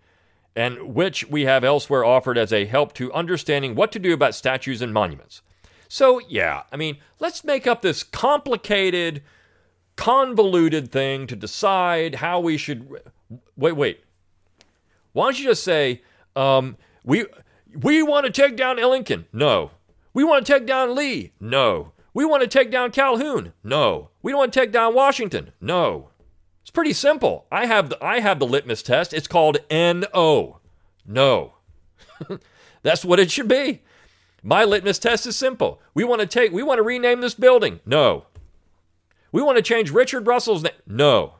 and 0.57 0.93
which 0.93 1.29
we 1.29 1.45
have 1.45 1.63
elsewhere 1.63 2.05
offered 2.05 2.37
as 2.37 2.53
a 2.53 2.65
help 2.65 2.95
to 2.95 3.13
understanding 3.13 3.77
what 3.77 3.93
to 3.93 4.01
do 4.01 4.13
about 4.13 4.35
statues 4.35 4.83
and 4.83 4.93
monuments. 4.93 5.41
So, 5.89 6.21
yeah, 6.29 6.65
I 6.73 6.77
mean, 6.77 6.99
let's 7.21 7.45
make 7.45 7.69
up 7.69 7.81
this 7.81 8.03
complicated, 8.03 9.23
convoluted 9.95 10.91
thing 10.91 11.29
to 11.29 11.37
decide 11.37 12.17
how 12.17 12.41
we 12.41 12.57
should. 12.57 12.89
Wait, 13.57 13.77
wait. 13.77 14.04
Why 15.15 15.27
don't 15.27 15.39
you 15.39 15.47
just 15.47 15.65
say, 15.65 16.03
um, 16.37 16.77
we, 17.05 17.25
we 17.81 18.03
want 18.03 18.27
to 18.27 18.33
take 18.33 18.57
down 18.57 18.77
Lincoln? 18.77 19.27
No. 19.33 19.71
We 20.13 20.25
want 20.25 20.45
to 20.45 20.53
take 20.53 20.67
down 20.67 20.95
Lee? 20.95 21.33
No. 21.41 21.93
We 22.13 22.25
want 22.25 22.43
to 22.43 22.49
take 22.49 22.71
down 22.71 22.91
Calhoun? 22.91 23.53
No. 23.63 24.11
We 24.23 24.33
don't 24.33 24.41
want 24.41 24.53
to 24.53 24.61
take 24.61 24.73
down 24.73 24.95
Washington? 24.95 25.53
No. 25.61 26.11
It's 26.63 26.71
pretty 26.71 26.93
simple. 26.93 27.47
I 27.51 27.67
have 27.67 27.91
the, 27.91 28.05
I 28.05 28.21
have 28.21 28.39
the 28.39 28.47
litmus 28.47 28.83
test. 28.83 29.15
It's 29.15 29.29
called 29.29 29.59
NO. 29.71 30.61
No. 31.07 31.55
That's 32.83 33.05
what 33.05 33.21
it 33.21 33.31
should 33.31 33.49
be. 33.49 33.83
My 34.43 34.65
litmus 34.65 34.99
test 34.99 35.27
is 35.27 35.37
simple. 35.37 35.81
We 35.95 36.05
want 36.05 36.21
to 36.23 36.27
take 36.27 36.53
we 36.53 36.63
want 36.63 36.79
to 36.79 36.83
rename 36.83 37.21
this 37.21 37.35
building. 37.35 37.81
No. 37.87 38.27
We 39.33 39.43
want 39.43 39.57
to 39.57 39.63
change 39.63 39.91
Richard 39.91 40.27
Russell's 40.27 40.63
name. 40.63 40.73
No. 40.87 41.35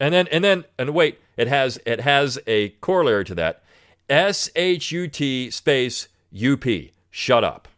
And 0.00 0.12
then 0.12 0.28
and 0.28 0.44
then 0.44 0.64
and 0.78 0.90
wait, 0.90 1.18
it 1.36 1.48
has 1.48 1.78
it 1.86 2.00
has 2.00 2.38
a 2.46 2.70
corollary 2.80 3.24
to 3.26 3.34
that. 3.36 3.62
S 4.08 4.50
H 4.56 4.92
U 4.92 5.08
T 5.08 5.50
space 5.50 6.08
U 6.30 6.56
P. 6.56 6.92
Shut 7.10 7.44
up. 7.44 7.68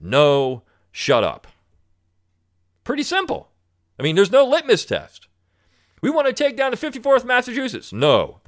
No, 0.00 0.62
shut 0.92 1.24
up. 1.24 1.46
Pretty 2.84 3.02
simple. 3.02 3.48
I 3.98 4.02
mean, 4.02 4.16
there's 4.16 4.30
no 4.30 4.44
litmus 4.44 4.84
test. 4.84 5.28
We 6.02 6.10
want 6.10 6.26
to 6.26 6.32
take 6.32 6.56
down 6.56 6.70
the 6.70 6.76
54th 6.76 7.24
Massachusetts. 7.24 7.92
No. 7.92 8.40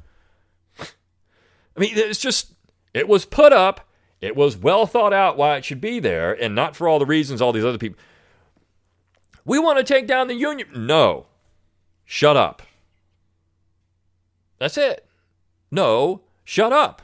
I 0.78 1.80
mean, 1.80 1.92
it's 1.94 2.20
just, 2.20 2.52
it 2.92 3.08
was 3.08 3.24
put 3.24 3.52
up. 3.52 3.88
It 4.20 4.36
was 4.36 4.56
well 4.56 4.86
thought 4.86 5.12
out 5.12 5.36
why 5.36 5.56
it 5.56 5.64
should 5.64 5.80
be 5.80 5.98
there, 5.98 6.32
and 6.32 6.54
not 6.54 6.74
for 6.74 6.88
all 6.88 6.98
the 6.98 7.06
reasons 7.06 7.40
all 7.40 7.52
these 7.52 7.64
other 7.64 7.78
people. 7.78 7.98
We 9.44 9.58
want 9.58 9.78
to 9.78 9.84
take 9.84 10.06
down 10.06 10.28
the 10.28 10.34
Union. 10.34 10.68
No. 10.74 11.26
Shut 12.04 12.36
up. 12.36 12.62
That's 14.58 14.78
it. 14.78 15.06
No. 15.70 16.22
Shut 16.44 16.72
up. 16.72 17.02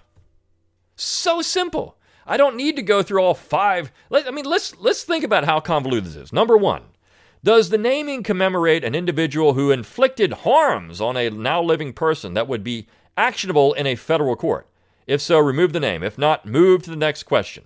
So 0.96 1.42
simple. 1.42 1.96
I 2.26 2.36
don't 2.36 2.56
need 2.56 2.76
to 2.76 2.82
go 2.82 3.02
through 3.02 3.22
all 3.22 3.34
five. 3.34 3.90
I 4.10 4.30
mean, 4.30 4.44
let's 4.44 4.78
let's 4.78 5.02
think 5.02 5.24
about 5.24 5.44
how 5.44 5.60
convoluted 5.60 6.04
this 6.04 6.16
is. 6.16 6.32
Number 6.32 6.56
one, 6.56 6.82
does 7.42 7.70
the 7.70 7.78
naming 7.78 8.22
commemorate 8.22 8.84
an 8.84 8.94
individual 8.94 9.54
who 9.54 9.72
inflicted 9.72 10.32
harms 10.32 11.00
on 11.00 11.16
a 11.16 11.30
now 11.30 11.60
living 11.60 11.92
person 11.92 12.34
that 12.34 12.46
would 12.46 12.62
be 12.62 12.86
actionable 13.16 13.72
in 13.72 13.86
a 13.86 13.96
federal 13.96 14.36
court? 14.36 14.68
If 15.06 15.20
so, 15.20 15.38
remove 15.38 15.72
the 15.72 15.80
name. 15.80 16.02
If 16.04 16.16
not, 16.16 16.46
move 16.46 16.84
to 16.84 16.90
the 16.90 16.96
next 16.96 17.24
question. 17.24 17.64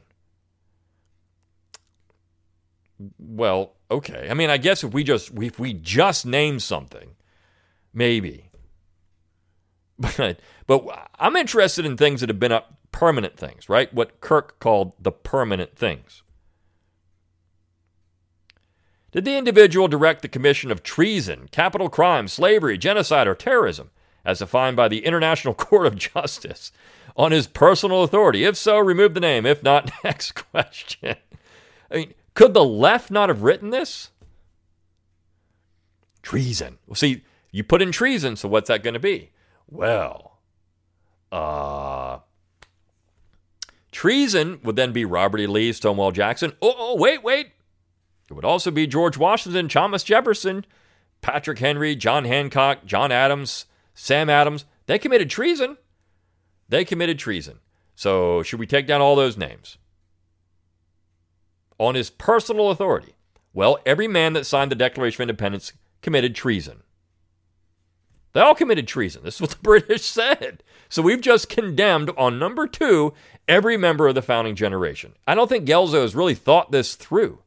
Well, 3.18 3.74
okay. 3.90 4.28
I 4.30 4.34
mean, 4.34 4.48
I 4.48 4.56
guess 4.56 4.82
if 4.82 4.94
we 4.94 5.04
just 5.04 5.30
if 5.36 5.58
we 5.58 5.74
just 5.74 6.24
name 6.24 6.58
something, 6.58 7.10
maybe. 7.92 8.45
But 9.98 10.40
but 10.66 11.08
I'm 11.18 11.36
interested 11.36 11.86
in 11.86 11.96
things 11.96 12.20
that 12.20 12.28
have 12.28 12.38
been 12.38 12.52
up 12.52 12.78
permanent 12.92 13.36
things, 13.36 13.68
right? 13.68 13.92
What 13.92 14.20
Kirk 14.20 14.58
called 14.58 14.94
the 14.98 15.12
permanent 15.12 15.76
things. 15.76 16.22
Did 19.12 19.24
the 19.24 19.36
individual 19.36 19.88
direct 19.88 20.22
the 20.22 20.28
commission 20.28 20.70
of 20.70 20.82
treason, 20.82 21.48
capital 21.50 21.88
crime, 21.88 22.28
slavery, 22.28 22.76
genocide, 22.76 23.26
or 23.26 23.34
terrorism, 23.34 23.90
as 24.24 24.40
defined 24.40 24.76
by 24.76 24.88
the 24.88 25.04
International 25.04 25.54
Court 25.66 25.86
of 25.86 25.96
Justice, 25.96 26.72
on 27.16 27.32
his 27.32 27.46
personal 27.46 28.02
authority? 28.02 28.44
If 28.44 28.56
so, 28.56 28.78
remove 28.78 29.14
the 29.14 29.20
name. 29.20 29.46
If 29.46 29.62
not, 29.62 29.90
next 30.04 30.32
question. 30.32 31.16
I 31.90 31.94
mean, 31.94 32.14
could 32.34 32.52
the 32.52 32.64
left 32.64 33.10
not 33.10 33.28
have 33.30 33.42
written 33.42 33.70
this? 33.70 34.10
Treason. 36.22 36.78
Well, 36.86 36.96
see, 36.96 37.24
you 37.52 37.62
put 37.64 37.80
in 37.80 37.92
treason, 37.92 38.36
so 38.36 38.48
what's 38.48 38.68
that 38.68 38.82
going 38.82 38.94
to 38.94 39.00
be? 39.00 39.30
Well, 39.68 40.38
uh, 41.32 42.18
treason 43.90 44.60
would 44.62 44.76
then 44.76 44.92
be 44.92 45.04
Robert 45.04 45.40
E. 45.40 45.46
Lee, 45.46 45.72
Stonewall 45.72 46.12
Jackson. 46.12 46.52
Oh, 46.62 46.74
oh, 46.76 46.96
wait, 46.96 47.22
wait. 47.22 47.52
It 48.30 48.34
would 48.34 48.44
also 48.44 48.70
be 48.70 48.86
George 48.86 49.16
Washington, 49.16 49.68
Thomas 49.68 50.02
Jefferson, 50.02 50.64
Patrick 51.20 51.58
Henry, 51.58 51.96
John 51.96 52.24
Hancock, 52.24 52.84
John 52.84 53.10
Adams, 53.10 53.66
Sam 53.94 54.30
Adams. 54.30 54.64
They 54.86 54.98
committed 54.98 55.30
treason. 55.30 55.76
They 56.68 56.84
committed 56.84 57.18
treason. 57.18 57.58
So, 57.94 58.42
should 58.42 58.60
we 58.60 58.66
take 58.66 58.86
down 58.86 59.00
all 59.00 59.16
those 59.16 59.36
names? 59.36 59.78
On 61.78 61.94
his 61.94 62.10
personal 62.10 62.70
authority. 62.70 63.14
Well, 63.52 63.78
every 63.86 64.08
man 64.08 64.34
that 64.34 64.44
signed 64.44 64.70
the 64.70 64.76
Declaration 64.76 65.22
of 65.22 65.28
Independence 65.28 65.72
committed 66.02 66.34
treason. 66.34 66.82
They 68.36 68.42
all 68.42 68.54
committed 68.54 68.86
treason. 68.86 69.22
This 69.24 69.36
is 69.36 69.40
what 69.40 69.50
the 69.52 69.56
British 69.62 70.02
said. 70.02 70.62
So 70.90 71.00
we've 71.00 71.22
just 71.22 71.48
condemned 71.48 72.10
on 72.18 72.38
number 72.38 72.66
two 72.66 73.14
every 73.48 73.78
member 73.78 74.08
of 74.08 74.14
the 74.14 74.20
founding 74.20 74.54
generation. 74.54 75.14
I 75.26 75.34
don't 75.34 75.48
think 75.48 75.66
Guelzo 75.66 76.02
has 76.02 76.14
really 76.14 76.34
thought 76.34 76.70
this 76.70 76.96
through. 76.96 77.38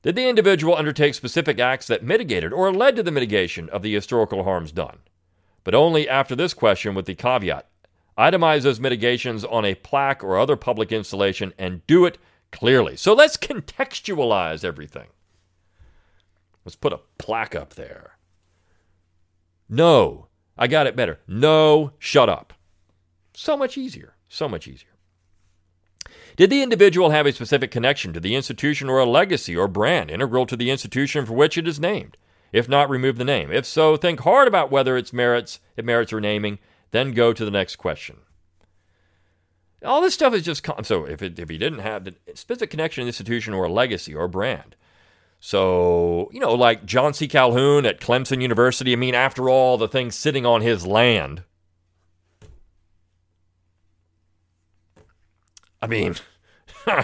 Did 0.00 0.16
the 0.16 0.26
individual 0.26 0.74
undertake 0.74 1.12
specific 1.12 1.58
acts 1.58 1.86
that 1.88 2.02
mitigated 2.02 2.50
or 2.50 2.72
led 2.72 2.96
to 2.96 3.02
the 3.02 3.10
mitigation 3.10 3.68
of 3.68 3.82
the 3.82 3.92
historical 3.92 4.44
harms 4.44 4.72
done? 4.72 5.00
But 5.64 5.74
only 5.74 6.08
after 6.08 6.34
this 6.34 6.54
question 6.54 6.94
with 6.94 7.04
the 7.04 7.14
caveat 7.14 7.68
itemize 8.16 8.62
those 8.62 8.80
mitigations 8.80 9.44
on 9.44 9.66
a 9.66 9.74
plaque 9.74 10.24
or 10.24 10.38
other 10.38 10.56
public 10.56 10.90
installation 10.90 11.52
and 11.58 11.86
do 11.86 12.06
it 12.06 12.16
clearly. 12.52 12.96
So 12.96 13.12
let's 13.12 13.36
contextualize 13.36 14.64
everything. 14.64 15.08
Let's 16.64 16.76
put 16.76 16.92
a 16.92 17.00
plaque 17.18 17.54
up 17.54 17.74
there. 17.74 18.16
No, 19.68 20.28
I 20.56 20.66
got 20.66 20.86
it 20.86 20.96
better. 20.96 21.20
No, 21.26 21.92
shut 21.98 22.28
up. 22.28 22.52
So 23.34 23.56
much 23.56 23.78
easier. 23.78 24.14
So 24.28 24.48
much 24.48 24.68
easier. 24.68 24.88
Did 26.36 26.50
the 26.50 26.62
individual 26.62 27.10
have 27.10 27.26
a 27.26 27.32
specific 27.32 27.70
connection 27.70 28.12
to 28.12 28.20
the 28.20 28.34
institution 28.34 28.88
or 28.88 28.98
a 28.98 29.06
legacy 29.06 29.56
or 29.56 29.68
brand 29.68 30.10
integral 30.10 30.46
to 30.46 30.56
the 30.56 30.70
institution 30.70 31.26
for 31.26 31.34
which 31.34 31.58
it 31.58 31.68
is 31.68 31.80
named? 31.80 32.16
If 32.52 32.68
not, 32.68 32.90
remove 32.90 33.16
the 33.16 33.24
name. 33.24 33.50
If 33.50 33.66
so, 33.66 33.96
think 33.96 34.20
hard 34.20 34.46
about 34.46 34.70
whether 34.70 34.96
it's 34.96 35.12
merits 35.12 35.60
it 35.76 35.84
merits 35.84 36.12
renaming. 36.12 36.58
Then 36.90 37.12
go 37.12 37.32
to 37.32 37.44
the 37.44 37.50
next 37.50 37.76
question. 37.76 38.18
All 39.84 40.00
this 40.00 40.14
stuff 40.14 40.34
is 40.34 40.42
just 40.42 40.64
so 40.84 41.04
if 41.06 41.22
it, 41.22 41.38
if 41.38 41.48
he 41.48 41.58
didn't 41.58 41.80
have 41.80 42.04
the 42.04 42.14
specific 42.34 42.70
connection, 42.70 43.02
to 43.02 43.04
the 43.06 43.08
institution, 43.08 43.54
or 43.54 43.64
a 43.64 43.72
legacy 43.72 44.14
or 44.14 44.28
brand. 44.28 44.76
So 45.44 46.30
you 46.32 46.38
know, 46.38 46.54
like 46.54 46.86
John 46.86 47.14
C. 47.14 47.26
Calhoun 47.26 47.84
at 47.84 48.00
Clemson 48.00 48.40
University. 48.40 48.92
I 48.92 48.96
mean, 48.96 49.16
after 49.16 49.50
all, 49.50 49.76
the 49.76 49.88
thing 49.88 50.12
sitting 50.12 50.46
on 50.46 50.60
his 50.60 50.86
land. 50.86 51.42
I 55.82 55.88
mean, 55.88 56.14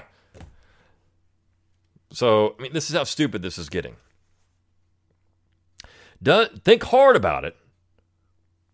so 2.13 2.55
I 2.57 2.63
mean, 2.63 2.73
this 2.73 2.89
is 2.89 2.95
how 2.95 3.03
stupid 3.03 3.43
this 3.43 3.59
is 3.59 3.69
getting. 3.69 3.97
Do, 6.23 6.47
think 6.65 6.85
hard 6.85 7.17
about 7.17 7.45
it, 7.45 7.57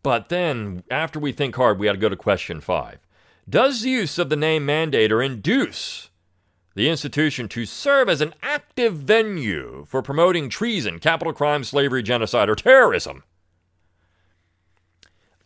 but 0.03 0.29
then 0.29 0.85
after 0.91 1.19
we 1.19 1.33
think 1.33 1.57
hard, 1.57 1.79
we 1.79 1.87
got 1.87 1.93
to 1.93 1.99
go 1.99 2.11
to 2.11 2.17
question 2.17 2.61
five. 2.61 2.99
Does 3.49 3.81
the 3.81 3.89
use 3.89 4.19
of 4.19 4.29
the 4.29 4.37
name 4.37 4.67
mandator 4.67 5.25
induce 5.25 6.11
the 6.75 6.89
institution 6.89 7.49
to 7.49 7.67
serve 7.67 8.09
as 8.09 8.21
an 8.21 8.35
active 8.43 8.95
venue 8.95 9.85
for 9.89 10.03
promoting 10.03 10.49
treason, 10.49 10.99
capital 10.99 11.33
crime, 11.33 11.65
slavery, 11.65 12.03
genocide, 12.03 12.49
or 12.49 12.55
terrorism? 12.55 13.23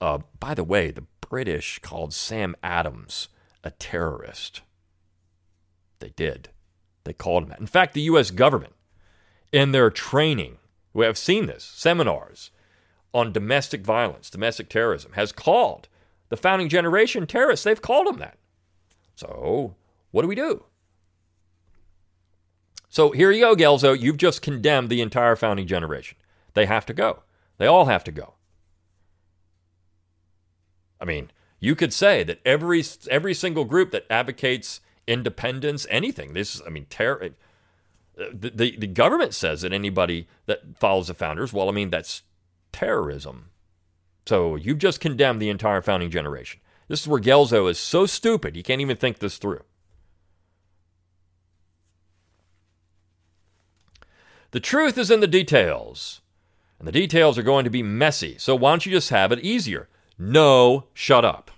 Uh, 0.01 0.19
by 0.39 0.55
the 0.55 0.65
way, 0.65 0.91
the 0.91 1.05
British 1.21 1.79
called 1.81 2.15
Sam 2.15 2.57
Adams 2.63 3.29
a 3.65 3.71
terrorist. 3.73 4.63
They 5.99 6.11
did. 6.11 6.51
They 7.05 7.13
called 7.13 7.45
him 7.45 7.49
that. 7.51 7.61
In 7.61 7.67
fact, 7.67 7.95
the 7.95 8.03
U.S. 8.03 8.31
government, 8.31 8.75
in 9.53 9.73
their 9.73 9.91
training, 9.91 10.59
we 10.93 11.05
have 11.05 11.19
seen 11.19 11.47
this, 11.47 11.65
seminars 11.65 12.51
on 13.13 13.33
domestic 13.33 13.83
violence, 13.83 14.31
domestic 14.31 14.69
terrorism, 14.69 15.13
has 15.15 15.33
called 15.33 15.89
the 16.29 16.37
founding 16.37 16.69
generation 16.69 17.27
terrorists. 17.27 17.65
They've 17.65 17.81
called 17.81 18.07
them 18.07 18.19
that. 18.19 18.39
So, 19.17 19.75
what 20.11 20.23
do 20.23 20.29
we 20.29 20.35
do? 20.35 20.65
So, 22.89 23.11
here 23.11 23.31
you 23.31 23.41
go, 23.41 23.55
Guelzo. 23.55 23.99
You've 23.99 24.17
just 24.17 24.43
condemned 24.43 24.89
the 24.89 25.01
entire 25.01 25.37
founding 25.37 25.67
generation. 25.67 26.17
They 26.55 26.67
have 26.67 26.87
to 26.87 26.95
go. 26.95 27.23
They 27.59 27.67
all 27.67 27.87
have 27.87 28.05
to 28.05 28.13
go. 28.13 28.35
I 31.01 31.05
mean, 31.05 31.31
you 31.61 31.75
could 31.75 31.93
say 31.93 32.23
that 32.25 32.41
every 32.45 32.85
every 33.11 33.35
single 33.35 33.65
group 33.65 33.91
that 33.91 34.07
advocates 34.11 34.81
independence, 35.07 35.87
anything, 35.91 36.35
this, 36.35 36.55
is 36.55 36.63
I 36.67 36.71
mean, 36.71 36.87
terror. 36.89 37.31
The, 38.17 38.51
the, 38.51 38.77
the 38.77 38.87
government 38.87 39.33
says 39.33 39.63
that 39.63 39.73
anybody 39.73 40.27
that 40.47 40.77
follows 40.79 41.07
the 41.07 41.15
founders, 41.15 41.53
well, 41.53 41.69
I 41.69 41.73
mean, 41.73 41.91
that's 41.91 42.23
terrorism. 42.73 43.51
So 44.27 44.57
you've 44.57 44.79
just 44.79 45.01
condemned 45.01 45.41
the 45.41 45.51
entire 45.51 45.81
founding 45.83 46.11
generation. 46.11 46.61
This 46.89 47.03
is 47.03 47.09
where 47.09 47.21
Guelzo 47.21 47.71
is 47.71 47.79
so 47.79 48.07
stupid, 48.07 48.57
he 48.57 48.63
can't 48.63 48.81
even 48.81 48.97
think 48.97 49.19
this 49.19 49.39
through. 49.39 49.63
The 54.51 54.61
truth 54.61 54.97
is 54.97 55.11
in 55.11 55.21
the 55.21 55.27
details. 55.27 56.21
And 56.79 56.87
the 56.87 56.93
details 56.93 57.37
are 57.39 57.43
going 57.43 57.65
to 57.65 57.71
be 57.71 57.83
messy. 57.83 58.37
So 58.39 58.55
why 58.55 58.71
don't 58.71 58.87
you 58.87 58.93
just 58.93 59.11
have 59.11 59.33
it 59.33 59.41
easier? 59.41 59.89
No, 60.19 60.85
shut 60.95 61.25
up. 61.25 61.51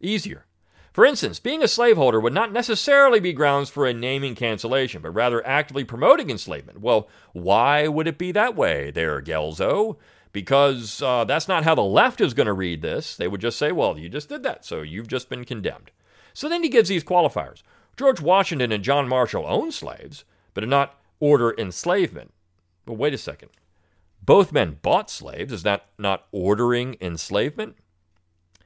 Easier. 0.00 0.46
For 0.92 1.04
instance, 1.04 1.38
being 1.38 1.62
a 1.62 1.68
slaveholder 1.68 2.18
would 2.18 2.32
not 2.32 2.52
necessarily 2.52 3.20
be 3.20 3.32
grounds 3.32 3.68
for 3.68 3.86
a 3.86 3.92
naming 3.92 4.34
cancellation, 4.34 5.02
but 5.02 5.10
rather 5.10 5.46
actively 5.46 5.84
promoting 5.84 6.30
enslavement. 6.30 6.80
Well, 6.80 7.08
why 7.32 7.86
would 7.86 8.06
it 8.06 8.18
be 8.18 8.32
that 8.32 8.56
way 8.56 8.90
there, 8.90 9.20
Guelzo? 9.20 9.96
because 10.36 11.00
uh, 11.00 11.24
that's 11.24 11.48
not 11.48 11.64
how 11.64 11.74
the 11.74 11.80
left 11.80 12.20
is 12.20 12.34
going 12.34 12.46
to 12.46 12.52
read 12.52 12.82
this. 12.82 13.16
They 13.16 13.26
would 13.26 13.40
just 13.40 13.58
say, 13.58 13.72
well, 13.72 13.98
you 13.98 14.10
just 14.10 14.28
did 14.28 14.42
that, 14.42 14.66
so 14.66 14.82
you've 14.82 15.08
just 15.08 15.30
been 15.30 15.46
condemned. 15.46 15.90
So 16.34 16.46
then 16.46 16.62
he 16.62 16.68
gives 16.68 16.90
these 16.90 17.02
qualifiers. 17.02 17.62
George 17.96 18.20
Washington 18.20 18.70
and 18.70 18.84
John 18.84 19.08
Marshall 19.08 19.46
owned 19.48 19.72
slaves, 19.72 20.26
but 20.52 20.60
did 20.60 20.68
not 20.68 21.00
order 21.20 21.54
enslavement. 21.58 22.32
But 22.84 22.94
wait 22.94 23.14
a 23.14 23.18
second. 23.18 23.50
Both 24.22 24.52
men 24.52 24.78
bought 24.82 25.10
slaves. 25.10 25.52
Is 25.52 25.62
that 25.62 25.86
not 25.98 26.26
ordering 26.32 26.96
enslavement? 27.00 27.76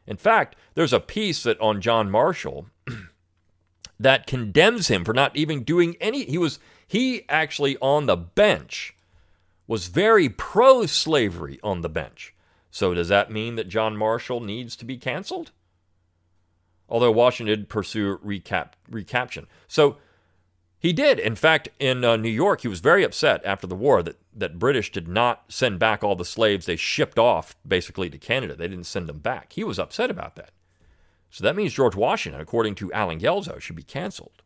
In 0.07 0.17
fact, 0.17 0.57
there's 0.75 0.93
a 0.93 1.01
piece 1.01 1.43
that 1.43 1.61
on 1.61 1.81
John 1.81 2.11
Marshall 2.11 2.67
that 4.01 4.27
condemns 4.27 4.89
him 4.89 5.05
for 5.05 5.13
not 5.13 5.37
even 5.37 5.63
doing 5.63 5.97
any. 6.01 6.25
He 6.25 6.39
was 6.39 6.59
he 6.87 7.29
actually 7.29 7.77
on 7.79 8.07
the 8.07 8.17
bench 8.17 8.95
was 9.67 9.87
very 9.87 10.29
pro 10.29 10.87
slavery 10.87 11.61
on 11.63 11.83
the 11.83 11.89
bench. 11.89 12.35
So, 12.73 12.95
does 12.95 13.09
that 13.09 13.31
mean 13.31 13.55
that 13.57 13.69
John 13.69 13.97
Marshall 13.97 14.41
needs 14.41 14.75
to 14.77 14.85
be 14.85 14.97
canceled? 14.97 15.53
Although 16.89 17.13
Washington 17.13 17.61
did 17.61 17.69
pursue 17.69 18.19
recap- 18.19 18.73
recaption. 18.91 19.47
So, 19.69 19.99
he 20.81 20.93
did. 20.93 21.19
In 21.21 21.37
fact, 21.37 21.69
in 21.79 22.03
uh, 22.05 22.17
New 22.17 22.31
York, 22.31 22.63
he 22.63 22.69
was 22.69 22.81
very 22.81 23.05
upset 23.05 23.45
after 23.45 23.67
the 23.67 23.77
war 23.77 24.03
that, 24.03 24.19
that 24.35 24.59
British 24.59 24.91
did 24.91 25.07
not 25.07 25.45
send 25.49 25.79
back 25.79 26.03
all 26.03 26.17
the 26.17 26.25
slaves 26.25 26.67
they 26.67 26.77
shipped 26.77 27.19
off 27.19 27.55
basically 27.69 28.11
to 28.11 28.19
Canada. 28.19 28.57
They 28.57 28.67
didn't 28.67 28.87
send 28.87 29.09
them 29.09 29.19
back. 29.19 29.53
He 29.53 29.63
was 29.63 29.79
upset 29.79 30.11
about 30.11 30.37
that. 30.37 30.51
So 31.31 31.45
that 31.45 31.55
means 31.55 31.75
George 31.75 31.95
Washington, 31.95 32.41
according 32.41 32.75
to 32.77 32.93
Allen 32.93 33.21
Guelzo, 33.21 33.61
should 33.61 33.77
be 33.77 33.83
canceled. 33.83 34.43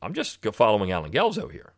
I'm 0.00 0.14
just 0.14 0.44
following 0.44 0.90
Allen 0.90 1.12
Guelzo 1.12 1.52
here 1.52 1.74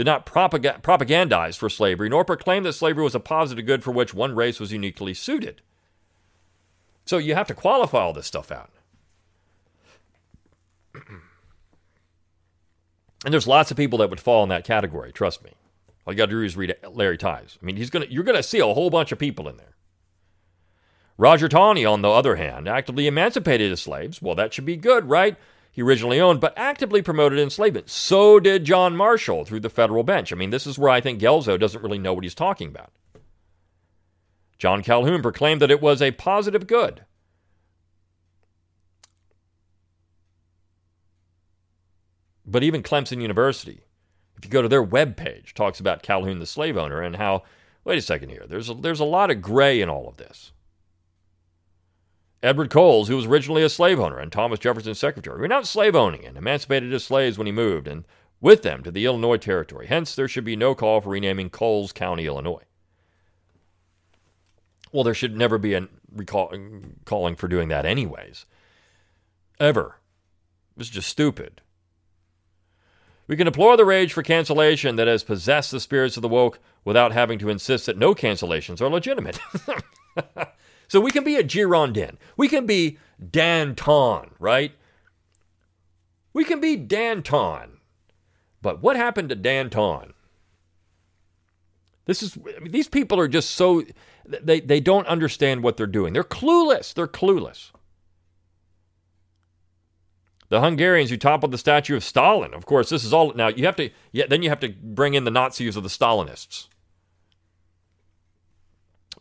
did 0.00 0.06
not 0.06 0.24
propag- 0.24 0.80
propagandize 0.80 1.58
for 1.58 1.68
slavery, 1.68 2.08
nor 2.08 2.24
proclaim 2.24 2.62
that 2.62 2.72
slavery 2.72 3.04
was 3.04 3.14
a 3.14 3.20
positive 3.20 3.66
good 3.66 3.84
for 3.84 3.90
which 3.90 4.14
one 4.14 4.34
race 4.34 4.58
was 4.58 4.72
uniquely 4.72 5.12
suited. 5.12 5.60
So 7.04 7.18
you 7.18 7.34
have 7.34 7.48
to 7.48 7.54
qualify 7.54 7.98
all 7.98 8.12
this 8.14 8.26
stuff 8.26 8.50
out. 8.50 8.70
And 13.24 13.32
there's 13.32 13.46
lots 13.46 13.70
of 13.70 13.76
people 13.76 13.98
that 13.98 14.10
would 14.10 14.20
fall 14.20 14.42
in 14.42 14.48
that 14.48 14.64
category, 14.64 15.12
trust 15.12 15.44
me. 15.44 15.52
All 16.06 16.12
you 16.12 16.16
got 16.16 16.26
to 16.26 16.32
do 16.32 16.42
is 16.42 16.56
read 16.56 16.74
Larry 16.90 17.18
Tise. 17.18 17.58
I 17.60 17.64
mean, 17.64 17.76
he's 17.76 17.90
gonna, 17.90 18.06
you're 18.08 18.24
going 18.24 18.36
to 18.36 18.42
see 18.42 18.60
a 18.60 18.66
whole 18.66 18.90
bunch 18.90 19.12
of 19.12 19.18
people 19.18 19.48
in 19.48 19.56
there. 19.56 19.74
Roger 21.18 21.48
Taney, 21.48 21.84
on 21.84 22.00
the 22.00 22.08
other 22.08 22.36
hand, 22.36 22.66
actively 22.66 23.06
emancipated 23.06 23.70
his 23.70 23.82
slaves. 23.82 24.22
Well, 24.22 24.34
that 24.36 24.54
should 24.54 24.64
be 24.64 24.76
good, 24.76 25.08
right? 25.08 25.36
he 25.72 25.82
originally 25.82 26.20
owned, 26.20 26.40
but 26.40 26.54
actively 26.56 27.02
promoted 27.02 27.38
enslavement. 27.38 27.88
So 27.88 28.40
did 28.40 28.64
John 28.64 28.96
Marshall 28.96 29.44
through 29.44 29.60
the 29.60 29.70
federal 29.70 30.02
bench. 30.02 30.32
I 30.32 30.36
mean, 30.36 30.50
this 30.50 30.66
is 30.66 30.78
where 30.78 30.90
I 30.90 31.00
think 31.00 31.20
Guelzo 31.20 31.58
doesn't 31.58 31.82
really 31.82 31.98
know 31.98 32.12
what 32.12 32.24
he's 32.24 32.34
talking 32.34 32.68
about. 32.68 32.92
John 34.58 34.82
Calhoun 34.82 35.22
proclaimed 35.22 35.62
that 35.62 35.70
it 35.70 35.80
was 35.80 36.02
a 36.02 36.10
positive 36.10 36.66
good. 36.66 37.04
But 42.50 42.64
even 42.64 42.82
Clemson 42.82 43.22
University, 43.22 43.84
if 44.36 44.44
you 44.44 44.50
go 44.50 44.60
to 44.60 44.68
their 44.68 44.82
web 44.82 45.16
page, 45.16 45.54
talks 45.54 45.78
about 45.78 46.02
Calhoun 46.02 46.40
the 46.40 46.46
slave 46.46 46.76
owner 46.76 47.00
and 47.00 47.16
how, 47.16 47.44
wait 47.84 47.98
a 47.98 48.02
second 48.02 48.30
here, 48.30 48.44
there's 48.48 48.68
a, 48.68 48.74
there's 48.74 48.98
a 48.98 49.04
lot 49.04 49.30
of 49.30 49.40
gray 49.40 49.80
in 49.80 49.88
all 49.88 50.08
of 50.08 50.16
this. 50.16 50.52
Edward 52.42 52.70
Coles, 52.70 53.06
who 53.06 53.16
was 53.16 53.26
originally 53.26 53.62
a 53.62 53.68
slave 53.68 54.00
owner 54.00 54.18
and 54.18 54.32
Thomas 54.32 54.58
Jefferson's 54.58 54.98
secretary, 54.98 55.40
renounced 55.40 55.70
slave 55.70 55.94
owning 55.94 56.24
and 56.24 56.36
emancipated 56.36 56.90
his 56.90 57.04
slaves 57.04 57.38
when 57.38 57.46
he 57.46 57.52
moved, 57.52 57.86
and 57.86 58.04
with 58.40 58.62
them 58.62 58.82
to 58.82 58.90
the 58.90 59.04
Illinois 59.04 59.36
Territory. 59.36 59.86
Hence, 59.86 60.14
there 60.14 60.26
should 60.26 60.44
be 60.44 60.56
no 60.56 60.74
call 60.74 61.00
for 61.00 61.10
renaming 61.10 61.50
Coles 61.50 61.92
County, 61.92 62.26
Illinois. 62.26 62.64
Well, 64.90 65.04
there 65.04 65.14
should 65.14 65.36
never 65.36 65.58
be 65.58 65.74
a 65.74 65.86
recall, 66.10 66.52
calling 67.04 67.36
for 67.36 67.46
doing 67.46 67.68
that, 67.68 67.86
anyways. 67.86 68.46
Ever. 69.60 69.98
It 70.74 70.78
was 70.78 70.90
just 70.90 71.08
stupid. 71.08 71.60
We 73.30 73.36
can 73.36 73.46
deplore 73.46 73.76
the 73.76 73.84
rage 73.84 74.12
for 74.12 74.22
cancellation 74.22 74.96
that 74.96 75.06
has 75.06 75.22
possessed 75.22 75.70
the 75.70 75.78
spirits 75.78 76.16
of 76.16 76.22
the 76.22 76.28
woke 76.28 76.58
without 76.84 77.12
having 77.12 77.38
to 77.38 77.48
insist 77.48 77.86
that 77.86 77.96
no 77.96 78.12
cancellations 78.12 78.80
are 78.80 78.90
legitimate. 78.90 79.38
So 80.90 81.00
we 81.00 81.12
can 81.12 81.22
be 81.22 81.36
a 81.36 81.44
Girondin. 81.44 82.16
We 82.36 82.48
can 82.48 82.66
be 82.66 82.98
Danton, 83.24 84.32
right? 84.40 84.72
We 86.32 86.44
can 86.44 86.60
be 86.60 86.74
Danton. 86.74 87.78
But 88.60 88.82
what 88.82 88.96
happened 88.96 89.28
to 89.28 89.36
Danton? 89.36 90.14
This 92.06 92.24
is 92.24 92.36
I 92.56 92.58
mean, 92.58 92.72
these 92.72 92.88
people 92.88 93.20
are 93.20 93.28
just 93.28 93.52
so 93.52 93.84
they, 94.26 94.58
they 94.58 94.80
don't 94.80 95.06
understand 95.06 95.62
what 95.62 95.76
they're 95.76 95.86
doing. 95.86 96.12
They're 96.12 96.24
clueless. 96.24 96.92
They're 96.92 97.06
clueless. 97.06 97.70
The 100.50 100.60
Hungarians 100.60 101.10
who 101.10 101.16
toppled 101.16 101.52
the 101.52 101.58
statue 101.58 101.96
of 101.96 102.04
Stalin. 102.04 102.52
Of 102.52 102.66
course, 102.66 102.90
this 102.90 103.04
is 103.04 103.12
all 103.12 103.32
now 103.34 103.48
you 103.48 103.64
have 103.64 103.76
to 103.76 103.90
yeah, 104.12 104.26
then 104.28 104.42
you 104.42 104.50
have 104.50 104.60
to 104.60 104.68
bring 104.68 105.14
in 105.14 105.24
the 105.24 105.30
Nazis 105.30 105.76
or 105.76 105.80
the 105.80 105.88
Stalinists. 105.88 106.66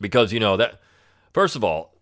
Because 0.02 0.34
you 0.34 0.40
know 0.40 0.58
that 0.58 0.82
First 1.34 1.56
of 1.56 1.64
all, 1.64 1.96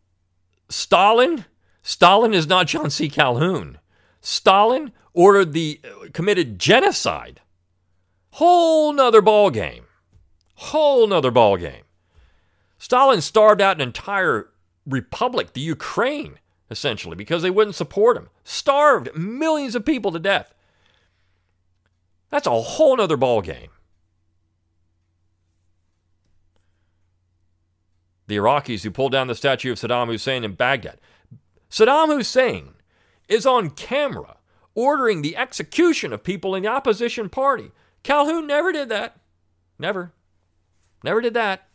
Stalin, 0.70 1.46
Stalin 1.82 2.34
is 2.34 2.48
not 2.48 2.68
John 2.68 2.90
C. 2.90 3.10
Calhoun. 3.10 3.80
Stalin 4.22 4.92
ordered 5.14 5.54
the 5.54 5.80
uh, 5.84 6.08
committed 6.14 6.60
genocide 6.60 7.42
Whole 8.32 8.94
nother 8.94 9.22
ball 9.22 9.50
game. 9.50 9.86
Whole 10.56 11.08
nother 11.08 11.32
ball 11.32 11.58
game. 11.58 11.84
Stalin 12.78 13.22
starved 13.22 13.62
out 13.62 13.78
an 13.78 13.82
entire 13.82 14.50
republic, 14.86 15.54
the 15.54 15.62
Ukraine, 15.62 16.38
essentially, 16.70 17.16
because 17.16 17.42
they 17.42 17.50
wouldn't 17.50 17.76
support 17.76 18.18
him. 18.18 18.30
Starved 18.44 19.16
millions 19.16 19.76
of 19.76 19.86
people 19.86 20.12
to 20.12 20.20
death. 20.20 20.54
That's 22.30 22.48
a 22.48 22.62
whole 22.62 22.98
nother 22.98 23.18
ball 23.18 23.42
game. 23.42 23.70
The 28.28 28.36
Iraqis 28.36 28.84
who 28.84 28.92
pulled 28.92 29.14
down 29.14 29.28
the 29.28 29.36
statue 29.36 29.72
of 29.72 29.78
Saddam 29.78 30.08
Hussein 30.08 30.44
in 30.44 30.54
Baghdad. 30.54 31.00
Saddam 31.70 32.14
Hussein 32.14 32.74
is 33.30 33.46
on 33.46 33.70
camera 33.70 34.38
ordering 34.76 35.22
the 35.22 35.36
execution 35.38 36.14
of 36.14 36.24
people 36.24 36.54
in 36.54 36.64
the 36.64 36.70
opposition 36.70 37.30
party. 37.30 37.72
Calhoun 38.04 38.46
never 38.46 38.72
did 38.72 38.90
that. 38.90 39.20
Never. 39.80 40.14
Never 41.04 41.22
did 41.22 41.34
that. 41.34 41.68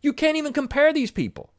You 0.00 0.12
can't 0.12 0.36
even 0.36 0.52
compare 0.52 0.92
these 0.92 1.10
people. 1.10 1.51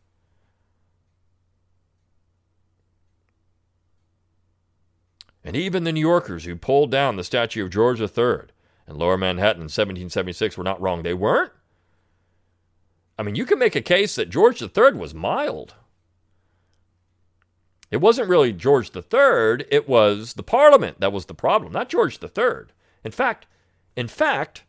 And 5.43 5.55
even 5.55 5.83
the 5.83 5.91
New 5.91 5.99
Yorkers 5.99 6.45
who 6.45 6.55
pulled 6.55 6.91
down 6.91 7.15
the 7.15 7.23
statue 7.23 7.63
of 7.63 7.69
George 7.69 7.99
III 7.99 8.47
in 8.87 8.95
Lower 8.95 9.17
Manhattan 9.17 9.61
in 9.61 9.65
1776 9.65 10.57
were 10.57 10.63
not 10.63 10.81
wrong. 10.81 11.03
They 11.03 11.13
weren't. 11.13 11.51
I 13.17 13.23
mean, 13.23 13.35
you 13.35 13.45
can 13.45 13.59
make 13.59 13.75
a 13.75 13.81
case 13.81 14.15
that 14.15 14.29
George 14.29 14.61
III 14.61 14.93
was 14.93 15.13
mild. 15.13 15.75
It 17.91 18.01
wasn't 18.01 18.29
really 18.29 18.51
George 18.51 18.89
III, 18.95 19.65
it 19.69 19.87
was 19.87 20.33
the 20.33 20.41
Parliament 20.41 20.99
that 20.99 21.13
was 21.13 21.25
the 21.25 21.35
problem, 21.35 21.71
not 21.71 21.89
George 21.89 22.17
III. 22.23 22.65
In 23.03 23.11
fact, 23.11 23.45
in 23.95 24.07
fact, 24.07 24.63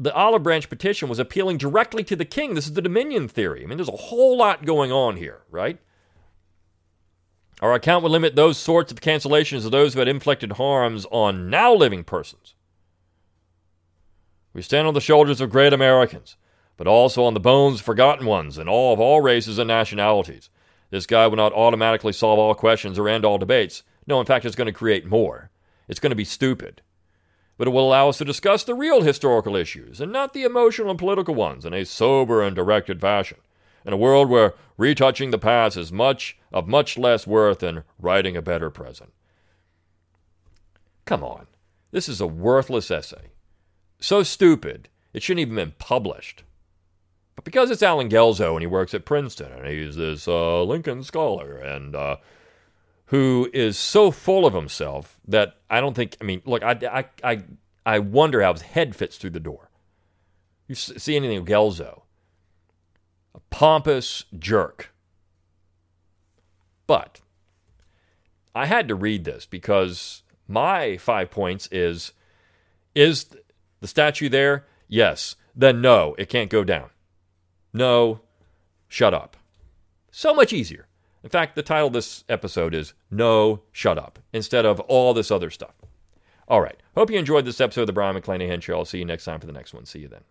the 0.00 0.12
olive 0.12 0.42
branch 0.42 0.68
petition 0.68 1.08
was 1.08 1.20
appealing 1.20 1.58
directly 1.58 2.02
to 2.02 2.16
the 2.16 2.24
king. 2.24 2.54
This 2.54 2.66
is 2.66 2.72
the 2.72 2.82
dominion 2.82 3.28
theory. 3.28 3.62
I 3.62 3.66
mean, 3.66 3.78
there's 3.78 3.88
a 3.88 3.92
whole 3.92 4.36
lot 4.36 4.64
going 4.64 4.90
on 4.90 5.16
here, 5.16 5.42
right? 5.50 5.78
Our 7.60 7.74
account 7.74 8.02
would 8.02 8.12
limit 8.12 8.36
those 8.36 8.56
sorts 8.56 8.90
of 8.90 9.02
cancellations 9.02 9.62
to 9.62 9.70
those 9.70 9.92
who 9.92 9.98
had 9.98 10.08
inflicted 10.08 10.52
harms 10.52 11.06
on 11.10 11.50
now 11.50 11.74
living 11.74 12.04
persons. 12.04 12.54
We 14.54 14.62
stand 14.62 14.88
on 14.88 14.94
the 14.94 15.00
shoulders 15.00 15.40
of 15.40 15.50
great 15.50 15.74
Americans, 15.74 16.36
but 16.78 16.86
also 16.86 17.22
on 17.24 17.34
the 17.34 17.40
bones 17.40 17.80
of 17.80 17.84
forgotten 17.84 18.26
ones 18.26 18.56
and 18.56 18.68
all 18.68 18.94
of 18.94 19.00
all 19.00 19.20
races 19.20 19.58
and 19.58 19.68
nationalities. 19.68 20.48
This 20.88 21.06
guy 21.06 21.26
will 21.26 21.36
not 21.36 21.52
automatically 21.52 22.14
solve 22.14 22.38
all 22.38 22.54
questions 22.54 22.98
or 22.98 23.08
end 23.08 23.26
all 23.26 23.38
debates. 23.38 23.82
No, 24.06 24.18
in 24.18 24.26
fact, 24.26 24.46
it's 24.46 24.56
going 24.56 24.66
to 24.66 24.72
create 24.72 25.06
more. 25.06 25.50
It's 25.86 26.00
going 26.00 26.10
to 26.10 26.16
be 26.16 26.24
stupid. 26.24 26.80
But 27.58 27.68
it 27.68 27.72
will 27.72 27.86
allow 27.86 28.08
us 28.08 28.18
to 28.18 28.24
discuss 28.24 28.64
the 28.64 28.74
real 28.74 29.02
historical 29.02 29.54
issues 29.54 30.00
and 30.00 30.10
not 30.10 30.32
the 30.32 30.44
emotional 30.44 30.90
and 30.90 30.98
political 30.98 31.34
ones 31.34 31.66
in 31.66 31.74
a 31.74 31.84
sober 31.84 32.42
and 32.42 32.56
directed 32.56 33.02
fashion 33.02 33.36
in 33.84 33.92
a 33.92 33.96
world 33.96 34.28
where 34.28 34.54
retouching 34.76 35.30
the 35.30 35.38
past 35.38 35.76
is 35.76 35.92
much 35.92 36.38
of 36.52 36.68
much 36.68 36.98
less 36.98 37.26
worth 37.26 37.60
than 37.60 37.84
writing 37.98 38.36
a 38.36 38.42
better 38.42 38.70
present. 38.70 39.12
Come 41.04 41.24
on. 41.24 41.46
This 41.90 42.08
is 42.08 42.20
a 42.20 42.26
worthless 42.26 42.90
essay. 42.90 43.30
So 44.00 44.22
stupid, 44.22 44.88
it 45.12 45.22
shouldn't 45.22 45.40
even 45.40 45.56
been 45.56 45.74
published. 45.78 46.44
But 47.34 47.44
because 47.44 47.70
it's 47.70 47.82
Allen 47.82 48.08
Guelzo 48.08 48.52
and 48.52 48.60
he 48.60 48.66
works 48.66 48.94
at 48.94 49.04
Princeton 49.04 49.52
and 49.52 49.66
he's 49.66 49.96
this 49.96 50.28
uh, 50.28 50.62
Lincoln 50.62 51.02
scholar 51.02 51.56
and 51.56 51.94
uh, 51.94 52.16
who 53.06 53.50
is 53.52 53.76
so 53.76 54.10
full 54.10 54.46
of 54.46 54.54
himself 54.54 55.18
that 55.26 55.56
I 55.68 55.80
don't 55.80 55.94
think, 55.94 56.16
I 56.20 56.24
mean, 56.24 56.42
look, 56.44 56.62
I, 56.62 56.78
I, 56.90 57.04
I, 57.32 57.42
I 57.84 57.98
wonder 57.98 58.40
how 58.40 58.52
his 58.52 58.62
head 58.62 58.94
fits 58.94 59.16
through 59.16 59.30
the 59.30 59.40
door. 59.40 59.70
You 60.68 60.76
see 60.76 61.16
anything 61.16 61.38
of 61.38 61.44
Guelzo, 61.44 62.02
a 63.34 63.40
pompous 63.50 64.24
jerk. 64.38 64.92
But 66.86 67.20
I 68.54 68.66
had 68.66 68.88
to 68.88 68.94
read 68.94 69.24
this 69.24 69.46
because 69.46 70.22
my 70.48 70.96
five 70.96 71.30
points 71.30 71.68
is 71.70 72.12
is 72.94 73.26
the 73.80 73.88
statue 73.88 74.28
there? 74.28 74.66
Yes. 74.88 75.36
Then 75.54 75.80
no, 75.80 76.14
it 76.18 76.28
can't 76.28 76.50
go 76.50 76.64
down. 76.64 76.90
No, 77.72 78.20
shut 78.88 79.14
up. 79.14 79.36
So 80.10 80.34
much 80.34 80.52
easier. 80.52 80.86
In 81.22 81.30
fact, 81.30 81.54
the 81.54 81.62
title 81.62 81.88
of 81.88 81.92
this 81.92 82.24
episode 82.28 82.74
is 82.74 82.94
No, 83.10 83.62
Shut 83.72 83.98
Up, 83.98 84.18
instead 84.32 84.64
of 84.64 84.80
all 84.80 85.12
this 85.12 85.30
other 85.30 85.50
stuff. 85.50 85.74
All 86.48 86.60
right. 86.60 86.80
Hope 86.96 87.10
you 87.10 87.18
enjoyed 87.18 87.44
this 87.44 87.60
episode 87.60 87.82
of 87.82 87.86
the 87.86 87.92
Brion 87.92 88.16
McClanahan 88.16 88.62
Show. 88.62 88.78
I'll 88.78 88.84
see 88.84 88.98
you 88.98 89.04
next 89.04 89.24
time 89.24 89.38
for 89.38 89.46
the 89.46 89.52
next 89.52 89.74
one. 89.74 89.84
See 89.84 90.00
you 90.00 90.08
then. 90.08 90.22